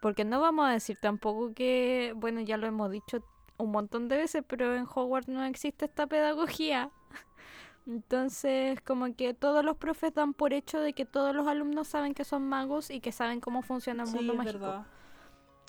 Porque 0.00 0.24
no 0.24 0.40
vamos 0.40 0.66
a 0.68 0.72
decir 0.72 0.98
tampoco 0.98 1.54
que, 1.54 2.12
bueno, 2.16 2.40
ya 2.40 2.56
lo 2.56 2.66
hemos 2.66 2.90
dicho 2.90 3.24
un 3.58 3.70
montón 3.72 4.08
de 4.08 4.16
veces, 4.18 4.44
pero 4.46 4.74
en 4.74 4.86
Hogwarts 4.86 5.28
no 5.28 5.44
existe 5.44 5.86
esta 5.86 6.06
pedagogía. 6.06 6.90
Entonces, 7.86 8.80
como 8.82 9.14
que 9.16 9.34
todos 9.34 9.64
los 9.64 9.76
profes 9.78 10.14
dan 10.14 10.34
por 10.34 10.52
hecho 10.54 10.80
de 10.80 10.94
que 10.94 11.06
todos 11.06 11.34
los 11.34 11.46
alumnos 11.48 11.88
saben 11.88 12.14
que 12.14 12.24
son 12.24 12.48
magos 12.48 12.90
y 12.90 13.00
que 13.00 13.12
saben 13.12 13.40
cómo 13.40 13.62
funciona 13.62 14.04
el 14.04 14.08
Sí, 14.08 14.14
mundo 14.14 14.34
es 14.34 14.38
mágico. 14.38 14.58
verdad. 14.62 14.86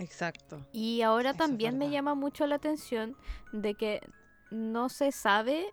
Exacto. 0.01 0.65
Y 0.73 1.01
ahora 1.03 1.29
Eso 1.31 1.37
también 1.39 1.77
me 1.77 1.89
llama 1.89 2.15
mucho 2.15 2.47
la 2.47 2.55
atención 2.55 3.15
de 3.53 3.75
que 3.75 4.01
no 4.49 4.89
se 4.89 5.11
sabe 5.11 5.65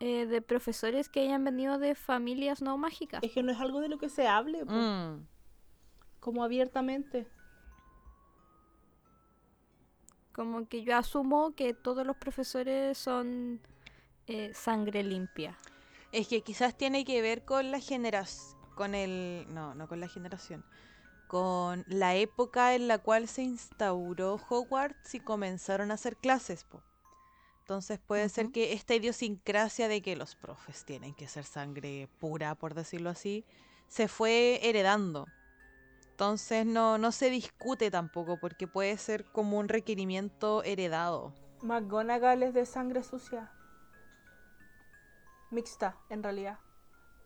eh, 0.00 0.26
de 0.26 0.42
profesores 0.42 1.08
que 1.08 1.20
hayan 1.20 1.44
venido 1.44 1.78
de 1.78 1.94
familias 1.94 2.62
no 2.62 2.76
mágicas. 2.78 3.22
Es 3.22 3.32
que 3.32 3.42
no 3.42 3.52
es 3.52 3.58
algo 3.60 3.80
de 3.80 3.88
lo 3.88 3.98
que 3.98 4.08
se 4.08 4.26
hable, 4.28 4.64
Mm. 4.64 5.26
como 6.20 6.42
abiertamente. 6.44 7.26
Como 10.32 10.68
que 10.68 10.84
yo 10.84 10.96
asumo 10.96 11.54
que 11.54 11.74
todos 11.74 12.06
los 12.06 12.16
profesores 12.16 12.96
son 12.98 13.60
eh, 14.26 14.52
sangre 14.54 15.02
limpia. 15.02 15.56
Es 16.12 16.28
que 16.28 16.42
quizás 16.42 16.76
tiene 16.76 17.04
que 17.04 17.20
ver 17.22 17.44
con 17.44 17.70
la 17.70 17.80
generación, 17.80 18.56
con 18.76 18.94
el, 18.94 19.46
no, 19.52 19.74
no 19.74 19.88
con 19.88 20.00
la 20.00 20.08
generación, 20.08 20.64
con 21.28 21.84
la 21.86 22.16
época 22.16 22.74
en 22.74 22.88
la 22.88 22.98
cual 22.98 23.28
se 23.28 23.42
instauró 23.42 24.40
Hogwarts 24.48 25.14
y 25.14 25.20
comenzaron 25.20 25.90
a 25.90 25.94
hacer 25.94 26.16
clases, 26.16 26.64
po. 26.64 26.82
Entonces 27.60 27.98
puede 27.98 28.30
ser 28.30 28.50
que 28.50 28.72
esta 28.72 28.94
idiosincrasia 28.94 29.88
de 29.88 30.00
que 30.00 30.16
los 30.16 30.34
profes 30.34 30.86
tienen 30.86 31.14
que 31.14 31.28
ser 31.28 31.44
sangre 31.44 32.08
pura, 32.18 32.54
por 32.54 32.72
decirlo 32.72 33.10
así, 33.10 33.44
se 33.88 34.08
fue 34.08 34.58
heredando. 34.62 35.26
Entonces 36.12 36.64
no, 36.64 36.96
no 36.96 37.12
se 37.12 37.28
discute 37.28 37.90
tampoco 37.90 38.40
porque 38.40 38.66
puede 38.66 38.96
ser 38.96 39.24
como 39.26 39.58
un 39.58 39.68
requerimiento 39.68 40.62
heredado. 40.64 41.34
McGonagall 41.60 42.42
es 42.42 42.54
de 42.54 42.64
sangre 42.64 43.02
sucia. 43.02 43.52
Mixta, 45.50 45.96
en 46.08 46.22
realidad. 46.22 46.58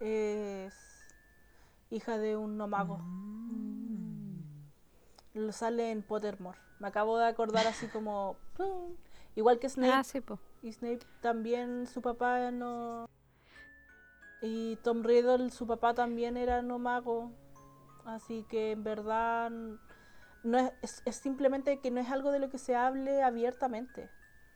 Es 0.01 0.75
hija 1.91 2.19
de 2.19 2.37
un 2.37 2.57
no 2.57 2.67
mago. 2.67 2.99
Mm. 2.99 3.72
Lo 5.35 5.53
sale 5.53 5.91
en 5.91 6.03
Pottermore. 6.03 6.59
Me 6.79 6.89
acabo 6.89 7.19
de 7.19 7.27
acordar 7.27 7.67
así 7.67 7.87
como... 7.89 8.37
¡pum! 8.57 8.97
Igual 9.35 9.59
que 9.59 9.69
Snape. 9.69 9.93
Ah, 9.93 10.05
sí, 10.05 10.21
po. 10.21 10.39
Y 10.63 10.73
Snape 10.73 11.01
también, 11.21 11.87
su 11.87 12.03
papá 12.03 12.51
no... 12.51 13.09
Y 14.43 14.77
Tom 14.83 15.03
Riddle, 15.05 15.51
su 15.51 15.67
papá 15.67 15.95
también 15.95 16.37
era 16.37 16.63
no 16.63 16.79
mago. 16.79 17.31
Así 18.05 18.45
que 18.49 18.73
en 18.73 18.83
verdad 18.83 19.51
no 20.43 20.59
es, 20.59 20.73
es, 20.83 21.03
es 21.05 21.17
simplemente 21.17 21.79
que 21.79 21.93
no 21.93 22.01
es 22.01 22.11
algo 22.11 22.33
de 22.33 22.41
lo 22.41 22.51
que 22.51 22.59
se 22.59 22.75
hable 22.75 23.23
abiertamente. 23.23 24.11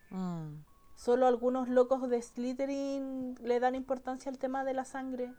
Mm. 0.09 0.63
Solo 0.95 1.27
algunos 1.27 1.69
locos 1.69 2.09
de 2.09 2.21
Slytherin 2.21 3.35
le 3.41 3.59
dan 3.59 3.75
importancia 3.75 4.31
al 4.31 4.39
tema 4.39 4.63
de 4.63 4.73
la 4.73 4.83
sangre. 4.83 5.33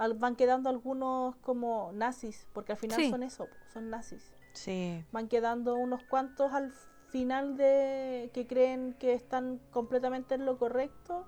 Al- 0.00 0.14
van 0.14 0.34
quedando 0.34 0.68
algunos 0.70 1.36
como 1.36 1.90
nazis, 1.92 2.46
porque 2.54 2.72
al 2.72 2.78
final 2.78 2.98
Sí. 2.98 3.10
son 3.10 3.22
eso, 3.22 3.46
son 3.72 3.90
nazis. 3.90 4.32
Sí. 4.54 5.04
Van 5.12 5.28
quedando 5.28 5.76
unos 5.76 6.02
cuantos 6.04 6.52
al 6.52 6.72
final 7.10 7.56
de 7.56 8.30
que 8.32 8.46
creen 8.46 8.94
que 8.98 9.12
están 9.12 9.60
completamente 9.70 10.34
en 10.36 10.46
lo 10.46 10.58
correcto 10.58 11.26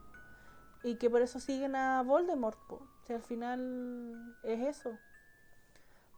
y 0.82 0.94
que 0.96 1.10
por 1.10 1.20
eso 1.22 1.38
siguen 1.38 1.76
a 1.76 2.02
Voldemort. 2.02 2.58
po. 2.66 2.76
O 2.76 3.06
sea, 3.06 3.16
al 3.16 3.22
final 3.22 4.36
es 4.42 4.60
eso. 4.78 4.90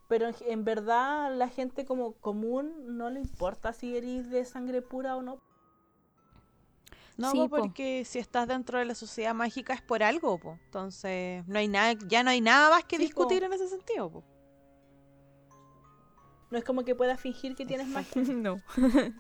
Pero 0.07 0.29
en, 0.29 0.35
en 0.47 0.65
verdad 0.65 1.35
la 1.35 1.49
gente 1.49 1.85
como 1.85 2.13
común 2.13 2.97
no 2.99 3.11
le 3.11 3.21
importa 3.21 3.73
si 3.73 3.97
eres 3.97 4.31
de 4.31 4.45
sangre 4.45 4.81
pura 4.83 5.17
o 5.17 5.23
no. 5.23 5.39
No, 7.17 7.31
Sí, 7.31 7.39
po, 7.39 7.49
po. 7.49 7.63
porque 7.63 8.05
si 8.05 8.19
estás 8.19 8.49
dentro 8.49 8.79
de 8.79 8.85
la 8.87 8.95
sociedad 8.95 9.35
mágica 9.35 9.73
es 9.75 9.83
por 9.83 10.03
algo, 10.03 10.39
po. 10.39 10.59
Entonces, 10.67 11.47
no 11.47 11.59
hay 11.59 11.69
nada, 11.69 11.93
ya 12.07 12.23
no 12.25 12.31
hay 12.31 12.41
nada 12.41 12.71
más 12.71 12.85
que 12.85 12.97
Sí, 12.97 13.05
discutir 13.05 13.43
en 13.45 13.53
ese 13.53 13.69
sentido, 13.69 14.11
po. 14.11 14.25
No 16.51 16.59
es 16.59 16.65
como 16.65 16.85
que 16.85 16.95
puedas 16.95 17.21
fingir 17.21 17.55
que 17.57 17.67
tienes 17.67 17.89
magia. 17.89 18.23
no. 18.35 18.61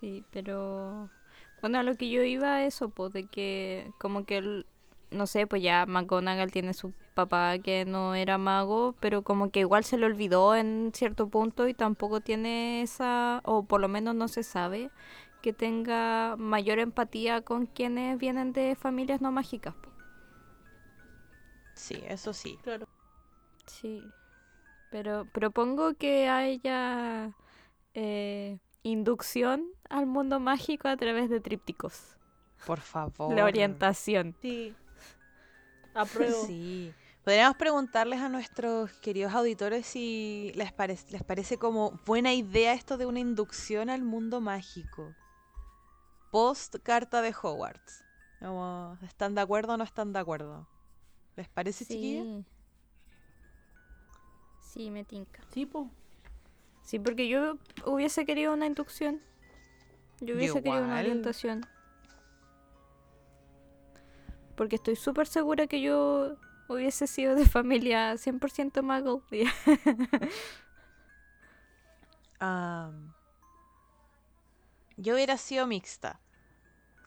sí, 0.00 0.24
pero 0.30 1.10
bueno, 1.60 1.78
a 1.78 1.82
lo 1.82 1.96
que 1.96 2.10
yo 2.10 2.22
iba 2.22 2.54
a 2.56 2.64
eso, 2.66 2.88
pues 2.90 3.12
de 3.12 3.26
que 3.26 3.92
como 3.98 4.24
que 4.24 4.38
el- 4.38 4.66
no 5.10 5.26
sé, 5.28 5.46
pues 5.46 5.62
ya 5.62 5.86
McGonagall 5.86 6.50
tiene 6.50 6.74
su 6.74 6.92
papá 7.14 7.56
que 7.58 7.84
no 7.84 8.16
era 8.16 8.36
mago, 8.36 8.96
pero 9.00 9.22
como 9.22 9.50
que 9.50 9.60
igual 9.60 9.84
se 9.84 9.96
le 9.96 10.06
olvidó 10.06 10.56
en 10.56 10.90
cierto 10.92 11.28
punto 11.28 11.68
y 11.68 11.74
tampoco 11.74 12.20
tiene 12.20 12.82
esa, 12.82 13.40
o 13.44 13.62
por 13.64 13.80
lo 13.80 13.88
menos 13.88 14.16
no 14.16 14.26
se 14.26 14.42
sabe 14.42 14.90
que 15.44 15.52
tenga 15.52 16.36
mayor 16.38 16.78
empatía 16.78 17.42
con 17.42 17.66
quienes 17.66 18.16
vienen 18.16 18.54
de 18.54 18.74
familias 18.76 19.20
no 19.20 19.30
mágicas. 19.30 19.74
Sí, 21.74 22.02
eso 22.08 22.32
sí. 22.32 22.58
Claro. 22.62 22.88
Sí, 23.66 24.10
pero 24.90 25.26
propongo 25.26 25.92
que 25.96 26.30
haya 26.30 27.36
eh, 27.92 28.58
inducción 28.84 29.66
al 29.90 30.06
mundo 30.06 30.40
mágico 30.40 30.88
a 30.88 30.96
través 30.96 31.28
de 31.28 31.40
trípticos. 31.40 32.16
Por 32.66 32.80
favor. 32.80 33.34
La 33.34 33.44
orientación. 33.44 34.34
Sí. 34.40 34.74
Apruebo. 35.92 36.46
Sí. 36.46 36.94
Podríamos 37.22 37.58
preguntarles 37.58 38.20
a 38.22 38.30
nuestros 38.30 38.90
queridos 38.92 39.34
auditores 39.34 39.84
si 39.84 40.52
les, 40.54 40.72
parece 40.72 41.12
les 41.12 41.22
parece 41.22 41.58
como 41.58 42.00
buena 42.06 42.32
idea 42.32 42.72
esto 42.72 42.96
de 42.96 43.04
una 43.04 43.20
inducción 43.20 43.90
al 43.90 44.04
mundo 44.04 44.40
mágico. 44.40 45.14
Post 46.34 46.74
carta 46.82 47.22
de 47.22 47.32
Hogwarts. 47.32 48.02
Como, 48.40 48.98
¿Están 49.02 49.36
de 49.36 49.40
acuerdo 49.40 49.74
o 49.74 49.76
no 49.76 49.84
están 49.84 50.12
de 50.12 50.18
acuerdo? 50.18 50.66
¿Les 51.36 51.48
parece? 51.48 51.84
Sí. 51.84 52.44
Sí, 54.60 54.90
me 54.90 55.04
tinca. 55.04 55.44
Sí, 55.52 55.64
po. 55.64 55.88
Sí, 56.82 56.98
porque 56.98 57.28
yo 57.28 57.56
hubiese 57.86 58.26
querido 58.26 58.52
una 58.52 58.66
inducción. 58.66 59.22
Yo 60.20 60.34
hubiese 60.34 60.60
querido 60.60 60.82
una 60.82 60.98
orientación. 60.98 61.64
Porque 64.56 64.74
estoy 64.74 64.96
súper 64.96 65.28
segura 65.28 65.68
que 65.68 65.80
yo 65.80 66.36
hubiese 66.66 67.06
sido 67.06 67.36
de 67.36 67.46
familia 67.46 68.14
100% 68.14 68.82
muggle. 68.82 69.44
Am, 72.40 73.14
yo 74.96 75.14
hubiera 75.14 75.36
sido 75.36 75.68
mixta. 75.68 76.20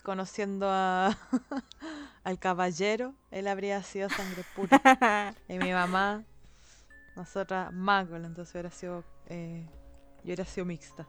Conociendo 0.07 0.69
a, 0.69 1.17
al 2.23 2.39
caballero, 2.39 3.13
él 3.29 3.45
habría 3.45 3.83
sido 3.83 4.07
sangre 4.09 4.45
pura. 4.55 5.35
y 5.49 5.59
mi 5.59 5.73
mamá, 5.73 6.23
nosotras, 7.17 7.73
Magol, 7.73 8.23
entonces 8.23 8.55
hubiera 8.55 8.71
sido. 8.71 9.03
eh, 9.25 9.65
yo 10.19 10.23
hubiera 10.23 10.45
sido 10.45 10.63
mixta. 10.63 11.05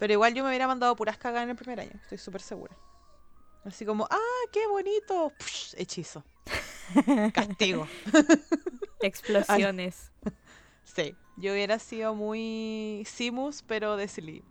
Pero 0.00 0.12
igual 0.12 0.34
yo 0.34 0.42
me 0.42 0.48
hubiera 0.48 0.66
mandado 0.66 0.96
puras 0.96 1.16
cagadas 1.16 1.44
en 1.44 1.50
el 1.50 1.56
primer 1.56 1.78
año, 1.78 1.92
estoy 2.02 2.18
súper 2.18 2.42
segura. 2.42 2.76
Así 3.64 3.86
como, 3.86 4.08
¡ah, 4.10 4.48
qué 4.50 4.66
bonito! 4.66 5.32
Psh, 5.38 5.76
hechizo. 5.78 6.24
Castigo. 7.32 7.86
Explosiones. 9.00 10.10
Sí, 10.82 11.14
yo 11.36 11.52
hubiera 11.52 11.78
sido 11.78 12.16
muy 12.16 13.04
Simus, 13.06 13.62
pero 13.62 13.96
de 13.96 14.08
Slim. 14.08 14.42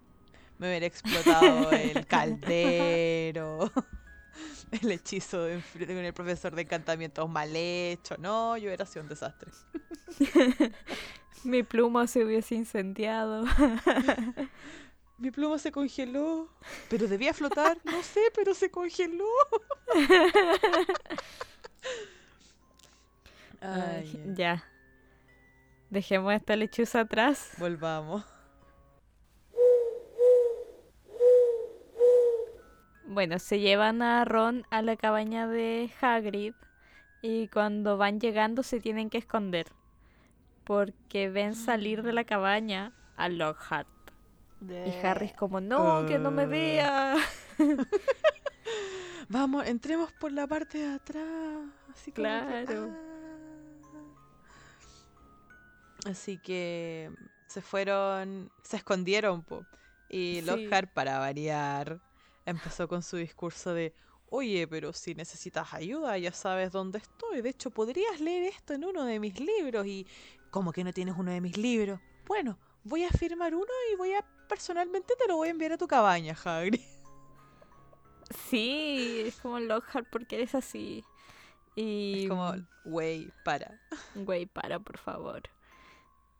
Me 0.58 0.70
hubiera 0.70 0.86
explotado 0.86 1.72
el 1.72 2.06
caldero, 2.08 3.72
el 4.72 4.92
hechizo 4.92 5.44
de 5.44 5.62
el 5.76 6.14
profesor 6.14 6.56
de 6.56 6.62
encantamientos 6.62 7.30
mal 7.30 7.54
hecho. 7.56 8.16
No, 8.18 8.56
yo 8.58 8.68
hubiera 8.68 8.86
sido 8.86 9.04
un 9.04 9.10
desastre. 9.10 9.52
Mi 11.44 11.64
pluma 11.64 12.08
se 12.08 12.24
hubiese 12.24 12.56
incendiado. 12.56 13.46
Mi 15.18 15.32
pluma 15.32 15.58
se 15.60 15.72
congeló, 15.72 16.50
pero 16.90 17.08
debía 17.08 17.34
flotar. 17.34 17.78
No 17.84 18.02
sé, 18.02 18.22
pero 18.34 18.54
se 18.54 18.70
congeló. 18.72 19.28
Ay. 23.62 24.24
ya. 24.36 24.64
Dejemos 25.90 26.34
esta 26.34 26.56
lechuza 26.56 27.02
atrás. 27.02 27.52
Volvamos. 27.58 28.35
Bueno, 33.08 33.40
se 33.40 33.60
llevan 33.60 34.02
a 34.02 34.26
Ron 34.26 34.66
a 34.72 34.82
la 34.82 34.96
cabaña 34.96 35.48
de 35.48 35.92
Hagrid 36.02 36.54
y 37.22 37.48
cuando 37.50 37.98
van 37.98 38.20
llegando 38.20 38.64
se 38.64 38.80
tienen 38.80 39.10
que 39.10 39.18
esconder 39.20 39.68
porque 40.64 41.30
ven 41.30 41.54
salir 41.56 42.02
de 42.02 42.14
la 42.14 42.24
cabaña 42.26 42.94
a 43.18 43.30
Lockhart. 43.30 43.88
Y 44.62 45.06
Harry 45.06 45.28
es 45.28 45.34
como, 45.34 45.62
no, 45.62 46.06
que 46.08 46.18
no 46.18 46.32
me 46.32 46.44
Ah. 46.44 46.48
vea. 46.48 47.16
Vamos, 49.30 49.68
entremos 49.68 50.12
por 50.14 50.32
la 50.32 50.48
parte 50.48 50.80
de 50.80 50.94
atrás. 50.96 51.60
Así 51.94 52.12
como 52.12 52.28
que, 52.28 52.66
Claro. 52.66 52.92
ah. 52.92 53.02
Así 56.10 56.38
que 56.38 57.12
se 57.48 57.62
fueron, 57.62 58.52
se 58.64 58.78
escondieron, 58.78 59.44
po. 59.44 59.66
Y 60.10 60.40
Sí. 60.40 60.42
Lockhart, 60.42 60.92
para 60.94 61.20
variar, 61.20 62.00
empezó 62.46 62.88
con 62.88 63.04
su 63.04 63.18
discurso 63.18 63.74
de, 63.74 63.94
oye, 64.30 64.68
pero 64.68 64.94
si 64.94 65.16
necesitas 65.16 65.74
ayuda, 65.74 66.18
ya 66.18 66.32
sabes 66.32 66.72
dónde 66.72 67.00
estoy. 67.00 67.42
De 67.42 67.50
hecho, 67.50 67.72
podrías 67.72 68.20
leer 68.20 68.44
esto 68.44 68.74
en 68.74 68.86
uno 68.86 69.06
de 69.06 69.20
mis 69.20 69.40
libros. 69.40 69.86
Y, 69.86 70.08
¿cómo 70.52 70.72
que 70.72 70.84
no 70.84 70.94
tienes 70.94 71.16
uno 71.18 71.32
de 71.32 71.42
mis 71.42 71.58
libros? 71.58 72.00
Bueno, 72.28 72.58
voy 72.84 73.04
a 73.04 73.10
firmar 73.10 73.54
uno 73.54 73.72
y 73.92 73.96
voy 73.96 74.14
a, 74.14 74.26
personalmente 74.48 75.14
te 75.18 75.28
lo 75.28 75.38
voy 75.38 75.50
a 75.50 75.52
enviar 75.52 75.74
a 75.74 75.78
tu 75.78 75.88
cabaña, 75.88 76.36
Hagrid. 76.44 76.82
Sí, 78.50 79.22
es 79.28 79.40
como 79.40 79.60
Lockhart 79.60 80.08
porque 80.10 80.36
eres 80.36 80.56
así. 80.56 81.04
Y... 81.76 82.24
Es 82.24 82.30
como, 82.30 82.54
güey, 82.84 83.32
para. 83.44 83.80
Güey, 84.16 84.48
para, 84.48 84.80
por 84.80 84.98
favor. 84.98 85.44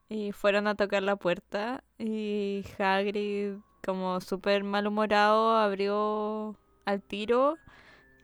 Y 0.08 0.32
fueron 0.32 0.66
a 0.66 0.74
tocar 0.74 1.02
la 1.02 1.16
puerta 1.16 1.84
y 1.98 2.64
Hagrid, 2.78 3.54
como 3.86 4.20
súper 4.20 4.64
malhumorado, 4.64 5.56
abrió 5.56 6.56
al 6.84 7.02
tiro 7.02 7.56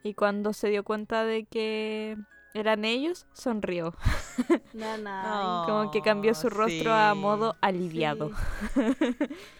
y 0.03 0.13
cuando 0.13 0.53
se 0.53 0.69
dio 0.69 0.83
cuenta 0.83 1.23
de 1.25 1.45
que 1.45 2.17
eran 2.53 2.85
ellos, 2.85 3.25
sonrió. 3.33 3.95
Nana. 4.73 5.63
Como 5.65 5.91
que 5.91 6.01
cambió 6.01 6.35
su 6.35 6.47
Oh, 6.47 6.51
rostro 6.51 6.93
a 6.93 7.13
sí. 7.13 7.19
modo 7.19 7.55
aliviado. 7.61 8.31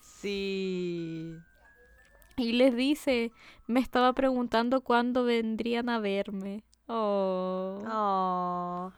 Sí. 0.00 1.34
Y 2.36 2.52
les 2.52 2.74
dice, 2.76 3.32
me 3.66 3.80
estaba 3.80 4.12
preguntando 4.12 4.80
cuándo 4.82 5.24
vendrían 5.24 5.88
a 5.88 5.98
verme. 5.98 6.62
Oh. 6.88 7.78
Oh. 7.86 8.92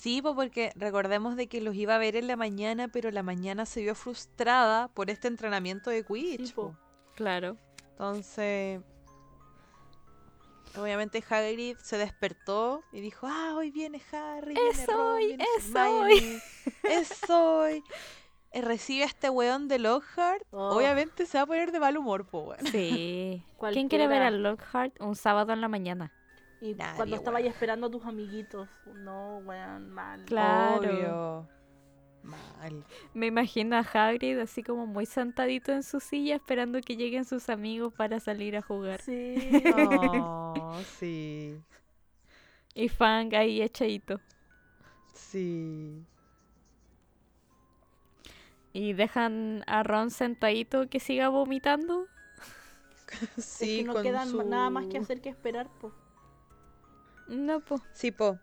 Sí, 0.00 0.20
po, 0.20 0.34
porque 0.34 0.72
recordemos 0.76 1.36
de 1.36 1.46
que 1.46 1.60
los 1.60 1.74
iba 1.74 1.94
a 1.94 1.98
ver 1.98 2.16
en 2.16 2.26
la 2.26 2.36
mañana, 2.36 2.88
pero 2.88 3.10
la 3.10 3.22
mañana 3.22 3.64
se 3.64 3.80
vio 3.80 3.94
frustrada 3.94 4.88
por 4.88 5.08
este 5.08 5.28
entrenamiento 5.28 5.88
de 5.90 6.04
Quidditch. 6.04 6.54
Sí. 6.54 6.62
Claro. 7.14 7.56
Entonces, 7.92 8.80
obviamente 10.76 11.22
Hagrid 11.28 11.76
se 11.78 11.96
despertó 11.98 12.82
y 12.92 13.00
dijo, 13.00 13.26
ah, 13.30 13.54
hoy 13.56 13.70
viene 13.70 14.00
Harry, 14.12 14.54
viene 14.54 14.70
Es 14.70 14.86
Ron, 14.86 14.98
hoy, 15.14 15.26
viene 15.28 15.44
es 15.56 15.74
Hermione, 15.74 16.42
es 16.82 17.30
hoy. 17.30 17.82
Eh, 18.50 18.62
Recibe 18.62 19.02
a 19.04 19.06
este 19.06 19.30
weón 19.30 19.66
de 19.68 19.78
Lockhart, 19.78 20.42
Oh. 20.50 20.76
obviamente 20.76 21.26
se 21.26 21.38
va 21.38 21.42
a 21.42 21.46
poner 21.46 21.72
de 21.72 21.80
mal 21.80 21.96
humor, 21.96 22.26
po, 22.26 22.40
weón. 22.50 22.66
Sí. 22.66 23.42
¿Quién 23.72 23.88
quiere 23.88 24.06
ver 24.06 24.22
a 24.22 24.30
Lockhart 24.30 25.00
un 25.00 25.16
sábado 25.16 25.52
en 25.52 25.60
la 25.60 25.68
mañana? 25.68 26.12
Y 26.64 26.74
Nadie, 26.74 26.96
cuando 26.96 27.16
estaba 27.16 27.38
ahí 27.38 27.46
esperando 27.46 27.88
a 27.88 27.90
tus 27.90 28.04
amiguitos. 28.06 28.68
No, 28.94 29.38
weón, 29.44 29.90
mal. 29.90 30.24
Claro. 30.24 30.80
Obvio. 30.90 31.48
Mal. 32.22 32.84
Me 33.12 33.26
imagino 33.26 33.76
a 33.76 33.80
Hagrid 33.80 34.38
así 34.38 34.62
como 34.62 34.86
muy 34.86 35.04
sentadito 35.04 35.72
en 35.72 35.82
su 35.82 36.00
silla 36.00 36.36
esperando 36.36 36.80
que 36.80 36.96
lleguen 36.96 37.26
sus 37.26 37.50
amigos 37.50 37.92
para 37.92 38.18
salir 38.18 38.56
a 38.56 38.62
jugar. 38.62 39.02
Sí. 39.02 39.34
Oh, 39.76 40.80
sí, 40.98 41.60
Y 42.74 42.88
Fang 42.88 43.34
ahí 43.34 43.60
echadito. 43.60 44.20
sí. 45.12 46.02
Y 48.72 48.92
dejan 48.94 49.62
a 49.66 49.82
Ron 49.82 50.10
sentadito 50.10 50.88
que 50.88 51.00
siga 51.00 51.28
vomitando. 51.28 52.06
Sí, 53.36 53.80
es 53.80 53.80
que 53.80 53.84
no 53.84 53.92
con 53.92 54.02
queda 54.02 54.26
su- 54.26 54.42
nada 54.42 54.70
más 54.70 54.86
que 54.86 54.98
hacer 54.98 55.20
que 55.20 55.28
esperar, 55.28 55.68
po. 55.80 55.92
No, 57.28 57.60
pues. 57.60 57.80
Sí, 57.92 58.10
po. 58.10 58.38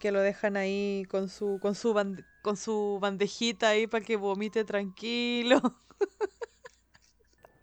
Que 0.00 0.12
lo 0.12 0.20
dejan 0.20 0.56
ahí 0.56 1.04
con 1.10 1.28
su 1.28 1.58
con 1.60 1.74
su 1.74 1.94
con 2.42 2.56
su 2.56 2.98
bandejita 3.00 3.68
ahí 3.68 3.86
para 3.86 4.04
que 4.04 4.16
vomite 4.16 4.64
tranquilo. 4.64 5.60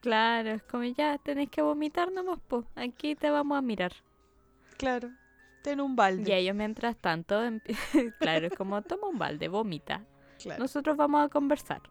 Claro, 0.02 0.50
es 0.50 0.64
como 0.64 0.84
ya 0.84 1.20
tenés 1.20 1.50
que 1.52 1.62
vomitar 1.62 2.12
nomás, 2.12 2.40
pues. 2.48 2.66
Aquí 2.76 3.16
te 3.16 3.30
vamos 3.30 3.58
a 3.58 3.62
mirar. 3.62 3.94
claro. 4.78 5.12
Ten 5.62 5.80
un 5.80 5.96
balde. 5.96 6.28
Y 6.28 6.34
ellos 6.34 6.56
mientras 6.56 6.98
tanto, 6.98 7.40
claro, 8.20 8.48
es 8.48 8.54
como 8.56 8.82
toma 8.82 9.10
un 9.10 9.20
balde, 9.20 9.48
vomita. 9.48 10.04
Claro. 10.42 10.60
Nosotros 10.60 10.98
vamos 10.98 11.24
a 11.24 11.30
conversar. 11.30 11.84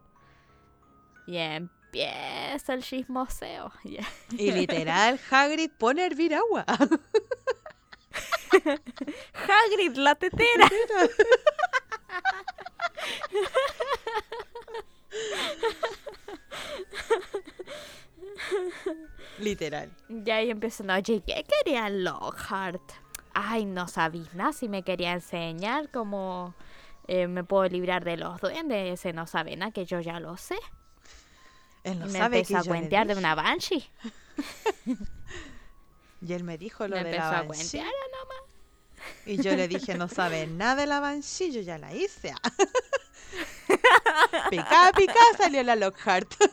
Y 1.25 1.37
empieza 1.37 2.73
el 2.73 2.83
chismoseo. 2.83 3.71
ya. 3.85 4.05
Y 4.31 4.51
literal, 4.51 5.17
Hagrid 5.29 5.71
pone 5.77 6.01
a 6.01 6.05
hervir 6.05 6.35
agua. 6.35 6.65
Hagrid, 8.51 9.95
la 9.95 10.15
tetera. 10.15 10.67
literal. 19.39 19.91
Ya 20.09 20.37
ahí 20.37 20.49
empiezan, 20.49 20.89
oye, 20.89 21.21
¿qué 21.25 21.45
quería 21.45 21.89
Lockhart? 21.89 22.81
Ay, 23.33 23.65
no 23.65 23.87
sabís 23.87 24.33
nada 24.33 24.53
si 24.53 24.67
me 24.69 24.83
quería 24.83 25.13
enseñar 25.13 25.89
cómo 25.89 26.53
eh, 27.07 27.27
me 27.27 27.43
puedo 27.43 27.67
librar 27.67 28.03
de 28.03 28.17
los 28.17 28.39
duendes. 28.41 28.99
Ese 28.99 29.13
no 29.13 29.27
sabe 29.27 29.55
nada, 29.55 29.71
que 29.71 29.85
yo 29.85 29.99
ya 29.99 30.19
lo 30.19 30.37
sé. 30.37 30.57
Él 31.83 31.99
no 31.99 32.05
y 32.07 32.09
me 32.09 32.19
sabe 32.19 32.39
empezó 32.39 32.57
a 32.59 32.63
cuentear 32.63 33.07
de 33.07 33.15
una 33.15 33.35
banshee. 33.35 33.83
Y 36.21 36.33
él 36.33 36.43
me 36.43 36.57
dijo 36.57 36.87
lo 36.87 36.95
Me 36.95 37.03
de 37.03 37.17
la 37.17 37.43
Banshee. 37.43 37.83
Y 39.25 39.41
yo 39.41 39.55
le 39.55 39.67
dije, 39.67 39.95
no 39.95 40.07
sabe 40.07 40.47
nada 40.47 40.75
de 40.75 40.87
la 40.87 40.99
Banshee, 40.99 41.51
yo 41.51 41.61
ya 41.61 41.77
la 41.77 41.93
hice. 41.93 42.33
pica, 44.49 44.91
pica, 44.95 45.19
salió 45.37 45.63
la 45.63 45.75
Lockhart. 45.75 46.33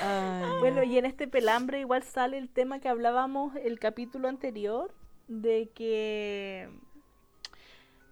Ay, 0.00 0.58
Bueno, 0.60 0.82
y 0.82 0.94
y 0.94 0.98
en 0.98 1.06
este 1.06 1.26
pelambre 1.26 1.80
igual 1.80 2.04
sale 2.04 2.38
el 2.38 2.48
tema 2.48 2.80
que 2.80 2.88
hablábamos 2.88 3.54
el 3.56 3.78
capítulo 3.78 4.28
anterior, 4.28 4.92
de 5.28 5.70
que 5.74 6.68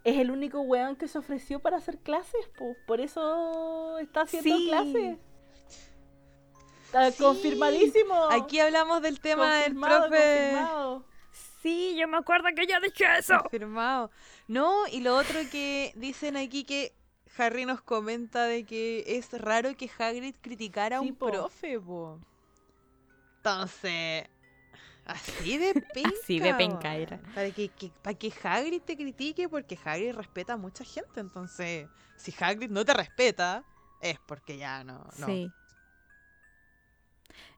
es 0.05 0.19
el 0.19 0.31
único 0.31 0.61
weón 0.63 0.97
que 0.97 1.07
se 1.09 1.19
ofreció 1.19 1.61
para 1.61 1.77
hacer 1.77 1.99
clases, 1.99 2.49
po. 2.59 2.75
por 2.87 3.01
eso 3.01 3.99
está 3.99 4.23
haciendo 4.23 4.57
Sí. 4.57 4.67
clases. 4.69 5.19
Está 6.87 7.11
Sí. 7.11 7.23
confirmadísimo. 7.23 8.15
Aquí 8.31 8.61
hablamos 8.61 9.01
del 9.03 9.21
tema 9.21 9.57
del 9.61 9.75
profe. 9.75 9.99
confirmado. 10.09 11.05
Sí, 11.63 11.95
yo 11.97 12.09
me 12.09 12.19
acuerdo 12.19 12.49
que 12.57 12.67
yo 12.67 12.81
dije 12.81 13.05
eso. 13.19 13.39
Confirmado. 13.41 14.11
No, 14.49 14.87
y 14.89 15.01
lo 15.01 15.17
otro 15.17 15.39
que 15.51 15.93
dicen 15.95 16.37
aquí 16.37 16.65
que 16.65 16.93
Harry 17.39 17.65
nos 17.65 17.81
comenta 17.81 18.45
de 18.45 18.65
que 18.65 19.05
es 19.07 19.33
raro 19.41 19.75
que 19.77 19.89
Hagrid 19.99 20.35
criticara 20.43 20.99
a 20.99 21.01
Sí, 21.01 21.11
un 21.11 21.17
po. 21.17 21.31
profe, 21.31 21.79
po. 21.81 22.19
Entonces, 23.39 24.29
así 25.45 25.59
de 25.59 25.75
penca. 25.95 26.11
Así 26.23 26.39
de 26.41 26.55
penca 26.55 26.97
era. 26.97 27.19
Para 27.35 27.51
que, 27.51 27.69
que- 27.69 27.91
para 28.03 28.19
que 28.19 28.33
Hagrid 28.43 28.83
te 28.83 28.97
critique, 28.97 29.49
porque 29.49 29.79
Hagrid 29.85 30.13
respeta 30.15 30.55
a 30.55 30.57
mucha 30.57 30.85
gente. 30.85 31.21
Entonces, 31.21 31.89
si 32.17 32.33
Hagrid 32.39 32.71
no 32.71 32.85
te 32.85 32.95
respeta, 32.95 33.65
es 34.01 34.19
porque 34.27 34.57
ya 34.59 34.85
no. 34.85 35.05
no. 35.19 35.27
Sí. 35.27 35.51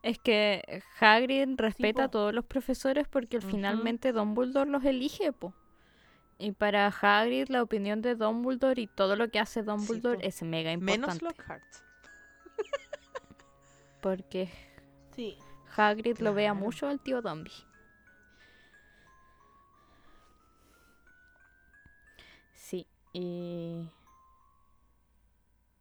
Es 0.03 0.19
que 0.19 0.83
Hagrid 1.01 1.49
respeta 1.57 2.05
a 2.05 2.11
todos 2.11 2.35
los 2.35 2.45
profesores 2.45 3.09
porque 3.09 3.41
finalmente 3.41 4.13
Dumbledore 4.13 4.71
los 4.71 4.85
elige, 4.85 5.33
po. 5.33 5.55
Y 6.39 6.53
para 6.53 6.87
Hagrid 6.89 7.49
la 7.49 7.63
opinión 7.63 8.03
de 8.03 8.15
Dumbledore 8.15 8.83
y 8.83 8.87
todo 8.87 9.17
lo 9.17 9.29
que 9.29 9.39
hace 9.39 9.63
Dumbledore 9.63 10.19
po. 10.19 10.25
es 10.27 10.43
mega 10.43 10.77
Menos 10.77 11.15
importante. 11.15 11.25
Lockhart. 11.25 11.65
Porque 14.01 14.49
Sí. 15.15 15.39
Hagrid 15.77 16.19
lo 16.19 16.35
vea 16.35 16.55
mucho 16.55 16.89
al 16.89 17.01
tío 17.01 17.23
Dumby. 17.23 17.53
Sí, 22.53 22.87
y... 23.13 23.89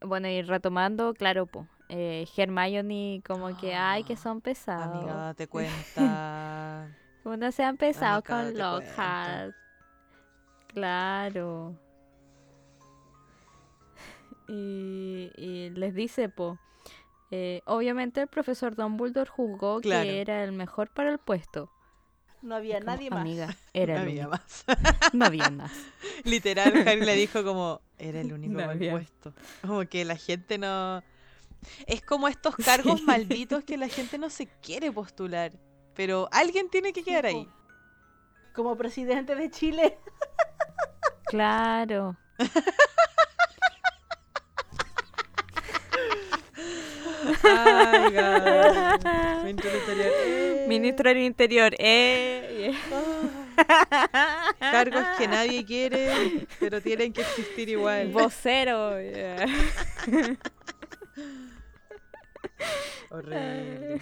Bueno, 0.02 0.28
y 0.28 0.42
retomando, 0.42 1.14
claro, 1.14 1.46
po, 1.46 1.68
eh, 1.88 2.28
Hermione 2.36 3.22
como 3.26 3.56
que, 3.58 3.74
ay, 3.74 4.04
que 4.04 4.18
son 4.18 4.42
pesados. 4.42 4.96
Amiga, 4.98 5.14
date 5.16 5.48
cuenta. 5.50 6.90
Como 7.24 7.38
no 7.38 7.52
se 7.52 7.64
han 7.64 7.78
pesado 7.78 8.22
Amiga, 8.26 8.44
con. 8.44 8.58
Lockhart. 8.58 9.56
Claro. 10.68 11.78
Y, 14.46 15.32
y 15.38 15.70
les 15.70 15.96
dice, 15.96 16.28
po, 16.28 16.60
eh, 17.36 17.62
obviamente 17.66 18.22
el 18.22 18.28
profesor 18.28 18.76
Dumbledore 18.76 19.28
juzgó 19.30 19.82
Claro. 19.82 20.04
que 20.04 20.22
era 20.22 20.44
el 20.44 20.52
mejor 20.52 20.90
para 20.94 21.10
el 21.10 21.18
puesto. 21.18 21.72
No 22.44 22.56
había 22.56 22.80
Como, 22.80 22.92
nadie 22.92 23.10
más. 23.10 23.22
Amiga, 23.22 23.56
era 23.74 23.96
No 23.96 24.02
el 24.02 24.08
había 24.10 24.28
único. 24.28 24.38
más. 24.44 24.66
No 25.14 25.26
había 25.26 25.50
más. 25.50 25.72
Literal, 26.26 26.72
Harry 26.88 27.02
le 27.02 27.16
dijo 27.16 27.44
como, 27.44 27.82
era 27.98 28.22
el 28.22 28.32
único 28.34 28.54
No 28.54 28.60
mal 28.60 28.70
había. 28.72 28.92
puesto. 28.92 29.34
Como 29.62 29.84
que 29.88 30.06
la 30.06 30.16
gente 30.16 30.58
no... 30.60 31.02
Es 31.88 32.02
como 32.04 32.28
estos 32.28 32.56
cargos 32.58 33.00
Sí. 33.00 33.06
malditos 33.06 33.64
que 33.64 33.78
la 33.78 33.88
gente 33.88 34.18
no 34.20 34.30
se 34.30 34.46
quiere 34.62 34.92
postular. 34.92 35.54
Pero 35.96 36.28
alguien 36.32 36.70
tiene 36.70 36.94
que 36.94 37.04
quedar 37.04 37.26
ahí. 37.26 37.48
Como 38.54 38.76
presidente 38.78 39.34
de 39.36 39.50
Chile. 39.50 39.98
Claro. 41.26 42.16
Ay. 47.44 48.14
Ministro 49.44 49.70
del 49.70 49.80
Interior. 49.80 50.14
eh. 50.26 50.66
Ministro 50.68 51.10
del 51.10 51.18
Interior. 51.20 51.76
Eh. 51.78 52.74
Ah, 52.92 54.54
Cargos 54.60 55.06
que 55.18 55.28
nadie 55.28 55.64
quiere, 55.66 56.48
pero 56.60 56.82
tienen 56.82 57.14
que 57.14 57.22
existir 57.22 57.70
igual. 57.70 58.08
Vocero. 58.12 59.00
yeah. 59.02 59.46
Horrible. 63.12 64.02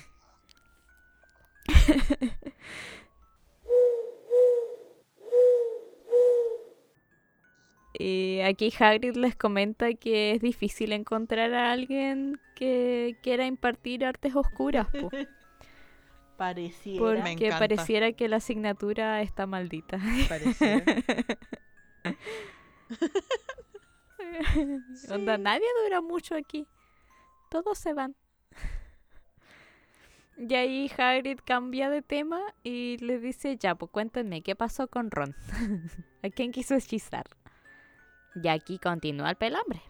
Y 8.04 8.42
aquí 8.42 8.74
Hagrid 8.80 9.16
les 9.16 9.36
comenta 9.36 9.94
que 9.94 10.32
es 10.32 10.42
difícil 10.42 10.92
encontrar 10.92 11.54
a 11.54 11.72
alguien 11.72 12.42
que 12.56 13.16
quiera 13.22 13.46
impartir 13.46 14.04
artes 14.04 14.36
oscuras, 14.36 14.88
po, 14.88 15.12
Pareciera. 16.38 17.00
Porque 17.00 18.16
que 18.18 18.28
la 18.28 18.38
asignatura 18.38 19.22
está 19.22 19.46
maldita. 19.46 20.00
Pareciera. 20.28 20.84
Onda, 25.12 25.38
nadie 25.38 25.68
dura 25.84 26.02
mucho 26.02 26.36
aquí. 26.36 26.66
Todos 27.52 27.78
se 27.78 27.94
van. 27.94 28.16
Y 30.38 30.56
ahí 30.56 30.92
Hagrid 30.98 31.38
cambia 31.46 31.92
de 31.92 32.02
tema 32.02 32.42
y 32.64 32.98
le 32.98 33.20
dice, 33.20 33.58
ya, 33.58 33.76
pues 33.76 33.92
cuéntenme, 33.92 34.42
¿qué 34.42 34.56
pasó 34.56 34.88
con 34.88 35.12
Ron? 35.12 35.36
¿A 36.24 36.30
quién 36.32 36.52
quiso 36.52 36.74
hechizar? 36.74 37.26
Y 38.36 38.48
aquí 38.48 38.80
continúa 38.80 39.30
el 39.32 39.36
pelambre. 39.36 39.82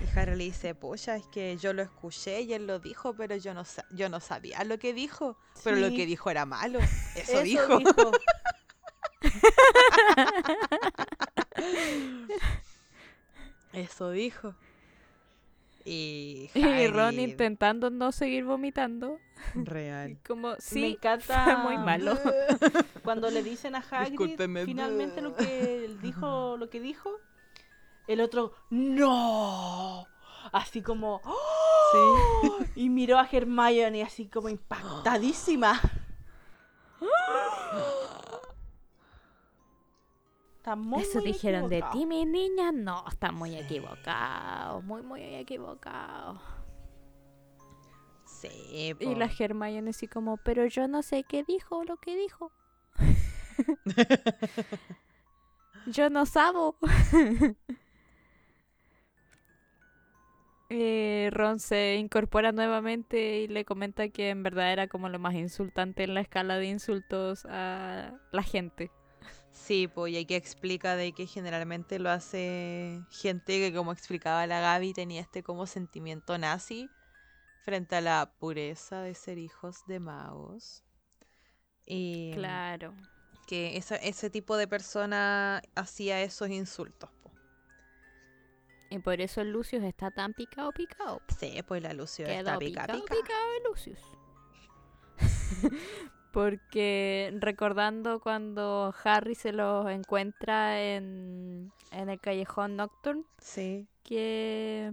Y 0.00 0.18
Harry 0.18 0.36
le 0.36 0.44
dice, 0.44 0.74
pucha, 0.74 1.16
es 1.16 1.26
que 1.26 1.56
yo 1.58 1.72
lo 1.72 1.82
escuché 1.82 2.40
y 2.42 2.52
él 2.54 2.66
lo 2.66 2.78
dijo, 2.80 3.14
pero 3.14 3.36
yo 3.36 3.54
no, 3.54 3.64
sa- 3.64 3.84
yo 3.90 4.08
no 4.08 4.20
sabía 4.20 4.64
lo 4.64 4.78
que 4.78 4.92
dijo. 4.94 5.36
Pero 5.62 5.76
lo 5.76 5.88
Sí. 5.88 5.96
que 5.96 6.06
dijo 6.06 6.30
era 6.30 6.46
malo. 6.46 6.78
Eso, 7.16 7.40
Eso 7.40 7.42
dijo. 7.42 7.78
dijo. 7.78 8.10
Eso 13.72 14.10
dijo. 14.10 14.54
Y, 15.84 16.50
Y 16.54 16.86
Ron 16.88 17.18
intentando 17.18 17.90
no 17.90 18.12
seguir 18.12 18.44
vomitando. 18.44 19.18
Real. 19.54 20.18
Como, 20.26 20.50
Me 20.50 20.56
sí, 20.60 20.84
encanta. 20.92 21.44
fue 21.44 21.56
muy 21.56 21.78
malo. 21.78 22.16
Cuando 23.02 23.30
le 23.30 23.42
dicen 23.42 23.74
a 23.74 23.78
Hagrid 23.78 24.10
Discúlpeme. 24.10 24.64
finalmente 24.64 25.20
lo 25.20 25.34
que 25.34 25.96
dijo, 26.00 26.56
lo 26.56 26.70
que 26.70 26.80
dijo, 26.80 27.10
el 28.06 28.20
otro 28.20 28.52
no, 28.70 30.06
así 30.52 30.82
como 30.82 31.20
¡Oh! 31.24 32.58
y 32.74 32.88
miró 32.88 33.18
a 33.18 33.28
Hermione 33.30 34.02
así 34.02 34.26
como 34.28 34.48
impactadísima. 34.48 35.80
Está 40.56 40.76
muy, 40.76 41.02
Eso 41.02 41.18
muy 41.18 41.32
dijeron 41.32 41.68
de 41.68 41.82
ti, 41.90 42.06
mi 42.06 42.24
niña. 42.24 42.70
No, 42.70 43.04
está 43.08 43.32
muy 43.32 43.50
Sí. 43.50 43.58
equivocado. 43.58 44.80
Muy, 44.82 45.02
muy 45.02 45.20
equivocado. 45.34 46.40
Sí, 48.24 48.94
Y 49.00 49.14
po. 49.14 49.14
la 49.18 49.28
Hermione 49.36 49.90
así 49.90 50.06
como, 50.06 50.36
pero 50.36 50.64
yo 50.66 50.86
no 50.86 51.02
sé 51.02 51.24
qué 51.24 51.42
dijo 51.42 51.82
lo 51.84 51.96
que 51.96 52.16
dijo. 52.16 52.52
yo 55.86 56.10
no 56.10 56.26
sabo. 56.26 56.76
Eh, 60.74 61.28
Ron 61.32 61.58
se 61.60 61.96
incorpora 61.96 62.50
nuevamente 62.50 63.40
y 63.40 63.46
le 63.46 63.66
comenta 63.66 64.08
que 64.08 64.30
en 64.30 64.42
verdad 64.42 64.72
era 64.72 64.88
como 64.88 65.10
lo 65.10 65.18
más 65.18 65.34
insultante 65.34 66.02
en 66.04 66.14
la 66.14 66.22
escala 66.22 66.56
de 66.56 66.64
insultos 66.66 67.44
a 67.44 68.14
la 68.30 68.42
gente. 68.42 68.90
Sí, 69.50 69.86
pues 69.86 70.14
y 70.14 70.16
aquí 70.16 70.34
explica 70.34 70.96
de 70.96 71.12
que 71.12 71.26
generalmente 71.26 71.98
lo 71.98 72.08
hace 72.08 73.02
gente 73.10 73.58
que 73.58 73.74
como 73.76 73.92
explicaba 73.92 74.46
la 74.46 74.60
Gaby 74.60 74.94
tenía 74.94 75.20
este 75.20 75.42
como 75.42 75.66
sentimiento 75.66 76.38
nazi 76.38 76.88
frente 77.60 77.96
a 77.96 78.00
la 78.00 78.32
pureza 78.38 79.02
de 79.02 79.14
ser 79.14 79.36
hijos 79.36 79.84
de 79.86 80.00
magos. 80.00 80.82
Y 81.84 82.32
Claro. 82.32 82.94
que 83.46 83.76
esa- 83.76 83.96
ese 83.96 84.30
tipo 84.30 84.56
de 84.56 84.68
persona 84.68 85.60
hacía 85.74 86.22
esos 86.22 86.48
insultos. 86.48 87.10
Y 88.92 88.98
por 88.98 89.20
eso 89.20 89.42
Lucius 89.44 89.82
está 89.84 90.10
tan 90.10 90.34
picado, 90.34 90.70
picado. 90.72 91.20
Sí, 91.38 91.60
pues 91.66 91.82
la 91.82 91.92
Lucio 91.94 92.26
Quedó 92.26 92.38
está 92.38 92.58
pica, 92.58 92.82
picado, 92.86 93.00
pica. 93.04 93.14
picado 93.14 93.44
el 93.58 93.62
Lucius. 93.70 93.98
Porque 96.32 97.30
recordando 97.40 98.20
cuando 98.20 98.94
Harry 99.04 99.34
se 99.34 99.52
los 99.52 99.88
encuentra 99.90 100.82
en, 100.82 101.70
en 101.90 102.08
el 102.08 102.18
callejón 102.20 102.76
Nocturne, 102.76 103.24
Sí. 103.38 103.86
que 104.02 104.92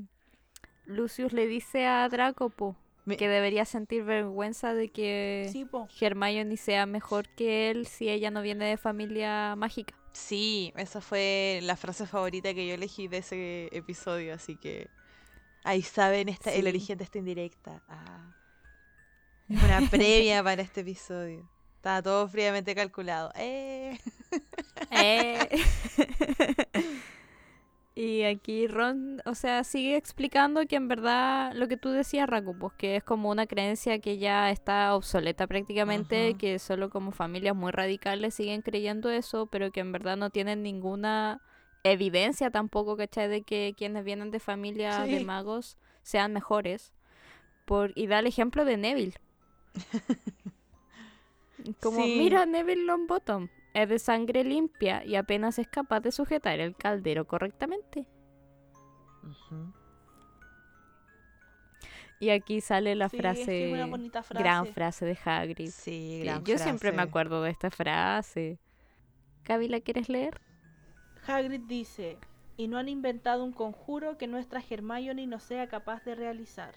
Lucius 0.85 1.31
le 1.31 1.47
dice 1.47 1.85
a 1.87 2.07
Draco 2.09 2.49
po, 2.49 2.75
Me- 3.05 3.15
que 3.15 3.29
debería 3.29 3.63
sentir 3.63 4.03
vergüenza 4.03 4.73
de 4.73 4.89
que 4.89 5.47
Sí. 5.51 5.65
Hermione 6.01 6.57
sea 6.57 6.85
mejor 6.85 7.29
que 7.29 7.69
él 7.71 7.85
si 7.87 8.09
ella 8.09 8.31
no 8.31 8.41
viene 8.41 8.65
de 8.65 8.75
familia 8.77 9.55
mágica. 9.55 9.95
Sí, 10.11 10.73
esa 10.75 11.01
fue 11.01 11.59
la 11.63 11.75
frase 11.75 12.05
favorita 12.05 12.53
que 12.53 12.67
yo 12.67 12.73
elegí 12.73 13.07
de 13.07 13.17
ese 13.19 13.69
episodio, 13.71 14.33
así 14.33 14.55
que 14.55 14.89
ahí 15.63 15.81
saben 15.81 16.29
esta, 16.29 16.51
el 16.51 16.67
origen 16.67 16.97
de 16.97 17.03
esta 17.03 17.17
indirecta. 17.17 17.83
Ah. 17.87 18.35
Una 19.49 19.81
previa 19.91 20.43
para 20.43 20.61
este 20.61 20.81
episodio. 20.81 21.49
Estaba 21.75 22.01
todo 22.01 22.27
fríamente 22.27 22.75
calculado. 22.75 23.31
¡Eh! 23.35 23.97
Eh. 24.91 25.49
y 28.01 28.23
aquí 28.23 28.65
Ron, 28.67 29.21
o 29.25 29.35
sea, 29.35 29.65
sigue 29.65 29.97
explicando 29.97 30.65
que 30.65 30.77
en 30.77 30.87
verdad 30.87 31.51
lo 31.53 31.67
que 31.67 31.75
tú 31.75 31.89
decías, 31.89 32.29
Raku, 32.29 32.57
pues 32.57 32.71
que 32.77 32.95
es 32.95 33.03
como 33.03 33.29
una 33.29 33.45
creencia 33.45 33.99
que 33.99 34.17
ya 34.17 34.49
está 34.51 34.95
obsoleta 34.95 35.47
prácticamente, 35.47 36.35
que 36.35 36.59
solo 36.59 36.89
como 36.89 37.11
familias 37.11 37.57
muy 37.57 37.73
radicales 37.73 38.35
siguen 38.35 38.61
creyendo 38.61 39.09
eso, 39.09 39.47
pero 39.47 39.73
que 39.73 39.81
en 39.81 39.91
verdad 39.91 40.15
no 40.15 40.29
tienen 40.29 40.63
ninguna 40.63 41.41
evidencia 41.83 42.49
tampoco, 42.51 42.95
¿cachai? 42.95 43.27
De 43.27 43.41
que 43.41 43.73
quienes 43.77 44.05
vienen 44.05 44.31
de 44.31 44.39
familias 44.39 45.05
de 45.05 45.19
magos 45.25 45.77
sean 46.01 46.31
mejores. 46.31 46.93
Por, 47.65 47.91
y 47.95 48.07
da 48.07 48.19
el 48.19 48.27
ejemplo 48.27 48.63
de 48.63 48.77
Neville. 48.77 49.15
Como, 51.81 52.05
Sí. 52.05 52.15
mira, 52.17 52.45
Neville 52.45 52.85
Longbottom 52.85 53.49
es 53.73 53.87
de 53.89 53.99
sangre 53.99 54.43
limpia 54.43 55.03
y 55.05 55.15
apenas 55.15 55.59
es 55.59 55.67
capaz 55.67 55.99
de 56.01 56.11
sujetar 56.11 56.59
el 56.59 56.75
caldero 56.75 57.25
correctamente. 57.27 58.07
Y 62.19 62.31
aquí 62.31 62.59
sale 62.59 62.95
la 62.95 63.07
Sí, 63.09 63.15
es 63.17 63.21
frase, 63.21 63.45
que 63.45 63.67
es 63.67 63.73
una 63.73 63.85
bonita 63.85 64.23
frase. 64.23 64.43
gran 64.43 64.65
frase 64.67 65.05
de 65.05 65.17
Hagrid. 65.23 65.69
Sí, 65.69 66.21
gran 66.23 66.43
yo 66.43 66.57
siempre 66.57 66.91
me 66.91 67.01
acuerdo 67.01 67.41
de 67.41 67.51
esta 67.51 67.69
frase. 67.71 68.59
Gaby, 69.45 69.69
¿la 69.69 69.79
quieres 69.79 70.09
leer? 70.09 70.41
Hagrid 71.25 71.61
dice, 71.67 72.17
y 72.57 72.67
no 72.67 72.77
han 72.77 72.89
inventado 72.89 73.43
un 73.45 73.53
conjuro 73.53 74.17
que 74.17 74.27
nuestra 74.27 74.61
Hermione 74.67 75.27
no 75.27 75.39
sea 75.39 75.67
capaz 75.69 76.03
de 76.03 76.15
realizar. 76.15 76.75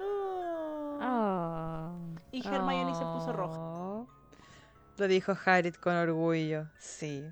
Oh. 0.00 0.98
Oh. 1.02 1.98
Y 2.30 2.46
Hermione 2.46 2.94
se 2.94 3.04
puso 3.04 3.32
roja. 3.32 3.77
Lo 4.98 5.08
dijo 5.08 5.36
Harriet 5.44 5.76
con 5.78 5.94
orgullo. 5.94 6.66
Sí. 6.78 7.24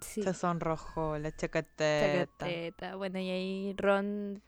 Sí. 0.00 0.22
Se 0.22 0.34
sonrojó 0.34 1.18
la 1.18 1.34
chacateta. 1.34 2.26
Chacateta. 2.36 2.96
Bueno, 2.96 3.18
y 3.18 3.30
ahí 3.30 3.74
Ron 3.76 4.42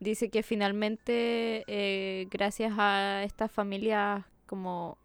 dice 0.00 0.30
que 0.30 0.42
finalmente, 0.42 1.64
eh, 1.66 2.26
gracias 2.30 2.72
a 2.78 3.22
estas 3.24 3.50
familias 3.50 4.24
como 4.46 4.98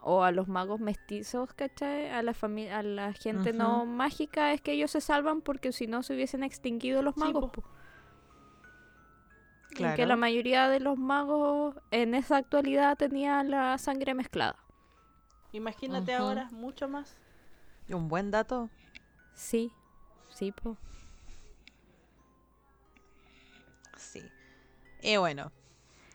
o 0.00 0.22
a 0.22 0.30
los 0.30 0.46
magos 0.48 0.78
mestizos, 0.80 1.52
¿cachai? 1.54 2.08
A 2.10 2.22
la 2.22 2.32
a 2.32 2.82
la 2.82 3.12
gente 3.12 3.52
no 3.52 3.84
mágica 3.84 4.52
es 4.52 4.60
que 4.60 4.72
ellos 4.72 4.92
se 4.92 5.00
salvan 5.00 5.40
porque 5.40 5.72
si 5.72 5.86
no 5.86 6.02
se 6.02 6.14
hubiesen 6.14 6.44
extinguido 6.44 7.02
los 7.02 7.14
Sí, 7.14 7.20
magos. 7.20 7.50
po. 7.50 7.62
po. 7.62 7.68
Y 9.70 9.74
que 9.74 9.82
la 9.82 9.94
Claro. 9.96 10.16
mayoría 10.16 10.68
de 10.68 10.80
los 10.80 10.96
magos 10.98 11.76
en 11.90 12.14
esa 12.14 12.36
actualidad 12.36 12.96
tenían 12.96 13.50
la 13.50 13.76
sangre 13.78 14.14
mezclada. 14.14 14.56
Imagínate 15.52 16.14
ahora, 16.14 16.48
mucho 16.52 16.88
más. 16.88 17.16
Un 17.88 18.08
buen 18.08 18.30
dato. 18.30 18.68
Sí, 19.34 19.72
sí, 20.34 20.52
po. 20.52 20.76
Sí. 23.96 24.22
Y 25.02 25.16
bueno, 25.16 25.52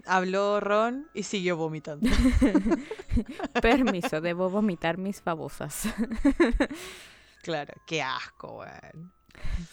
habló 0.05 0.59
Ron 0.59 1.07
y 1.13 1.23
siguió 1.23 1.57
vomitando. 1.57 2.09
Permiso, 3.61 4.21
debo 4.21 4.49
vomitar 4.49 4.97
mis 4.97 5.23
babosas. 5.23 5.87
claro, 7.41 7.73
qué 7.87 8.01
asco, 8.01 8.59
weón. 8.59 9.13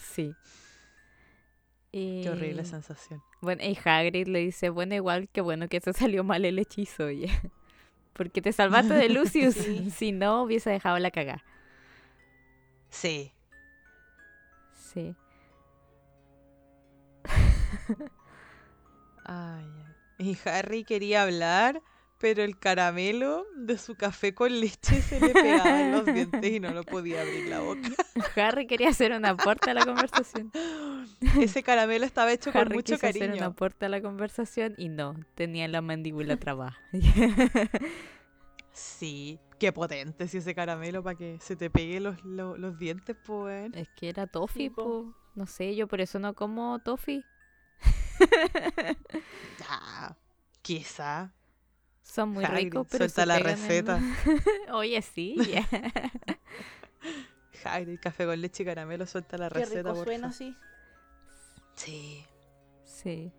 sí. 0.00 0.34
Y... 1.92 2.22
Qué 2.22 2.30
horrible 2.30 2.64
sensación. 2.64 3.22
Bueno, 3.40 3.62
y 3.64 3.76
Hagrid 3.84 4.28
le 4.28 4.40
dice, 4.40 4.70
bueno, 4.70 4.94
igual 4.94 5.28
que 5.28 5.40
bueno 5.40 5.68
que 5.68 5.80
te 5.80 5.92
salió 5.92 6.24
mal 6.24 6.44
el 6.44 6.58
hechizo, 6.58 7.04
oye. 7.04 7.30
Porque 8.12 8.42
te 8.42 8.52
salvaste 8.52 8.94
de 8.94 9.08
Lucius. 9.08 9.54
Sí. 9.60 9.90
Si 9.90 10.12
no, 10.12 10.42
hubiese 10.42 10.70
dejado 10.70 10.98
la 10.98 11.10
cagada. 11.10 11.44
Sí. 12.90 13.32
Sí. 14.74 15.14
Ay, 19.24 19.64
ay. 19.64 19.94
Y 20.18 20.36
Harry 20.44 20.84
quería 20.84 21.22
hablar, 21.22 21.80
pero 22.18 22.42
el 22.42 22.58
caramelo 22.58 23.46
de 23.56 23.78
su 23.78 23.94
café 23.94 24.34
con 24.34 24.60
leche 24.60 25.00
se 25.00 25.18
le 25.18 25.30
pegaba 25.30 25.80
en 25.80 25.92
los 25.92 26.04
dientes 26.04 26.50
y 26.50 26.60
no 26.60 26.70
lo 26.72 26.84
podía 26.84 27.22
abrir 27.22 27.48
la 27.48 27.60
boca. 27.60 27.88
Harry 28.36 28.66
quería 28.66 28.90
hacer 28.90 29.12
un 29.12 29.24
aporte 29.24 29.70
a 29.70 29.74
la 29.74 29.84
conversación. 29.86 30.50
Ese 31.40 31.62
caramelo 31.62 32.04
estaba 32.06 32.32
hecho 32.32 32.50
con 32.52 32.62
Harry 32.62 32.74
mucho 32.76 32.94
quiso 32.94 33.06
hacer 33.06 33.22
un 33.22 33.28
cariño. 33.28 33.44
aporte 33.46 33.86
a 33.86 33.88
la 33.88 34.00
conversación 34.00 34.74
y 34.78 34.88
no, 34.88 35.14
tenía 35.34 35.68
la 35.68 35.80
mandíbula 35.82 36.36
trabada. 36.40 36.78
Sí, 38.72 39.38
qué 39.58 39.72
potente 39.72 40.28
si 40.28 40.38
ese 40.38 40.54
caramelo 40.54 41.02
para 41.02 41.16
que 41.18 41.38
se 41.40 41.56
te 41.56 41.68
pegue 41.70 41.98
los, 42.00 42.24
los, 42.24 42.56
los 42.58 42.78
dientes, 42.78 43.16
pues. 43.26 43.70
es 43.74 43.88
que 43.90 44.08
era 44.08 44.26
toffee, 44.28 44.68
Sí, 44.68 44.70
po. 44.70 45.12
No 45.34 45.46
sé, 45.46 45.74
yo 45.74 45.88
por 45.88 46.00
eso 46.00 46.18
no 46.20 46.34
como 46.34 46.78
toffee. 46.78 47.24
Ah, 49.68 50.14
quizá. 50.62 51.32
Son 52.02 52.30
muy 52.30 52.44
Hagrid, 52.44 52.64
ricos, 52.66 52.86
pero 52.90 53.08
suelta 53.08 53.22
se 53.22 53.26
la 53.26 53.36
pegan 53.38 53.50
en- 53.50 53.58
receta. 53.58 54.00
Oye, 54.72 55.02
sí. 55.02 55.36
Hagrid, 57.64 57.98
café 58.00 58.24
con 58.26 58.40
leche 58.40 58.62
y 58.62 58.66
caramelo, 58.66 59.06
suelta 59.06 59.36
la 59.36 59.48
Qué 59.48 59.60
receta, 59.60 59.90
rico 59.92 60.04
suena 60.04 60.28
así. 60.28 60.54
Sí. 61.84 62.24
Sí. 62.84 63.32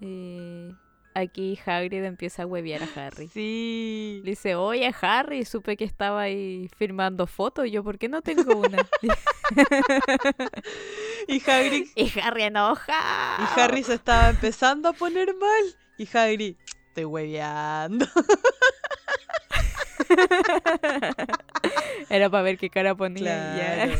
Eh, 0.00 0.72
aquí 1.14 1.58
Hagrid 1.66 2.02
empieza 2.04 2.44
a 2.44 2.46
huevear 2.46 2.82
a 2.82 2.88
Harry. 2.96 3.28
Sí. 3.34 4.22
Le 4.24 4.30
dice, 4.30 4.54
oye 4.54 4.90
Harry, 5.02 5.44
supe 5.44 5.76
que 5.76 5.84
estaba 5.84 6.22
ahí 6.22 6.70
firmando 6.78 7.26
fotos, 7.26 7.70
yo 7.70 7.84
¿por 7.84 7.98
qué 7.98 8.08
no 8.08 8.22
tengo 8.22 8.56
una? 8.56 8.86
Y 11.28 11.42
Hagrid, 11.48 11.88
y 11.94 12.18
Harry 12.20 12.42
enoja. 12.44 12.94
y 13.38 13.60
Harry 13.60 13.82
se 13.82 13.94
estaba 13.94 14.30
empezando 14.30 14.88
a 14.88 14.92
poner 14.92 15.34
mal. 15.34 15.64
Y 15.98 16.08
Hagrid, 16.16 16.56
estoy 16.88 17.04
hueveando. 17.04 18.06
Era 22.08 22.30
para 22.30 22.42
ver 22.42 22.58
qué 22.58 22.70
cara 22.70 22.94
ponía. 22.94 23.54
Claro. 23.54 23.92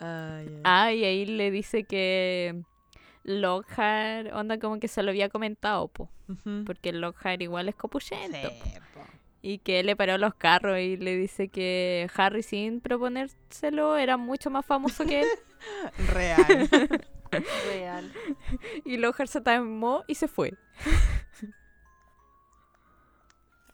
Ay. 0.00 0.60
Ah, 0.64 0.92
y 0.92 1.04
ahí 1.04 1.26
le 1.26 1.50
dice 1.50 1.84
que 1.84 2.62
Lockhart, 3.22 4.32
onda 4.32 4.58
como 4.58 4.80
que 4.80 4.88
se 4.88 5.02
lo 5.02 5.10
había 5.10 5.28
comentado, 5.28 5.88
po, 5.88 6.08
porque 6.64 6.92
Lockhart 6.92 7.42
igual 7.42 7.68
es 7.68 7.74
copuchento. 7.74 8.48
Sí, 8.48 8.72
po. 8.94 9.00
Y 9.42 9.58
que 9.58 9.80
él 9.80 9.86
le 9.86 9.96
paró 9.96 10.18
los 10.18 10.34
carros 10.34 10.78
y 10.78 10.96
le 10.96 11.16
dice 11.16 11.48
que 11.48 12.08
Harry 12.16 12.42
sin 12.42 12.80
proponérselo 12.80 13.96
era 13.96 14.16
mucho 14.16 14.50
más 14.50 14.66
famoso 14.66 15.04
que 15.04 15.22
él. 15.22 15.28
Real. 16.12 16.68
Real. 17.72 18.12
y 18.84 18.96
Lockhart 18.96 19.30
se 19.30 19.40
tamó 19.40 20.02
y 20.06 20.14
se 20.14 20.28
fue. 20.28 20.54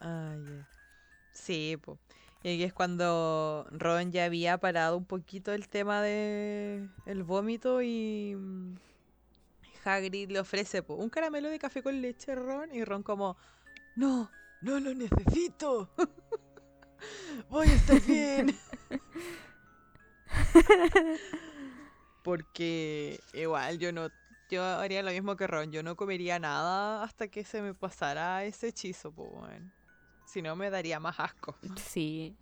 Ay. 0.00 0.64
Sí, 1.32 1.76
po. 1.80 1.98
Y 2.42 2.62
es 2.62 2.72
cuando 2.72 3.66
Ron 3.72 4.12
ya 4.12 4.24
había 4.24 4.58
parado 4.58 4.96
un 4.96 5.04
poquito 5.04 5.52
el 5.52 5.68
tema 5.68 6.00
de 6.00 6.88
el 7.06 7.24
vómito 7.24 7.82
y 7.82 8.34
mm, 8.36 8.74
Hagrid 9.84 10.30
le 10.30 10.40
ofrece 10.40 10.82
po, 10.82 10.94
un 10.94 11.10
caramelo 11.10 11.48
de 11.48 11.58
café 11.58 11.82
con 11.82 12.00
leche 12.00 12.32
a 12.32 12.34
Ron 12.36 12.74
y 12.74 12.84
Ron 12.84 13.02
como 13.02 13.36
no, 13.96 14.30
no 14.60 14.78
lo 14.80 14.94
necesito. 14.94 15.90
Voy 17.48 17.68
a 17.68 17.74
estar 17.74 18.00
bien. 18.02 18.56
Porque 22.22 23.20
igual 23.32 23.78
yo 23.78 23.92
no 23.92 24.08
yo 24.48 24.64
haría 24.64 25.02
lo 25.02 25.10
mismo 25.10 25.36
que 25.36 25.46
Ron, 25.46 25.72
yo 25.72 25.82
no 25.82 25.96
comería 25.96 26.38
nada 26.38 27.02
hasta 27.02 27.28
que 27.28 27.44
se 27.44 27.62
me 27.62 27.74
pasara 27.74 28.44
ese 28.44 28.68
hechizo, 28.68 29.12
pues 29.12 29.30
bueno. 29.32 29.72
Si 30.26 30.42
no 30.42 30.54
me 30.56 30.68
daría 30.70 31.00
más 31.00 31.18
asco. 31.18 31.56
Sí. 31.76 32.36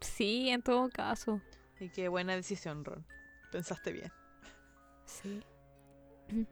Sí, 0.00 0.48
en 0.48 0.62
todo 0.62 0.88
caso. 0.90 1.40
Y 1.78 1.88
qué 1.90 2.08
buena 2.08 2.34
decisión, 2.34 2.84
Ron. 2.84 3.06
Pensaste 3.52 3.92
bien. 3.92 4.12
Sí. 5.04 5.42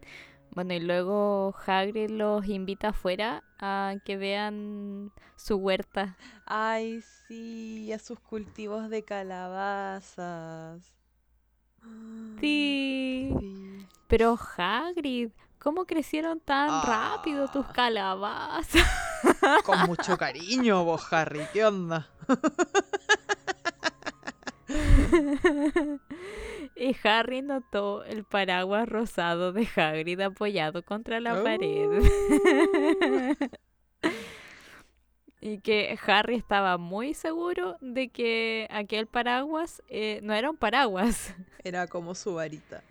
Bueno, 0.52 0.72
y 0.72 0.80
luego 0.80 1.54
Hagrid 1.66 2.08
los 2.08 2.46
invita 2.46 2.90
afuera 2.90 3.42
a 3.58 3.94
que 4.06 4.16
vean 4.16 5.12
su 5.34 5.56
huerta. 5.56 6.16
Ay, 6.46 7.02
sí, 7.28 7.92
a 7.92 7.98
sus 7.98 8.18
cultivos 8.20 8.88
de 8.88 9.04
calabazas. 9.04 10.94
Sí. 12.40 13.34
Sí. 13.38 13.86
Pero 14.08 14.38
Hagrid, 14.56 15.30
¿cómo 15.58 15.84
crecieron 15.84 16.40
tan 16.40 16.68
rápido 16.86 17.48
tus 17.48 17.66
Ah. 17.68 17.72
calabazas? 17.74 18.86
Con 19.64 19.80
mucho 19.86 20.16
cariño, 20.16 20.84
vos, 20.84 21.12
Harry. 21.12 21.46
¿Qué 21.52 21.64
onda? 21.64 22.08
Y 26.78 26.94
Harry 27.04 27.40
notó 27.40 28.04
el 28.04 28.24
paraguas 28.24 28.86
rosado 28.86 29.52
de 29.52 29.66
Hagrid 29.74 30.20
apoyado 30.20 30.82
contra 30.82 31.20
la 31.20 31.42
pared. 31.42 32.02
y 35.40 35.60
que 35.60 35.98
Harry 36.06 36.34
estaba 36.34 36.76
muy 36.76 37.14
seguro 37.14 37.78
de 37.80 38.10
que 38.10 38.68
aquel 38.70 39.06
paraguas 39.06 39.82
eh, 39.88 40.20
no 40.22 40.34
era 40.34 40.50
un 40.50 40.58
paraguas, 40.58 41.34
Era 41.64 41.86
como 41.86 42.14
su 42.14 42.34
varita. 42.34 42.82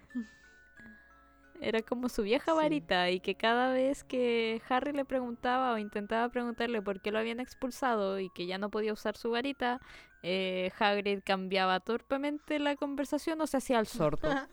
Era 1.68 1.82
como 1.82 2.10
su 2.10 2.22
vieja 2.24 2.52
Sí. 2.52 2.58
varita 2.58 3.10
y 3.10 3.20
que 3.20 3.36
cada 3.36 3.72
vez 3.74 4.04
que 4.04 4.62
Harry 4.70 4.94
le 4.94 5.06
preguntaba 5.06 5.74
o 5.74 5.78
intentaba 5.78 6.30
preguntarle 6.30 6.82
por 6.82 7.02
qué 7.02 7.12
lo 7.12 7.20
habían 7.20 7.40
expulsado 7.40 8.20
y 8.20 8.30
que 8.30 8.46
ya 8.46 8.58
no 8.58 8.70
podía 8.70 8.94
usar 8.94 9.18
su 9.18 9.32
varita, 9.32 9.80
eh, 10.24 10.72
Hagrid 10.80 11.22
cambiaba 11.26 11.80
torpemente 11.80 12.60
la 12.60 12.76
conversación 12.76 13.42
o 13.42 13.48
se 13.48 13.58
hacía 13.58 13.80
el 13.80 13.88
sordo. 13.88 14.30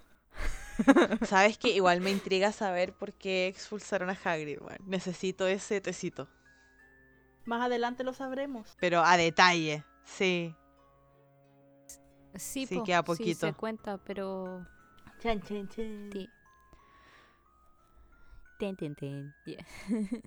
¿Sabes 1.26 1.58
que 1.58 1.68
Igual 1.70 2.00
me 2.00 2.10
intriga 2.10 2.50
saber 2.52 2.94
por 2.94 3.12
qué 3.12 3.46
expulsaron 3.46 4.08
a 4.10 4.18
Hagrid. 4.24 4.58
Bueno, 4.60 4.82
necesito 4.86 5.46
ese 5.46 5.80
tecito. 5.80 6.28
Más 7.44 7.60
adelante 7.62 8.04
lo 8.04 8.12
sabremos. 8.14 8.74
Pero 8.80 9.02
a 9.04 9.16
detalle. 9.16 9.84
Sí. 10.04 10.54
Sí, 12.34 12.66
Sí, 12.66 12.76
po, 12.76 12.84
queda 12.84 13.00
sí 13.00 13.04
poquito. 13.04 13.46
se 13.46 13.52
cuenta, 13.52 13.98
pero 13.98 14.66
Chan, 15.20 15.42
chan, 15.42 15.68
chan. 15.68 16.10
Sí. 16.12 16.28
Ten, 18.62 18.76
ten, 18.76 18.94
ten. 18.94 19.34
Yeah. 19.44 19.64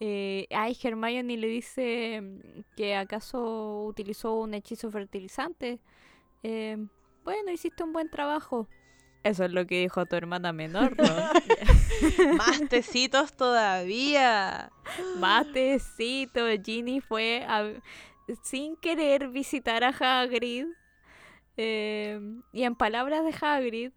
eh, 0.00 0.48
ay, 0.50 0.76
Hermione 0.82 1.36
le 1.36 1.46
dice 1.46 2.20
mm, 2.20 2.60
que 2.76 2.96
acaso 2.96 3.84
utilizó 3.84 4.34
un 4.34 4.52
hechizo 4.54 4.90
fertilizante. 4.90 5.78
Eh, 6.42 6.76
bueno, 7.22 7.52
hiciste 7.52 7.84
un 7.84 7.92
buen 7.92 8.10
trabajo. 8.10 8.66
Eso 9.22 9.44
es 9.44 9.52
lo 9.52 9.64
que 9.64 9.80
dijo 9.80 10.06
tu 10.06 10.16
hermana 10.16 10.52
menor, 10.52 10.96
¿no? 10.98 12.34
Más 12.36 12.60
tecitos 12.68 13.32
todavía. 13.32 14.72
Matecito, 15.20 16.40
Ginny 16.64 17.00
fue 17.00 17.44
a- 17.46 17.74
sin 18.42 18.74
querer 18.76 19.28
visitar 19.28 19.84
a 19.84 19.90
Hagrid. 19.90 20.66
eh, 21.56 22.18
y 22.52 22.64
en 22.64 22.74
palabras 22.74 23.24
de 23.24 23.32
Hagrid, 23.40 23.92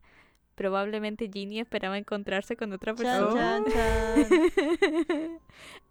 probablemente 0.59 1.29
Ginny 1.31 1.61
esperaba 1.61 1.97
encontrarse 1.97 2.57
con 2.57 2.73
otra 2.73 2.93
persona. 2.93 3.33
chan, 3.33 3.65
chan. 3.71 5.39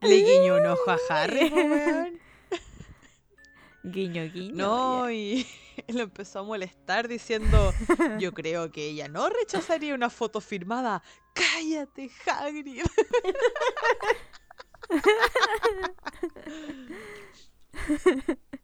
Le 0.02 0.16
guiñó 0.22 0.58
un 0.58 0.66
ojo 0.66 0.90
a 0.90 0.98
Harry. 1.08 1.50
Guiño, 3.82 4.30
guiño. 4.30 4.54
No, 4.56 5.10
y 5.10 5.46
lo 5.88 6.02
empezó 6.02 6.40
a 6.40 6.42
molestar 6.42 7.08
diciendo, 7.08 7.72
yo 8.18 8.34
creo 8.34 8.70
que 8.70 8.90
ella 8.90 9.08
no 9.08 9.30
rechazaría 9.30 9.94
una 9.94 10.10
foto 10.10 10.42
firmada. 10.42 11.02
Cállate, 11.32 12.10
Hagrid. 12.26 12.82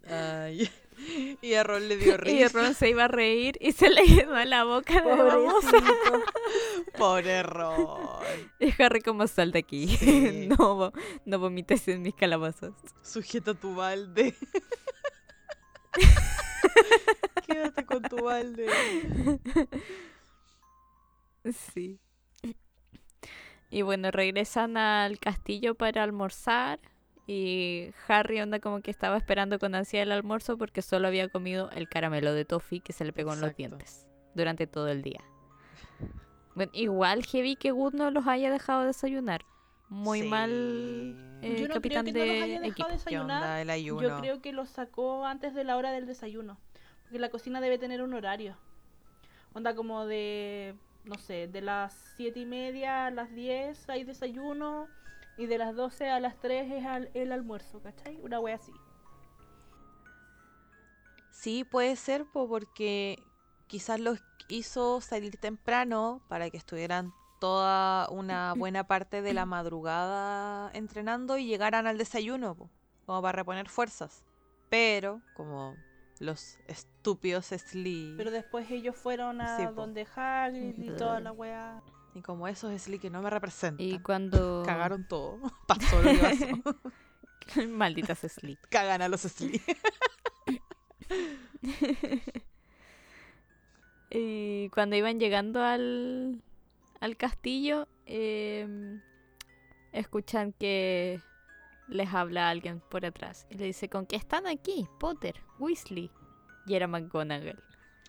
Ay. 0.06 0.70
Y 1.42 1.54
a 1.54 1.62
Ron 1.62 1.88
le 1.88 1.96
dio 1.96 2.14
Y 2.14 2.16
risa. 2.16 2.48
Ron 2.58 2.74
se 2.74 2.90
iba 2.90 3.04
a 3.04 3.08
reír 3.08 3.56
y 3.60 3.72
se 3.72 3.90
le 3.90 4.04
llenó 4.04 4.42
la 4.44 4.64
boca 4.64 5.00
de 5.00 5.14
babosa. 5.14 5.78
Pobre 6.96 7.42
Ron. 7.42 8.00
Y 8.60 8.82
Harry 8.82 9.00
como 9.00 9.26
sal 9.26 9.52
de 9.52 9.58
aquí. 9.60 9.88
Sí. 9.88 10.48
no, 10.48 10.92
no 11.24 11.38
vomites 11.38 11.86
en 11.88 12.02
mis 12.02 12.14
calabazas. 12.14 12.72
Sujeta 13.02 13.54
tu 13.54 13.74
balde. 13.74 14.34
Quédate 17.46 17.84
con 17.84 18.02
tu 18.02 18.16
balde. 18.24 18.68
Sí. 21.70 22.00
Y 23.70 23.82
bueno, 23.82 24.10
regresan 24.10 24.76
al 24.76 25.18
castillo 25.18 25.74
para 25.74 26.02
almorzar. 26.02 26.80
Y 27.26 27.90
Harry 28.06 28.40
onda 28.40 28.58
como 28.60 28.80
que 28.82 28.90
estaba 28.90 29.16
esperando 29.16 29.58
con 29.58 29.74
ansia 29.74 30.02
el 30.02 30.12
almuerzo 30.12 30.58
porque 30.58 30.82
solo 30.82 31.08
había 31.08 31.28
comido 31.28 31.70
el 31.70 31.88
caramelo 31.88 32.34
de 32.34 32.44
toffee 32.44 32.80
que 32.80 32.92
se 32.92 33.04
le 33.04 33.12
pegó 33.12 33.32
en 33.32 33.40
los 33.40 33.56
dientes 33.56 34.06
durante 34.34 34.66
todo 34.66 34.88
el 34.88 35.02
día. 35.02 35.20
Bueno, 36.54 36.70
igual 36.74 37.24
heavy 37.24 37.56
que 37.56 37.72
Wood 37.72 37.94
no 37.94 38.10
los 38.10 38.26
haya 38.26 38.50
dejado 38.50 38.84
desayunar. 38.84 39.42
Muy 39.88 40.22
Sí. 40.22 40.28
mal 40.28 40.50
eh, 41.42 41.56
Yo 41.60 41.68
no 41.68 41.74
capitán 41.74 42.04
creo 42.04 42.14
que 42.14 42.20
no 42.20 42.24
los 42.26 42.34
de 42.36 42.42
haya 42.42 42.56
equipo. 42.56 42.68
dejado 42.68 42.88
¿Qué 42.88 42.92
desayunar. 42.94 43.42
onda 43.42 43.62
el 43.62 43.70
ayuno? 43.70 44.02
Yo 44.02 44.18
creo 44.20 44.40
que 44.42 44.52
lo 44.52 44.66
sacó 44.66 45.24
antes 45.26 45.54
de 45.54 45.64
la 45.64 45.76
hora 45.76 45.92
del 45.92 46.06
desayuno. 46.06 46.58
Porque 47.04 47.18
la 47.18 47.28
cocina 47.30 47.60
debe 47.60 47.78
tener 47.78 48.02
un 48.02 48.14
horario. 48.14 48.56
Onda 49.52 49.74
como 49.74 50.06
de, 50.06 50.74
no 51.04 51.16
sé, 51.16 51.48
de 51.48 51.60
las 51.60 51.92
siete 52.16 52.40
y 52.40 52.46
media 52.46 53.06
a 53.06 53.10
las 53.10 53.32
10 53.34 53.88
hay 53.88 54.04
desayuno. 54.04 54.88
Y 55.36 55.46
de 55.46 55.58
las 55.58 55.74
12 55.74 56.08
a 56.10 56.20
las 56.20 56.36
3 56.40 56.70
es 56.70 56.84
al- 56.84 57.10
el 57.14 57.32
almuerzo, 57.32 57.80
¿cachai? 57.80 58.16
Una 58.22 58.40
wea 58.40 58.54
así. 58.56 58.72
Sí, 61.30 61.64
puede 61.64 61.96
ser 61.96 62.24
po, 62.26 62.48
porque 62.48 63.26
quizás 63.66 64.00
los 64.00 64.20
hizo 64.48 65.00
salir 65.00 65.36
temprano 65.36 66.20
para 66.28 66.50
que 66.50 66.56
estuvieran 66.56 67.12
toda 67.38 68.08
una 68.10 68.54
buena 68.58 68.84
parte 68.84 69.20
de 69.22 69.34
la 69.34 69.44
madrugada 69.46 70.70
entrenando 70.74 71.36
y 71.38 71.46
llegaran 71.46 71.86
al 71.86 71.98
desayuno, 71.98 72.54
po, 72.54 72.70
como 73.06 73.20
para 73.20 73.36
reponer 73.36 73.68
fuerzas. 73.68 74.22
Pero, 74.70 75.20
como 75.34 75.76
los 76.20 76.58
estúpidos 76.68 77.46
Slee, 77.46 78.14
Pero 78.16 78.30
después 78.30 78.70
ellos 78.70 78.96
fueron 78.96 79.40
a 79.40 79.56
Sí, 79.58 79.74
donde 79.74 80.06
Hagrid 80.14 80.80
y 80.80 80.86
toda 80.98 81.20
la 81.20 81.32
wea. 81.32 81.82
Y 82.14 82.22
como 82.22 82.46
esos 82.48 82.80
Slee 82.80 82.98
que 82.98 83.10
no 83.10 83.20
me 83.22 83.30
representan, 83.30 83.84
Y 83.84 83.98
cuando... 84.00 84.62
cagaron 84.66 85.06
todo. 85.08 85.38
Pasó 85.66 86.00
lo 86.02 86.10
que 86.10 86.18
pasó. 86.18 87.68
Malditas 87.68 88.20
Sleep. 88.20 88.58
Cagan 88.70 89.02
a 89.02 89.08
los 89.08 89.22
Slee. 89.22 89.60
Y 94.10 94.68
cuando 94.70 94.96
iban 94.96 95.18
llegando 95.18 95.62
al, 95.62 96.40
al 97.00 97.16
castillo, 97.16 97.88
em, 98.06 99.00
escuchan 99.92 100.52
que 100.52 101.20
les 101.88 102.14
habla 102.14 102.48
alguien 102.48 102.80
por 102.80 103.04
atrás. 103.04 103.46
Y 103.50 103.56
le 103.56 103.66
dice, 103.66 103.88
¿con 103.88 104.06
qué 104.06 104.16
están 104.16 104.46
aquí? 104.46 104.86
Potter, 105.00 105.34
Weasley. 105.58 106.10
Y 106.66 106.74
era 106.74 106.86
McGonagall. 106.86 107.62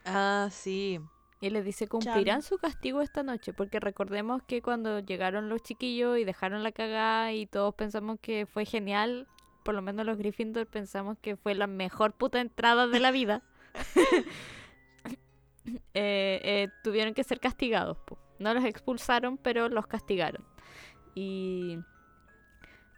ah, 0.06 0.48
sí. 0.52 1.00
Y 1.42 1.50
les 1.50 1.66
dice, 1.66 1.88
cumplirán 1.88 2.42
su 2.42 2.58
castigo 2.58 3.02
esta 3.02 3.22
noche. 3.24 3.54
Porque 3.54 3.80
recordemos 3.80 4.42
que 4.44 4.62
cuando 4.62 5.00
llegaron 5.00 5.50
los 5.50 5.62
chiquillos 5.64 6.18
y 6.18 6.24
dejaron 6.24 6.64
la 6.64 6.72
cagada 6.72 7.34
y 7.34 7.46
todos 7.46 7.76
pensamos 7.76 8.20
que 8.22 8.46
fue 8.46 8.66
genial, 8.66 9.28
por 9.64 9.76
lo 9.76 9.82
menos 9.82 10.06
los 10.06 10.18
Gryffindor 10.18 10.68
pensamos 10.68 11.18
que 11.22 11.36
fue 11.36 11.56
la 11.56 11.68
mejor 11.68 12.14
puta 12.14 12.40
entrada 12.40 12.88
de 12.88 13.00
la 13.00 13.12
vida. 13.12 13.42
eh, 15.94 16.40
eh, 16.44 16.70
tuvieron 16.84 17.14
que 17.14 17.24
ser 17.24 17.40
castigados. 17.40 17.98
po. 18.06 18.18
No 18.40 18.54
los 18.54 18.64
expulsaron, 18.64 19.38
pero 19.38 19.68
los 19.70 19.88
castigaron. 19.88 20.46
Y 21.16 21.80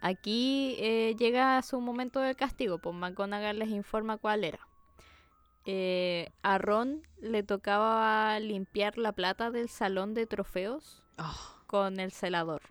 aquí 0.00 0.76
eh, 0.78 1.16
llega 1.18 1.62
su 1.62 1.80
momento 1.80 2.20
de 2.20 2.34
castigo. 2.34 2.78
Pues 2.78 2.94
McGonagall 2.94 3.58
les 3.58 3.70
informa 3.70 4.18
cuál 4.18 4.44
era. 4.44 4.67
Eh, 5.70 6.30
a 6.42 6.56
Ron 6.56 7.06
le 7.20 7.42
tocaba 7.42 8.40
limpiar 8.40 8.96
la 8.96 9.12
plata 9.12 9.50
del 9.50 9.68
salón 9.68 10.14
de 10.14 10.24
trofeos 10.26 11.02
Oh, 11.18 11.54
con 11.66 12.00
el 12.00 12.10
celador. 12.10 12.62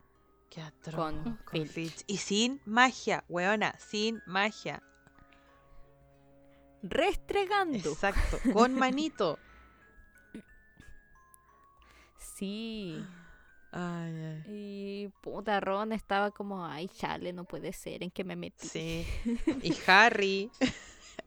qué 0.50 0.62
atroz. 0.62 0.96
Con 0.96 1.24
con 1.46 1.52
Filch. 1.52 1.70
Filch. 1.72 2.04
Y 2.08 2.18
sin 2.18 2.60
magia, 2.66 3.24
weona, 3.30 3.78
sin 3.78 4.24
magia. 4.26 4.82
Restregando. 6.82 7.78
Exacto, 7.92 8.40
con 8.52 8.74
manito. 8.80 9.38
Sí. 12.18 13.04
Ay, 13.72 14.14
ay. 14.16 14.44
Y 14.48 15.08
puta, 15.22 15.60
Ron 15.60 15.92
estaba 15.92 16.32
como, 16.32 16.66
ay, 16.66 16.88
chale, 16.88 17.34
no 17.34 17.44
puede 17.44 17.74
ser, 17.74 18.02
¿en 18.04 18.10
qué 18.12 18.24
me 18.24 18.36
metí? 18.36 18.68
Sí. 18.68 19.06
Y 19.62 19.76
Harry, 19.88 20.50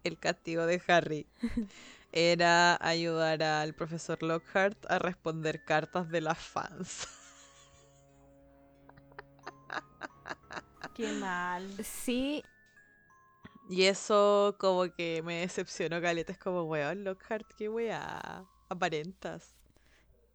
el 0.05 0.19
castigo 0.19 0.67
de 0.67 0.83
Harry, 0.89 1.27
era 2.13 2.79
ayudar 2.87 3.43
al 3.43 3.75
profesor 3.75 4.23
Lockhart 4.23 4.79
a 4.91 4.99
responder 5.01 5.65
cartas 5.65 6.11
de 6.11 6.21
las 6.23 6.39
fans. 6.39 7.09
Qué 10.93 11.13
mal. 11.13 11.77
Sí, 11.83 12.43
Y 13.69 13.85
eso 13.85 14.57
como 14.59 14.93
que 14.95 15.23
me 15.23 15.41
decepcionó, 15.41 16.01
Caleta. 16.01 16.33
Es 16.33 16.39
como, 16.39 16.65
weón, 16.65 17.05
Lockhart, 17.05 17.47
qué 17.57 17.69
weá. 17.69 18.45
Aparentas. 18.69 19.55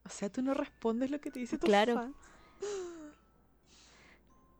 O 0.05 0.09
sea, 0.09 0.30
tú 0.32 0.41
no 0.43 0.53
respondes 0.53 1.11
lo 1.11 1.20
que 1.22 1.32
te 1.32 1.39
dice 1.39 1.57
tu 1.59 1.70
Claro. 1.70 1.93
fans. 1.93 2.16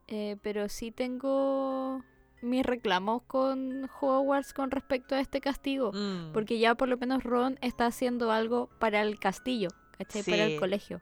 eh, 0.08 0.36
pero 0.42 0.68
sí 0.68 0.90
tengo 0.92 2.04
mis 2.46 2.64
reclamos 2.64 3.22
con 3.26 3.88
Hogwarts 4.00 4.52
con 4.54 4.70
respecto 4.70 5.14
a 5.14 5.20
este 5.20 5.40
castigo. 5.40 5.92
Mm, 5.92 6.32
Porque 6.32 6.58
ya 6.58 6.74
por 6.74 6.88
lo 6.88 6.96
menos 6.96 7.22
Ron 7.24 7.58
está 7.60 7.86
haciendo 7.86 8.32
algo 8.32 8.68
para 8.78 9.02
el 9.02 9.18
castillo, 9.18 9.68
¿cachai? 9.98 10.22
Para 10.22 10.46
Sí. 10.46 10.52
el 10.54 10.58
colegio. 10.60 11.00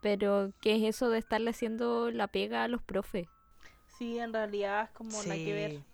Pero, 0.00 0.52
¿qué 0.60 0.76
es 0.76 0.82
eso 0.96 1.08
de 1.10 1.18
estarle 1.18 1.50
haciendo 1.50 2.10
la 2.10 2.26
pega 2.26 2.64
a 2.64 2.68
los 2.68 2.82
profes? 2.82 3.28
Sí, 3.98 4.18
en 4.18 4.32
realidad 4.32 4.84
es 4.84 4.90
como 4.90 5.10
nada 5.22 5.34
que 5.36 5.52
ver. 5.52 5.70
sí. 5.72 5.84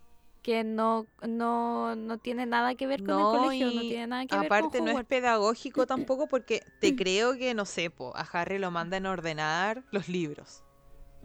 Que 0.42 0.64
no, 0.64 1.06
no, 1.26 1.94
no 1.94 2.16
tiene 2.16 2.46
nada 2.46 2.74
que 2.74 2.86
ver 2.86 3.00
con 3.00 3.09
No, 3.09 3.34
el 3.34 3.40
colegio, 3.40 3.66
no 3.72 3.82
y 3.82 3.88
tiene 3.90 4.06
nada 4.06 4.24
que 4.26 4.34
ver 4.36 4.46
Aparte 4.46 4.78
con 4.78 4.86
no 4.86 4.98
es 4.98 5.04
pedagógico 5.04 5.86
tampoco 5.86 6.26
porque 6.26 6.62
te 6.80 6.96
creo 6.96 7.34
que, 7.36 7.52
no 7.52 7.66
sé, 7.66 7.90
po, 7.90 8.16
a 8.16 8.22
Harry 8.22 8.59
lo 8.59 8.70
mandan 8.70 9.04
a 9.04 9.11
ordenar 9.11 9.84
los 9.90 10.09
libros. 10.09 10.62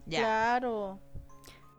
Ya. 0.05 0.19
Claro. 0.19 0.99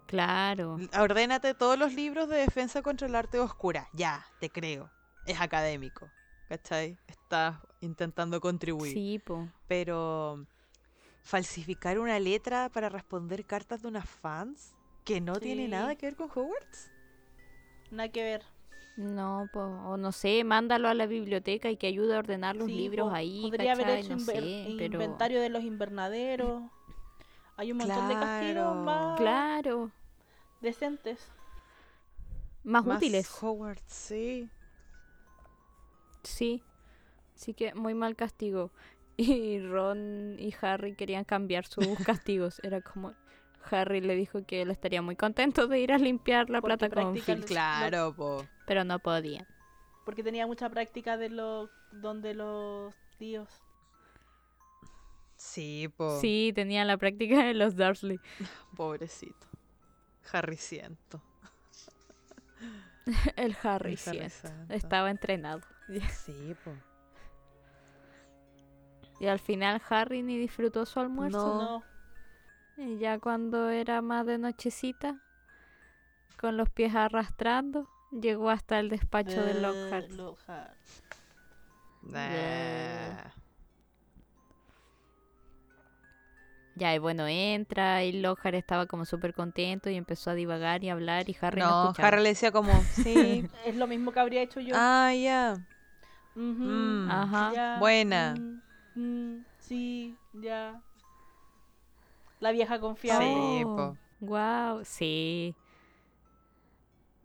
Claro. 0.07 0.78
Ordénate 0.98 1.55
todos 1.55 1.78
los 1.78 1.92
libros 1.94 2.28
de 2.28 2.36
defensa 2.36 2.82
contra 2.82 3.07
el 3.07 3.14
arte 3.14 3.38
oscura. 3.38 3.88
Ya, 3.92 4.24
te 4.40 4.50
creo. 4.50 4.90
Es 5.26 5.40
académico. 5.40 6.09
¿Cachai? 6.48 6.98
Estás 7.07 7.57
intentando 7.80 8.40
contribuir. 8.40 8.92
Sí, 8.92 9.18
po. 9.18 9.48
Pero 9.66 10.46
falsificar 11.22 11.98
una 11.98 12.18
letra 12.20 12.68
para 12.68 12.88
responder 12.90 13.46
cartas 13.46 13.80
de 13.82 13.88
unas 13.88 14.09
fans 14.09 14.74
que 15.05 15.20
no 15.20 15.40
tiene 15.40 15.68
nada 15.68 15.94
que 15.96 16.07
ver 16.07 16.16
con 16.16 16.30
Hogwarts. 16.30 16.90
Nada 17.90 18.09
que 18.11 18.22
ver. 18.22 18.42
No, 18.96 19.48
po. 19.52 19.61
O 19.61 19.96
no 19.96 20.12
sé, 20.12 20.44
mándalo 20.44 20.88
a 20.88 20.94
la 20.94 21.07
biblioteca 21.07 21.70
y 21.70 21.76
que 21.76 21.86
ayude 21.86 22.14
a 22.14 22.18
ordenar 22.18 22.57
los 22.57 22.66
Sí, 22.66 22.74
libros 22.74 23.09
po, 23.09 23.14
ahí, 23.14 23.42
Podría 23.42 23.72
haber 23.72 23.88
hecho 23.90 24.11
No 24.11 24.20
sé, 24.20 24.74
pero... 24.78 24.84
inventario 24.84 25.40
de 25.40 25.48
los 25.48 25.64
invernaderos. 25.64 26.62
Hay 27.57 27.72
un 27.72 27.78
montón 27.78 28.09
de 28.09 28.14
castigos 28.14 28.55
Claro. 28.55 28.74
más 28.74 29.16
Claro. 29.18 29.90
decentes. 30.61 31.30
Más, 32.64 32.84
Más 32.84 32.96
útiles. 32.96 33.30
Hogwarts, 33.42 33.92
sí. 33.92 34.48
Sí. 36.22 36.62
Así 37.34 37.55
que 37.55 37.74
muy 37.74 37.94
mal 37.94 38.16
castigo. 38.16 38.70
Y 39.16 39.61
Ron 39.61 40.34
y 40.40 40.52
Harry 40.61 40.96
querían 40.96 41.22
cambiar 41.24 41.66
sus 41.66 41.86
castigos. 42.05 42.61
Era 42.64 42.80
como... 42.80 43.12
Harry 43.70 44.00
le 44.02 44.14
dijo 44.16 44.44
que 44.44 44.61
él 44.61 44.70
estaría 44.72 45.00
muy 45.02 45.14
contento 45.16 45.68
de 45.68 45.78
ir 45.80 45.92
a 45.92 45.98
limpiar 45.98 46.50
la 46.50 46.61
Porque 46.61 46.76
plata 46.78 46.94
con 47.02 47.16
Filch, 47.16 47.46
Claro, 47.46 48.12
po. 48.14 48.44
pero 48.66 48.82
no 48.84 48.98
podían. 48.98 49.46
Porque 50.05 50.22
tenía 50.22 50.46
mucha 50.46 50.68
práctica 50.68 51.16
de 51.16 51.30
los 51.30 51.70
donde 51.92 52.34
los 52.34 52.92
tíos. 53.18 53.48
Sí, 55.45 55.88
po. 55.95 56.18
Sí, 56.20 56.53
tenía 56.55 56.84
la 56.86 56.97
práctica 56.97 57.45
de 57.45 57.53
los 57.55 57.76
Dursley. 57.76 58.18
Pobrecito. 58.76 59.47
Harry 60.32 60.57
siento. 60.57 61.20
El 63.36 63.55
Harry, 63.62 63.92
El 63.92 63.97
Harry 63.97 63.97
siento. 63.99 64.34
Santo. 64.49 64.74
Estaba 64.74 65.11
entrenado. 65.11 65.61
Sí, 66.11 66.57
po. 66.64 66.72
Y 69.20 69.26
al 69.26 69.38
final 69.38 69.82
Harry 69.90 70.22
ni 70.22 70.38
disfrutó 70.38 70.86
su 70.86 70.99
almuerzo. 70.99 71.38
No. 72.78 72.82
Y 72.82 72.97
ya 72.99 73.18
cuando 73.18 73.68
era 73.68 74.01
más 74.01 74.24
de 74.26 74.38
nochecita, 74.38 75.20
con 76.40 76.57
los 76.57 76.70
pies 76.70 76.95
arrastrando, 76.95 77.86
llegó 78.11 78.49
hasta 78.49 78.78
el 78.80 78.88
despacho 78.88 79.45
de 79.45 79.53
Eh, 79.53 79.61
Lockhart. 79.61 80.11
Lockhart. 80.12 80.74
Nah. 82.03 83.30
Ya, 86.76 86.92
y 86.94 86.98
bueno, 86.98 87.26
entra 87.28 88.02
y 88.04 88.12
Lockhart 88.12 88.56
estaba 88.56 88.86
como 88.86 89.04
súper 89.04 89.32
contento 89.32 89.90
y 89.90 89.94
empezó 89.94 90.30
a 90.30 90.34
divagar 90.34 90.82
y 90.82 90.88
hablar 90.90 91.28
y 91.30 91.36
Harry 91.40 91.60
no, 91.60 91.68
No, 91.68 91.82
escuchaba. 91.84 92.08
Harry 92.08 92.22
le 92.22 92.28
decía 92.30 92.50
como, 92.50 92.72
sí. 92.92 93.44
Es 93.64 93.76
lo 93.76 93.86
mismo 93.86 94.10
que 94.12 94.20
habría 94.20 94.42
hecho 94.42 94.60
yo. 94.60 94.74
ah, 94.76 95.12
ya. 95.14 95.56
Ujú, 96.34 96.64
Mm. 96.64 97.10
Ajá. 97.10 97.78
buena. 97.78 98.34
mm, 98.96 99.00
mm, 99.00 99.44
sí, 99.60 100.16
ya. 100.32 100.80
La 102.40 102.50
vieja 102.50 102.80
confiable. 102.80 103.24
Sí, 103.26 103.64
Oh, 103.64 103.76
po. 103.76 103.96
Wow, 104.26 104.84
sí. 104.84 105.54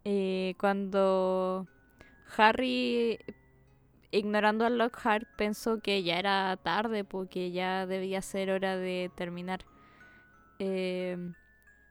Eh, 0.05 0.53
cuando 0.59 1.65
Harry, 2.37 3.19
ignorando 4.11 4.65
a 4.65 4.69
Lockhart, 4.69 5.27
pensó 5.37 5.79
que 5.79 6.03
ya 6.03 6.19
era 6.19 6.57
tarde 6.57 7.03
porque 7.03 7.51
ya 7.51 7.85
debía 7.85 8.21
ser 8.21 8.49
hora 8.51 8.77
de 8.77 9.11
terminar. 9.15 9.65
Eh, 10.59 11.17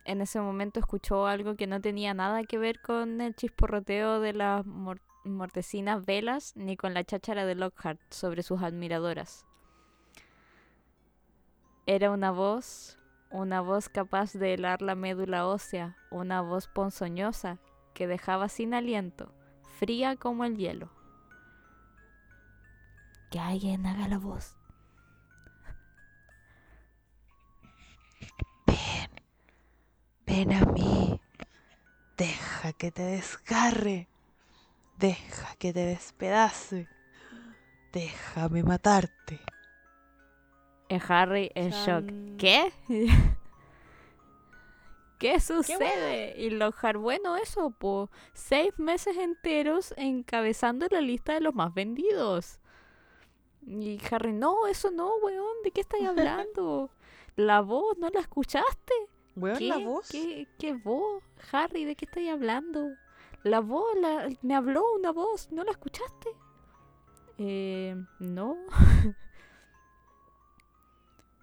en 0.05 0.21
ese 0.21 0.41
momento 0.41 0.81
escuchó 0.81 1.27
algo 1.27 1.55
que 1.55 1.67
no 1.67 1.81
tenía 1.81 2.15
nada 2.15 2.45
que 2.45 2.59
ver 2.59 2.81
con 2.81 3.21
el 3.21 3.35
chisporroteo 3.35 4.21
de 4.21 4.33
las 4.33 4.65
mor- 4.67 5.03
mortecinas 5.25 6.05
velas 6.05 6.57
ni 6.57 6.77
con 6.77 6.95
la 6.95 7.05
cháchara 7.05 7.45
de 7.45 7.55
Lockhart 7.55 8.01
sobre 8.11 8.43
sus 8.43 8.63
admiradoras. 8.63 9.45
Era 11.87 12.11
una 12.11 12.31
voz, 12.31 12.99
una 13.31 13.61
voz 13.61 13.89
capaz 13.89 14.33
de 14.33 14.55
helar 14.55 14.83
la 14.83 14.95
médula 14.95 15.47
ósea, 15.47 15.97
una 16.11 16.41
voz 16.43 16.69
ponzoñosa 16.69 17.59
que 17.95 18.07
dejaba 18.07 18.49
sin 18.49 18.75
aliento, 18.75 19.33
fría 19.79 20.17
como 20.17 20.45
el 20.45 20.57
hielo. 20.57 20.98
Que 23.31 23.39
alguien 23.39 23.87
haga 23.87 24.09
la 24.09 24.19
voz. 24.19 24.57
Ven, 28.67 29.11
ven 30.27 30.53
a 30.53 30.65
mí. 30.67 31.21
Deja 32.17 32.73
que 32.73 32.91
te 32.91 33.03
desgarre. 33.03 34.09
Deja 34.97 35.55
que 35.57 35.73
te 35.73 35.87
despedace. 35.87 36.89
Déjame 37.93 38.63
matarte. 38.63 39.41
En 40.89 41.01
Harry 41.09 41.51
en 41.55 41.71
shock. 41.71 42.05
¿Qué? 42.39 42.73
¿Qué 45.19 45.41
sucede? 45.41 46.35
y 46.39 46.51
Lockhart, 46.51 46.99
bueno, 46.99 47.37
eso, 47.37 47.71
po. 47.71 48.11
Seis 48.35 48.79
meses 48.79 49.17
enteros 49.17 49.93
encabezando 49.97 50.87
la 50.91 51.01
lista 51.01 51.35
de 51.35 51.41
los 51.41 51.55
más 51.55 51.75
vendidos. 51.75 52.61
Y 53.71 54.01
Harry, 54.11 54.33
no, 54.33 54.67
eso 54.67 54.91
no, 54.91 55.15
weón, 55.17 55.63
¿de 55.63 55.71
qué 55.73 55.83
estáis 55.83 56.07
hablando? 56.07 56.91
La 57.37 57.61
voz, 57.61 57.99
¿no 57.99 58.09
la 58.09 58.21
escuchaste? 58.21 58.95
Weón, 59.37 59.59
¿Qué? 59.59 59.69
la 59.69 59.77
voz. 59.79 60.09
¿Qué, 60.09 60.49
qué 60.59 60.73
voz? 60.73 61.23
Harry, 61.53 61.85
¿de 61.85 61.95
qué 61.95 62.07
estáis 62.07 62.31
hablando? 62.31 62.89
La 63.45 63.61
voz, 63.61 63.87
la- 64.01 64.29
me 64.43 64.55
habló 64.55 64.83
una 64.95 65.13
voz, 65.13 65.53
¿no 65.53 65.65
la 65.65 65.71
escuchaste? 65.73 66.31
Eh, 67.39 67.95
no. 68.19 68.57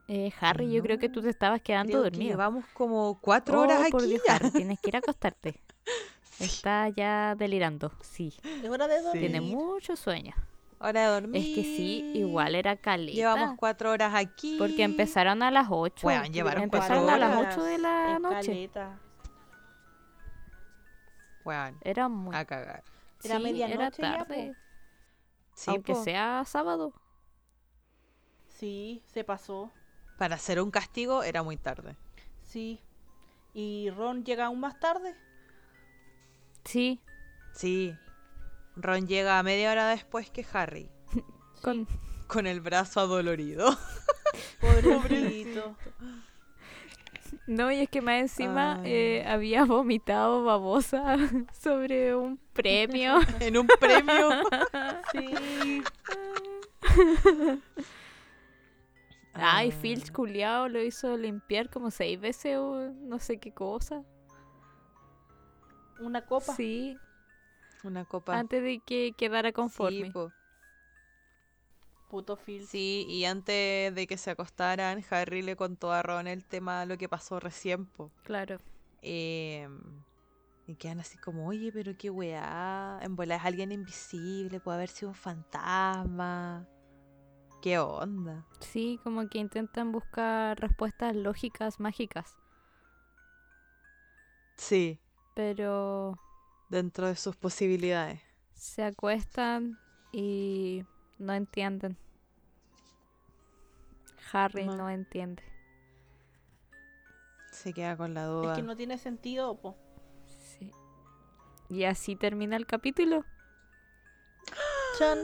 eh, 0.07 0.31
Harry, 0.39 0.71
yo 0.71 0.81
creo 0.83 0.99
que 0.99 1.09
tú 1.09 1.21
te 1.21 1.29
estabas 1.29 1.61
quedando 1.61 1.91
Creo 1.91 2.03
que 2.03 2.09
dormido. 2.11 2.31
llevamos 2.31 2.65
como 2.73 3.19
cuatro 3.21 3.61
horas 3.61 3.77
Oh, 3.79 3.81
aquí 3.83 3.91
por 3.91 4.03
Dios, 4.03 4.21
ya. 4.25 4.35
Harry, 4.35 4.51
tienes 4.51 4.79
que 4.79 4.89
ir 4.89 4.95
a 4.95 4.99
acostarte. 4.99 5.61
Está 6.39 6.89
ya 6.89 7.35
delirando, 7.35 7.91
sí. 8.01 8.33
Hora 8.69 8.87
de 8.87 9.01
dormir. 9.01 9.21
Tiene 9.21 9.41
mucho 9.41 9.95
sueño. 9.95 10.33
Hora 10.87 11.01
de 11.01 11.07
dormir. 11.21 11.41
Es 11.41 11.55
que 11.55 11.63
sí, 11.63 12.11
igual 12.13 12.53
era 12.53 12.75
caleta. 12.75 13.15
Llevamos 13.15 13.57
cuatro 13.57 13.89
horas 13.91 14.13
aquí. 14.13 14.57
Porque 14.59 14.83
empezaron 14.83 15.41
a 15.41 15.49
las 15.49 15.67
8. 15.69 16.05
Weón, 16.05 16.31
llevaron 16.31 16.63
empezaron 16.63 17.05
cuatro 17.05 17.25
a 17.25 17.27
las. 17.27 17.47
8 17.55 17.63
de 17.63 17.77
la 17.79 18.13
Es 18.15 18.21
noche. 18.21 18.35
caleta. 18.47 18.99
Weón, 21.43 21.77
Era 21.81 22.07
muy 22.07 22.35
a 22.35 22.45
cagar. 22.45 22.83
Era 23.23 23.37
sí, 23.37 23.43
medianoche 23.43 23.75
era 23.75 23.89
ya, 23.89 24.17
tarde. 24.25 24.53
Sí, 25.55 25.71
aunque 25.71 25.93
po. 25.93 26.03
sea 26.03 26.43
sábado. 26.45 26.93
Sí, 28.49 29.01
se 29.07 29.23
pasó. 29.23 29.71
Para 30.19 30.35
hacer 30.35 30.61
un 30.61 30.69
castigo 30.69 31.23
era 31.23 31.41
muy 31.41 31.57
tarde. 31.57 31.95
Sí. 32.43 32.79
¿Y 33.53 33.89
Ron 33.89 34.23
llega 34.23 34.45
aún 34.45 34.59
más 34.59 34.79
tarde? 34.79 35.15
Sí, 36.63 37.01
Sí. 37.53 37.97
Ron 38.75 39.07
llega 39.07 39.39
a 39.39 39.43
media 39.43 39.71
hora 39.71 39.87
después 39.89 40.29
que 40.29 40.45
Harry. 40.53 40.89
con 41.61 41.87
Con 42.27 42.47
el 42.47 42.61
brazo 42.61 42.99
adolorido. 43.01 43.75
Pobrecito. 44.61 45.75
No, 47.47 47.71
y 47.71 47.77
es 47.81 47.89
que 47.89 48.01
más 48.01 48.19
encima 48.21 48.81
eh, 48.83 49.23
había 49.27 49.65
vomitado 49.65 50.43
babosa 50.43 51.17
sobre 51.53 52.15
un 52.15 52.37
premio. 52.53 53.19
en 53.39 53.57
un 53.57 53.67
premio. 53.79 54.29
Sí. 55.11 55.83
Ay, 59.33 59.69
Ah. 59.69 59.75
Filch 59.81 60.11
culiao 60.11 60.69
lo 60.69 60.81
hizo 60.81 61.17
limpiar 61.17 61.69
como 61.69 61.91
seis 61.91 62.19
veces 62.19 62.57
o 62.57 62.89
no 62.91 63.19
sé 63.19 63.37
qué 63.39 63.53
cosa. 63.53 64.01
Una 65.99 66.25
copa. 66.25 66.53
Sí, 66.55 66.97
Una 67.85 68.03
copa. 68.05 68.33
antes 68.39 68.61
de 68.63 68.79
que 68.81 69.13
quedara 69.17 69.51
conforme. 69.53 70.07
Sí, 70.07 70.11
po. 70.11 70.33
Puto 72.09 72.35
Phil. 72.37 72.65
Sí, 72.65 73.05
y 73.09 73.25
antes 73.25 73.93
de 73.93 74.07
que 74.07 74.17
se 74.17 74.31
acostaran, 74.31 75.03
Harry 75.09 75.41
le 75.41 75.55
contó 75.55 75.91
a 75.91 76.01
Ron 76.03 76.27
el 76.27 76.43
tema 76.45 76.79
de 76.81 76.85
lo 76.87 76.97
que 76.97 77.09
pasó 77.09 77.39
recién, 77.39 77.85
po. 77.85 78.11
Claro. 78.23 78.59
Eh, 79.01 79.67
Y 80.67 80.75
quedan 80.75 80.99
así 80.99 81.17
como, 81.17 81.47
oye, 81.47 81.71
pero 81.71 81.95
qué 81.97 82.09
weá. 82.09 82.99
En 83.01 83.15
bola 83.15 83.35
es 83.35 83.45
alguien 83.45 83.71
invisible, 83.71 84.59
puede 84.59 84.77
haber 84.77 84.89
sido 84.89 85.09
un 85.09 85.15
fantasma. 85.15 86.67
¿Qué 87.61 87.79
onda? 87.79 88.45
Sí, 88.59 88.99
como 89.03 89.27
que 89.29 89.39
intentan 89.39 89.91
buscar 89.91 90.59
respuestas 90.59 91.15
lógicas, 91.15 91.79
mágicas. 91.79 92.37
Sí, 94.57 94.99
Pero 95.35 96.17
dentro 96.69 97.07
de 97.07 97.15
sus 97.15 97.35
posibilidades. 97.35 98.21
se 98.53 98.83
acuestan 98.83 99.77
y 100.11 100.83
no 101.19 101.33
entienden. 101.33 101.97
Harry 104.31 104.65
No. 104.65 104.75
no 104.75 104.89
entiende. 104.89 105.43
Se 107.51 107.73
queda 107.73 107.95
con 107.95 108.13
la 108.13 108.25
duda. 108.25 108.51
Es 108.53 108.57
que 108.57 108.63
no 108.63 108.75
tiene 108.75 108.97
sentido, 108.97 109.55
po. 109.61 109.75
Sí. 110.57 110.71
Y 111.69 111.83
así 111.85 112.15
termina 112.15 112.55
el 112.57 112.65
capítulo. 112.65 113.23
Chan, 114.99 115.19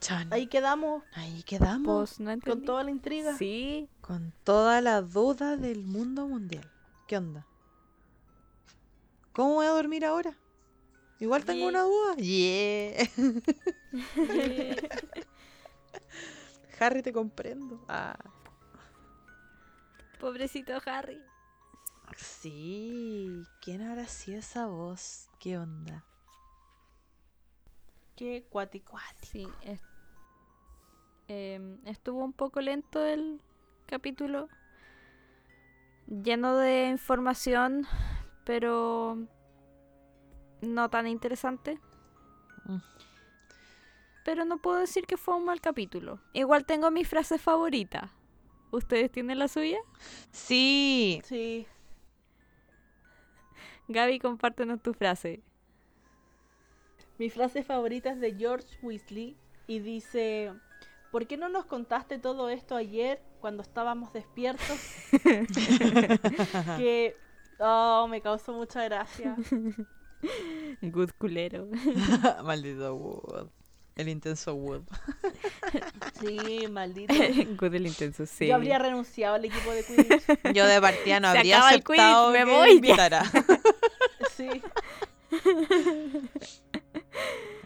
Chan. 0.00 0.32
ahí 0.32 0.46
quedamos 0.46 1.02
Ahí 1.14 1.42
quedamos. 1.44 2.16
Pues 2.16 2.20
no 2.20 2.40
con 2.40 2.64
toda 2.64 2.82
la 2.84 2.90
intriga. 2.90 3.36
Sí. 3.36 3.88
Con 4.00 4.32
toda 4.44 4.80
la 4.80 5.02
duda 5.02 5.56
del 5.56 5.84
mundo 5.84 6.26
mundial. 6.26 6.68
¿Qué 7.06 7.16
onda? 7.18 7.46
¿Cómo 9.32 9.54
voy 9.54 9.66
a 9.66 9.70
dormir 9.70 10.04
ahora? 10.04 10.34
Igual 11.20 11.44
tengo 11.44 11.60
Yeah. 11.60 11.68
una 11.68 11.82
duda. 11.82 12.16
Yeah. 12.16 13.08
Harry, 16.80 17.02
te 17.02 17.12
comprendo. 17.12 17.84
Ah, 17.88 18.16
Pobrecito 20.20 20.72
Harry. 20.86 21.20
sí. 22.16 23.42
¿Quién 23.60 23.82
habrá 23.82 24.06
sido 24.06 24.38
esa 24.38 24.66
voz? 24.66 25.28
¿Qué 25.40 25.58
onda? 25.58 26.04
Qué 28.16 28.44
cuático. 28.50 28.96
Sí. 29.22 29.48
es- 29.62 29.80
em, 31.28 31.78
estuvo 31.86 32.24
un 32.24 32.32
poco 32.32 32.60
lento 32.60 33.04
el 33.04 33.40
capítulo. 33.86 34.48
Lleno 36.06 36.56
de 36.56 36.88
información, 36.88 37.86
pero 38.44 39.18
no 40.60 40.88
tan 40.90 41.06
interesante. 41.06 41.78
Mm. 42.64 42.78
Pero 44.24 44.44
no 44.44 44.58
puedo 44.58 44.78
decir 44.78 45.06
que 45.06 45.16
fue 45.16 45.34
un 45.36 45.44
mal 45.44 45.60
capítulo. 45.60 46.20
Igual 46.32 46.64
tengo 46.64 46.90
mi 46.90 47.04
frase 47.04 47.38
favorita. 47.38 48.12
¿Ustedes 48.70 49.10
tienen 49.10 49.38
la 49.38 49.48
suya? 49.48 49.78
Sí. 50.30 51.20
Sí. 51.24 51.66
Gaby, 53.88 54.18
compártenos 54.20 54.80
tu 54.80 54.94
frase. 54.94 55.42
Mi 57.18 57.28
frase 57.30 57.62
favorita 57.62 58.10
es 58.10 58.20
de 58.20 58.34
George 58.34 58.78
Weasley 58.82 59.36
y 59.66 59.80
dice, 59.80 60.52
¿por 61.10 61.26
qué 61.26 61.36
no 61.36 61.48
nos 61.48 61.66
contaste 61.66 62.18
todo 62.18 62.48
esto 62.48 62.76
ayer 62.76 63.22
cuando 63.40 63.62
estábamos 63.62 64.12
despiertos? 64.12 64.78
que 66.78 67.16
oh, 67.58 68.06
me 68.08 68.20
causó 68.20 68.52
mucha 68.52 68.84
gracia. 68.84 69.36
Good 70.82 71.10
culero. 71.18 71.66
Maldito 72.44 72.94
Wood. 72.94 73.48
El 73.96 74.08
intenso 74.08 74.54
Wood. 74.54 74.82
Sí, 76.20 76.66
maldito. 76.70 77.12
Good 77.58 77.74
el 77.74 77.86
intenso, 77.86 78.24
sí. 78.24 78.46
Yo 78.46 78.54
habría 78.54 78.78
renunciado 78.78 79.34
al 79.34 79.44
equipo 79.44 79.70
de 79.70 79.84
Quidditch. 79.84 80.54
Yo 80.54 80.66
de 80.66 80.80
partida 80.80 81.20
no 81.20 81.30
Se 81.32 81.38
habría 81.38 81.56
acaba 81.56 81.70
el 81.70 81.74
aceptado 81.80 82.30
me 82.30 82.38
que 82.38 82.44
voy. 82.44 82.70
invitara. 82.70 83.22
Sí. 84.34 84.62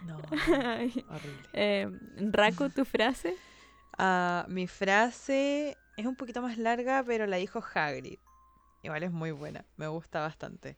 No, 0.05 0.17
horrible. 0.19 1.05
Em, 1.53 1.99
Raku, 2.33 2.71
tu 2.71 2.85
frase. 2.85 3.37
Ah, 3.99 4.47
mi 4.49 4.67
frase 4.67 5.77
es 5.97 6.07
un 6.07 6.17
poquito 6.17 6.43
más 6.43 6.59
larga, 6.59 7.03
pero 7.07 7.27
la 7.27 7.37
dijo 7.37 7.63
Hagrid. 7.75 8.19
Igual 8.87 9.03
es 9.03 9.11
muy 9.11 9.33
buena, 9.33 9.65
me 9.77 9.89
gusta 9.89 10.21
bastante. 10.21 10.77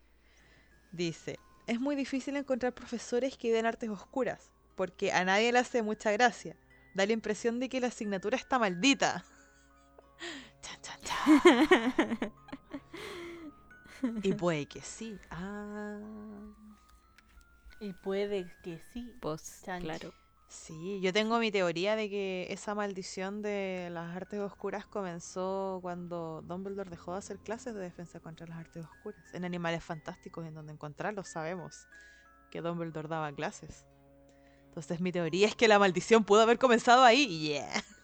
Dice, 0.93 1.39
es 1.66 1.78
muy 1.78 1.94
difícil 1.94 2.39
encontrar 2.39 2.72
profesores 2.72 3.36
que 3.36 3.52
den 3.52 3.66
artes 3.66 3.90
oscuras, 3.90 4.51
porque 4.76 5.12
a 5.12 5.26
nadie 5.26 5.52
le 5.52 5.59
hace 5.59 5.82
mucha 5.82 6.10
gracia. 6.10 6.56
Da 6.94 7.05
la 7.05 7.12
impresión 7.12 7.60
de 7.60 7.68
que 7.68 7.82
la 7.82 7.89
asignatura 7.89 8.39
está 8.39 8.59
maldita. 8.59 9.26
Chan, 10.62 10.80
chan, 10.80 11.01
chan. 11.02 12.32
Y 14.22 14.32
puede 14.32 14.64
que 14.64 14.80
sí. 14.80 15.18
Ah, 15.30 16.01
Y 17.80 17.93
puede 17.93 18.51
que 18.62 18.80
sí. 18.94 19.14
Pues, 19.20 19.60
claro. 19.80 20.14
Sí, 20.49 21.01
yo 21.01 21.12
tengo 21.12 21.39
mi 21.39 21.51
teoría 21.51 21.97
de 21.97 22.11
que 22.11 22.47
esa 22.51 22.75
maldición 22.75 23.43
de 23.43 23.89
las 23.93 24.16
artes 24.16 24.41
oscuras 24.41 24.87
comenzó 24.87 25.79
cuando 25.83 26.43
Dumbledore 26.43 26.91
dejó 26.91 27.12
de 27.12 27.19
hacer 27.19 27.39
clases 27.39 27.75
de 27.75 27.81
defensa 27.81 28.20
contra 28.20 28.47
las 28.47 28.59
artes 28.59 28.85
oscuras. 28.85 29.23
En 29.33 29.45
Animales 29.45 29.85
Fantásticos, 29.85 30.47
en 30.47 30.55
donde 30.55 30.73
encontrarlos, 30.73 31.29
sabemos 31.29 31.89
que 32.51 32.61
Dumbledore 32.61 33.09
daba 33.09 33.33
clases. 33.33 33.85
Entonces 34.66 35.01
mi 35.01 35.12
teoría 35.12 35.47
es 35.47 35.57
que 35.57 35.69
la 35.69 35.79
maldición 35.79 36.25
pudo 36.25 36.43
haber 36.43 36.59
comenzado 36.59 37.03
ahí. 37.03 37.49
Yeah. 37.49 37.73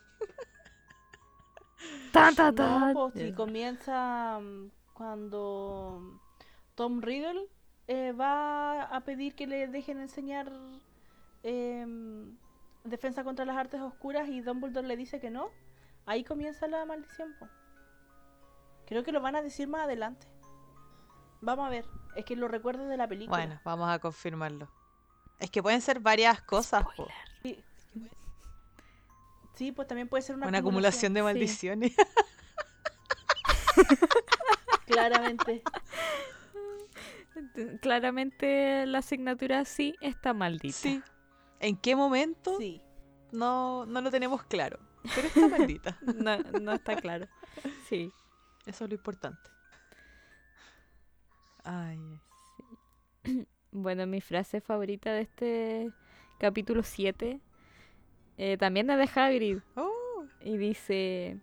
Tan, 2.13 2.35
tan, 2.35 2.55
No, 2.55 2.91
pues 2.93 3.15
si 3.15 3.33
comienza 3.33 4.39
mm, 4.41 4.71
cuando 4.93 6.21
Tom 6.75 7.03
Riddle 7.03 7.49
eh, 7.89 8.13
va 8.13 8.85
a 8.85 9.01
pedir 9.03 9.35
que 9.35 9.47
le 9.47 9.67
dejen 9.67 10.01
enseñar 10.01 10.53
em, 11.45 12.37
defensa 12.83 13.23
contra 13.23 13.45
las 13.45 13.57
artes 13.57 13.81
oscuras 13.81 14.29
y 14.29 14.41
Dumbledore 14.41 14.89
le 14.89 14.97
dice 14.97 15.21
que 15.21 15.31
no. 15.31 15.51
Ahí 16.07 16.25
comienza 16.25 16.67
la 16.67 16.85
maldición. 16.85 17.35
po. 17.39 17.49
Creo 18.87 19.05
que 19.05 19.13
lo 19.13 19.21
van 19.21 19.37
a 19.37 19.43
decir 19.43 19.69
más 19.69 19.85
adelante. 19.85 20.27
Vamos 21.41 21.67
a 21.67 21.71
ver. 21.71 21.87
Es 22.17 22.25
que 22.25 22.37
lo 22.37 22.49
recuerdo 22.49 22.87
de 22.87 22.97
la 22.97 23.07
película. 23.07 23.37
Bueno, 23.39 23.61
vamos 23.65 23.89
a 23.89 23.99
confirmarlo. 23.99 24.69
Es 25.39 25.51
que 25.51 25.63
pueden 25.63 25.81
ser 25.81 26.01
varias 26.01 26.41
cosas. 26.43 26.85
po. 26.97 27.07
Sí, 29.55 29.71
pues 29.71 29.87
también 29.87 30.09
puede 30.09 30.23
ser 30.23 30.35
una, 30.37 30.49
Una 30.49 30.59
acumulación 30.59 31.15
de 31.15 31.21
sí. 31.21 31.25
maldiciones. 31.25 31.93
Claramente. 34.87 35.63
Claramente 37.81 38.87
la 38.87 38.99
asignatura 38.99 39.65
sí 39.65 39.97
está 40.01 40.33
maldita. 40.33 40.77
Sí. 40.77 41.03
¿En 41.61 41.77
qué 41.77 41.97
momento? 41.97 42.57
Sí. 42.59 42.83
No, 43.33 43.87
no 43.87 44.01
lo 44.01 44.11
tenemos 44.11 44.43
claro. 44.45 44.79
Pero 45.15 45.29
está 45.29 45.49
maldita. 45.49 45.99
No, 46.15 46.39
no 46.61 46.73
está 46.73 46.97
claro. 46.97 47.27
Sí. 47.89 48.13
Eso 48.67 48.85
es 48.85 48.91
lo 48.91 48.97
importante. 48.97 49.51
Ay. 51.65 51.99
Bueno, 53.77 54.07
mi 54.07 54.21
frase 54.21 54.61
favorita 54.61 55.13
de 55.13 55.23
este 55.23 55.91
capítulo 56.39 56.85
7 56.85 57.41
eh, 58.39 58.57
también 58.57 58.89
es 58.89 58.99
de 58.99 59.21
Hagrid. 59.21 59.59
Oh, 59.75 60.25
Y 60.41 60.57
dice, 60.59 61.41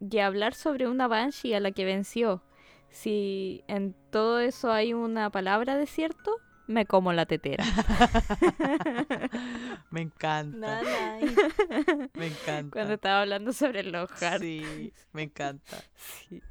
y 0.00 0.18
hablar 0.18 0.52
sobre 0.54 0.86
una 0.86 1.08
Banshee 1.08 1.54
a 1.54 1.60
la 1.60 1.72
que 1.72 1.86
venció. 1.86 2.42
Si 2.90 3.64
en 3.68 3.94
todo 4.10 4.40
eso 4.40 4.70
hay 4.70 4.92
una 4.92 5.30
palabra 5.30 5.76
de 5.76 5.86
cierto, 5.86 6.36
me 6.70 6.86
como 6.86 7.12
la 7.12 7.26
tetera. 7.26 7.64
me 9.90 10.02
encanta. 10.02 10.82
Nanay. 10.82 11.24
Me 12.14 12.28
encanta. 12.28 12.72
Cuando 12.72 12.94
estaba 12.94 13.22
hablando 13.22 13.52
sobre 13.52 13.82
los 13.82 14.10
Hart. 14.22 14.42
Sí, 14.42 14.92
me 15.12 15.24
encanta. 15.24 15.76
Sí. 16.28 16.42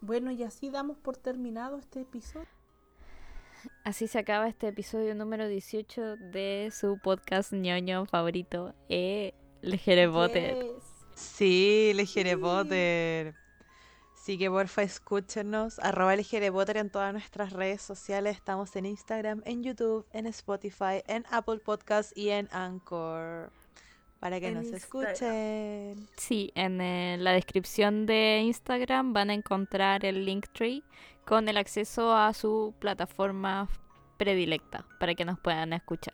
Bueno, 0.00 0.30
y 0.30 0.44
así 0.44 0.70
damos 0.70 0.98
por 0.98 1.16
terminado 1.16 1.78
este 1.78 2.02
episodio. 2.02 2.46
Así 3.84 4.06
se 4.06 4.18
acaba 4.18 4.48
este 4.48 4.68
episodio 4.68 5.14
número 5.14 5.48
18 5.48 6.16
de 6.16 6.70
su 6.72 6.98
podcast 6.98 7.52
ñoño 7.52 8.06
favorito, 8.06 8.74
eh, 8.88 9.34
El 9.62 10.10
Potter. 10.10 10.54
Yes. 10.54 10.84
Sí, 11.16 11.92
Legere 11.94 12.36
Potter. 12.36 13.34
Así 14.28 14.36
que 14.36 14.50
porfa 14.50 14.82
escúchenos. 14.82 15.78
Arroba 15.78 16.14
Legere 16.14 16.52
Potter 16.52 16.76
en 16.76 16.90
todas 16.90 17.14
nuestras 17.14 17.54
redes 17.54 17.80
sociales. 17.80 18.36
Estamos 18.36 18.76
en 18.76 18.84
Instagram, 18.84 19.40
en 19.46 19.62
YouTube, 19.62 20.04
en 20.12 20.26
Spotify, 20.26 21.02
en 21.06 21.24
Apple 21.30 21.60
Podcasts 21.64 22.12
y 22.14 22.28
en 22.28 22.46
Anchor. 22.52 23.50
Para 24.20 24.38
que 24.38 24.48
En 24.48 24.54
nos 24.56 24.66
Instagram. 24.66 25.12
escuchen. 25.12 26.08
Sí, 26.18 26.52
en 26.54 26.78
eh, 26.82 27.16
la 27.18 27.32
descripción 27.32 28.04
de 28.04 28.42
Instagram 28.44 29.14
van 29.14 29.30
a 29.30 29.32
encontrar 29.32 30.04
el 30.04 30.26
Linktree 30.26 30.82
con 31.24 31.48
el 31.48 31.56
acceso 31.56 32.14
a 32.14 32.34
su 32.34 32.74
plataforma 32.80 33.66
predilecta 34.18 34.84
para 35.00 35.14
que 35.14 35.24
nos 35.24 35.38
puedan 35.38 35.72
escuchar. 35.72 36.12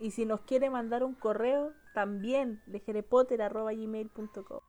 Y 0.00 0.10
si 0.10 0.24
nos 0.24 0.40
quiere 0.40 0.70
mandar 0.70 1.04
un 1.04 1.14
correo, 1.14 1.72
también, 1.98 2.62
lejerepotter.gmail.com. 2.66 4.60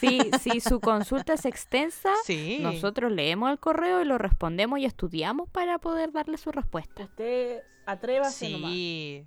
Sí, 0.00 0.30
si 0.40 0.60
su 0.60 0.80
consulta 0.80 1.34
es 1.34 1.44
extensa, 1.44 2.08
Sí. 2.24 2.58
nosotros 2.62 3.12
leemos 3.12 3.50
el 3.50 3.58
correo 3.58 4.00
y 4.00 4.06
lo 4.06 4.16
respondemos 4.16 4.78
y 4.78 4.86
estudiamos 4.86 5.46
para 5.50 5.78
poder 5.78 6.10
darle 6.10 6.38
su 6.38 6.50
respuesta. 6.52 7.02
Usted 7.02 7.62
atrévase 7.84 8.48
nomás. 8.48 8.70
Sí. 8.70 9.26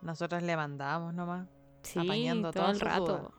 Nosotras 0.00 0.42
le 0.42 0.56
mandamos 0.56 1.14
nomás. 1.14 1.46
Sí, 1.82 2.00
Apañando 2.00 2.50
todo 2.52 2.68
el 2.72 2.80
rato. 2.80 3.32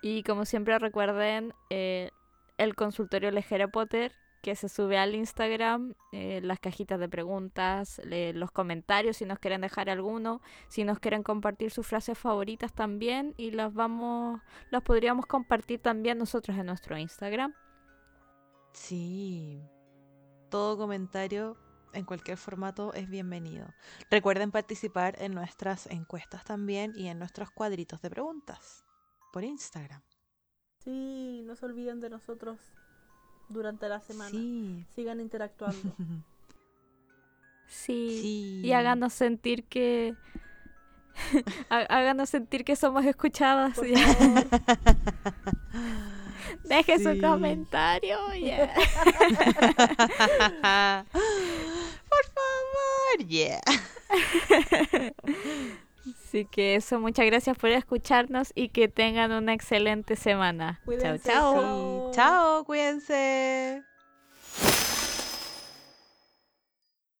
Y 0.00 0.22
como 0.22 0.46
siempre 0.46 0.78
recuerden, 0.78 1.52
eh, 1.68 2.10
el 2.56 2.74
consultorio 2.74 3.30
Lejera 3.30 3.68
Potter 3.68 4.12
que 4.46 4.54
se 4.54 4.68
sube 4.68 4.96
al 4.96 5.12
Instagram, 5.16 5.94
eh, 6.12 6.40
las 6.40 6.60
cajitas 6.60 7.00
de 7.00 7.08
preguntas, 7.08 8.00
le- 8.04 8.32
los 8.32 8.52
comentarios 8.52 9.16
si 9.16 9.24
nos 9.24 9.40
quieren 9.40 9.62
dejar 9.62 9.90
alguno, 9.90 10.40
si 10.68 10.84
nos 10.84 11.00
quieren 11.00 11.24
compartir 11.24 11.72
sus 11.72 11.84
frases 11.84 12.16
favoritas 12.16 12.72
también 12.72 13.34
y 13.36 13.50
las 13.50 13.74
vamos, 13.74 14.40
las 14.70 14.82
podríamos 14.84 15.26
compartir 15.26 15.80
también 15.80 16.18
nosotros 16.18 16.56
en 16.56 16.66
nuestro 16.66 16.96
Instagram. 16.96 17.54
Sí. 18.72 19.60
Todo 20.48 20.78
comentario 20.78 21.56
en 21.92 22.04
cualquier 22.04 22.36
formato 22.36 22.94
es 22.94 23.08
bienvenido. 23.10 23.66
Recuerden 24.12 24.52
participar 24.52 25.20
en 25.20 25.34
nuestras 25.34 25.88
encuestas 25.88 26.44
también 26.44 26.92
y 26.94 27.08
en 27.08 27.18
nuestros 27.18 27.50
cuadritos 27.50 28.00
de 28.00 28.10
preguntas 28.10 28.84
por 29.32 29.42
Instagram. 29.42 30.02
Sí, 30.84 31.42
no 31.44 31.56
se 31.56 31.66
olviden 31.66 31.98
de 31.98 32.10
nosotros 32.10 32.60
durante 33.48 33.88
la 33.88 34.00
semana. 34.00 34.30
Sí. 34.30 34.84
Sigan 34.94 35.20
interactuando. 35.20 35.92
Sí. 37.68 38.20
Sí. 38.22 38.60
Y 38.64 38.72
háganos 38.74 39.12
sentir 39.12 39.64
que 39.64 40.14
há- 41.68 41.80
háganos 41.80 42.30
sentir 42.30 42.64
que 42.64 42.76
somos 42.76 43.04
escuchadas. 43.04 43.76
Deje 46.62 46.98
Sí. 46.98 47.04
su 47.04 47.20
comentario. 47.20 48.18
ya. 48.40 48.72
Por 52.08 52.24
favor, 52.36 53.26
yeah. 53.26 53.60
Así 56.08 56.44
que 56.46 56.76
eso, 56.76 57.00
muchas 57.00 57.26
gracias 57.26 57.56
por 57.56 57.70
escucharnos 57.70 58.52
y 58.54 58.68
que 58.68 58.88
tengan 58.88 59.32
una 59.32 59.54
excelente 59.54 60.16
semana. 60.16 60.74
Chao, 60.74 60.84
Cuídense, 60.84 61.28
chao. 61.28 61.54
chao. 61.54 62.10
Chao, 62.12 62.64
cuídense. 62.64 63.84